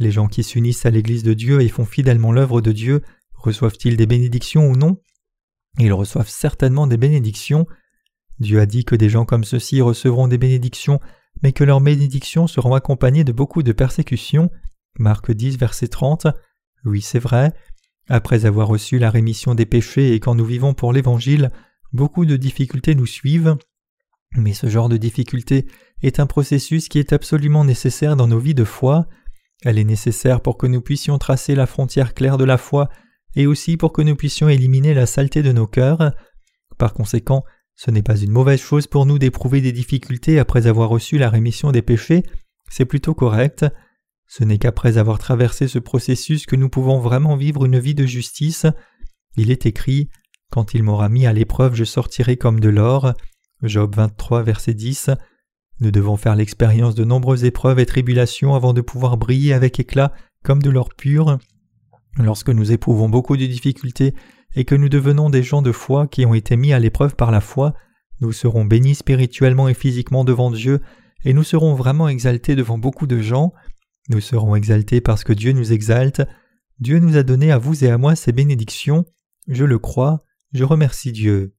Les 0.00 0.10
gens 0.10 0.26
qui 0.26 0.42
s'unissent 0.42 0.84
à 0.84 0.90
l'Église 0.90 1.22
de 1.22 1.34
Dieu 1.34 1.60
et 1.60 1.68
font 1.68 1.84
fidèlement 1.84 2.32
l'œuvre 2.32 2.60
de 2.60 2.72
Dieu 2.72 3.02
reçoivent-ils 3.34 3.96
des 3.96 4.06
bénédictions 4.06 4.68
ou 4.68 4.76
non? 4.76 5.00
Ils 5.78 5.92
reçoivent 5.92 6.28
certainement 6.28 6.86
des 6.86 6.96
bénédictions. 6.96 7.66
Dieu 8.40 8.58
a 8.60 8.66
dit 8.66 8.84
que 8.84 8.96
des 8.96 9.10
gens 9.10 9.24
comme 9.24 9.44
ceux-ci 9.44 9.80
recevront 9.82 10.26
des 10.26 10.38
bénédictions, 10.38 10.98
mais 11.42 11.52
que 11.52 11.64
leurs 11.64 11.80
bénédictions 11.80 12.46
seront 12.46 12.74
accompagnées 12.74 13.24
de 13.24 13.32
beaucoup 13.32 13.62
de 13.62 13.72
persécutions. 13.72 14.50
Marc 14.98 15.30
10, 15.30 15.58
verset 15.58 15.88
30. 15.88 16.26
Oui, 16.84 17.02
c'est 17.02 17.18
vrai. 17.18 17.52
Après 18.08 18.46
avoir 18.46 18.66
reçu 18.66 18.98
la 18.98 19.10
rémission 19.10 19.54
des 19.54 19.66
péchés 19.66 20.14
et 20.14 20.20
quand 20.20 20.34
nous 20.34 20.44
vivons 20.44 20.74
pour 20.74 20.92
l'Évangile, 20.92 21.50
beaucoup 21.92 22.24
de 22.24 22.36
difficultés 22.36 22.94
nous 22.94 23.06
suivent. 23.06 23.56
Mais 24.36 24.54
ce 24.54 24.68
genre 24.68 24.88
de 24.88 24.96
difficulté 24.96 25.66
est 26.02 26.18
un 26.18 26.26
processus 26.26 26.88
qui 26.88 26.98
est 26.98 27.12
absolument 27.12 27.64
nécessaire 27.64 28.16
dans 28.16 28.26
nos 28.26 28.38
vies 28.38 28.54
de 28.54 28.64
foi. 28.64 29.06
Elle 29.62 29.78
est 29.78 29.84
nécessaire 29.84 30.40
pour 30.40 30.56
que 30.56 30.66
nous 30.66 30.80
puissions 30.80 31.18
tracer 31.18 31.54
la 31.54 31.66
frontière 31.66 32.14
claire 32.14 32.38
de 32.38 32.44
la 32.44 32.56
foi 32.56 32.88
et 33.36 33.46
aussi 33.46 33.76
pour 33.76 33.92
que 33.92 34.02
nous 34.02 34.16
puissions 34.16 34.48
éliminer 34.48 34.94
la 34.94 35.06
saleté 35.06 35.42
de 35.42 35.52
nos 35.52 35.66
cœurs. 35.66 36.12
Par 36.78 36.94
conséquent, 36.94 37.44
ce 37.82 37.90
n'est 37.90 38.02
pas 38.02 38.18
une 38.18 38.30
mauvaise 38.30 38.60
chose 38.60 38.86
pour 38.86 39.06
nous 39.06 39.18
d'éprouver 39.18 39.62
des 39.62 39.72
difficultés 39.72 40.38
après 40.38 40.66
avoir 40.66 40.90
reçu 40.90 41.16
la 41.16 41.30
rémission 41.30 41.72
des 41.72 41.80
péchés, 41.80 42.24
c'est 42.68 42.84
plutôt 42.84 43.14
correct. 43.14 43.64
Ce 44.28 44.44
n'est 44.44 44.58
qu'après 44.58 44.98
avoir 44.98 45.18
traversé 45.18 45.66
ce 45.66 45.78
processus 45.78 46.44
que 46.44 46.56
nous 46.56 46.68
pouvons 46.68 46.98
vraiment 47.00 47.36
vivre 47.36 47.64
une 47.64 47.78
vie 47.78 47.94
de 47.94 48.04
justice. 48.04 48.66
Il 49.38 49.50
est 49.50 49.64
écrit 49.64 50.10
Quand 50.50 50.74
il 50.74 50.82
m'aura 50.82 51.08
mis 51.08 51.24
à 51.24 51.32
l'épreuve, 51.32 51.74
je 51.74 51.84
sortirai 51.84 52.36
comme 52.36 52.60
de 52.60 52.68
l'or. 52.68 53.14
Job 53.62 53.96
23, 53.96 54.42
verset 54.42 54.74
10. 54.74 55.08
Nous 55.80 55.90
devons 55.90 56.18
faire 56.18 56.36
l'expérience 56.36 56.94
de 56.94 57.04
nombreuses 57.04 57.44
épreuves 57.44 57.78
et 57.78 57.86
tribulations 57.86 58.54
avant 58.54 58.74
de 58.74 58.82
pouvoir 58.82 59.16
briller 59.16 59.54
avec 59.54 59.80
éclat 59.80 60.12
comme 60.44 60.60
de 60.60 60.68
l'or 60.68 60.90
pur. 60.90 61.38
Lorsque 62.18 62.50
nous 62.50 62.72
éprouvons 62.72 63.08
beaucoup 63.08 63.38
de 63.38 63.46
difficultés 63.46 64.14
et 64.54 64.64
que 64.64 64.74
nous 64.74 64.88
devenons 64.88 65.30
des 65.30 65.42
gens 65.42 65.62
de 65.62 65.72
foi 65.72 66.06
qui 66.06 66.26
ont 66.26 66.34
été 66.34 66.56
mis 66.56 66.72
à 66.72 66.78
l'épreuve 66.78 67.14
par 67.16 67.30
la 67.30 67.40
foi, 67.40 67.74
nous 68.20 68.32
serons 68.32 68.64
bénis 68.64 68.96
spirituellement 68.96 69.68
et 69.68 69.74
physiquement 69.74 70.24
devant 70.24 70.50
Dieu, 70.50 70.80
et 71.24 71.32
nous 71.32 71.42
serons 71.42 71.74
vraiment 71.74 72.08
exaltés 72.08 72.56
devant 72.56 72.78
beaucoup 72.78 73.06
de 73.06 73.20
gens. 73.20 73.52
Nous 74.08 74.20
serons 74.20 74.54
exaltés 74.56 75.00
parce 75.00 75.24
que 75.24 75.32
Dieu 75.32 75.52
nous 75.52 75.72
exalte. 75.72 76.22
Dieu 76.80 76.98
nous 76.98 77.16
a 77.16 77.22
donné 77.22 77.52
à 77.52 77.58
vous 77.58 77.84
et 77.84 77.90
à 77.90 77.98
moi 77.98 78.16
ces 78.16 78.32
bénédictions. 78.32 79.04
Je 79.46 79.64
le 79.64 79.78
crois, 79.78 80.24
je 80.52 80.64
remercie 80.64 81.12
Dieu. 81.12 81.54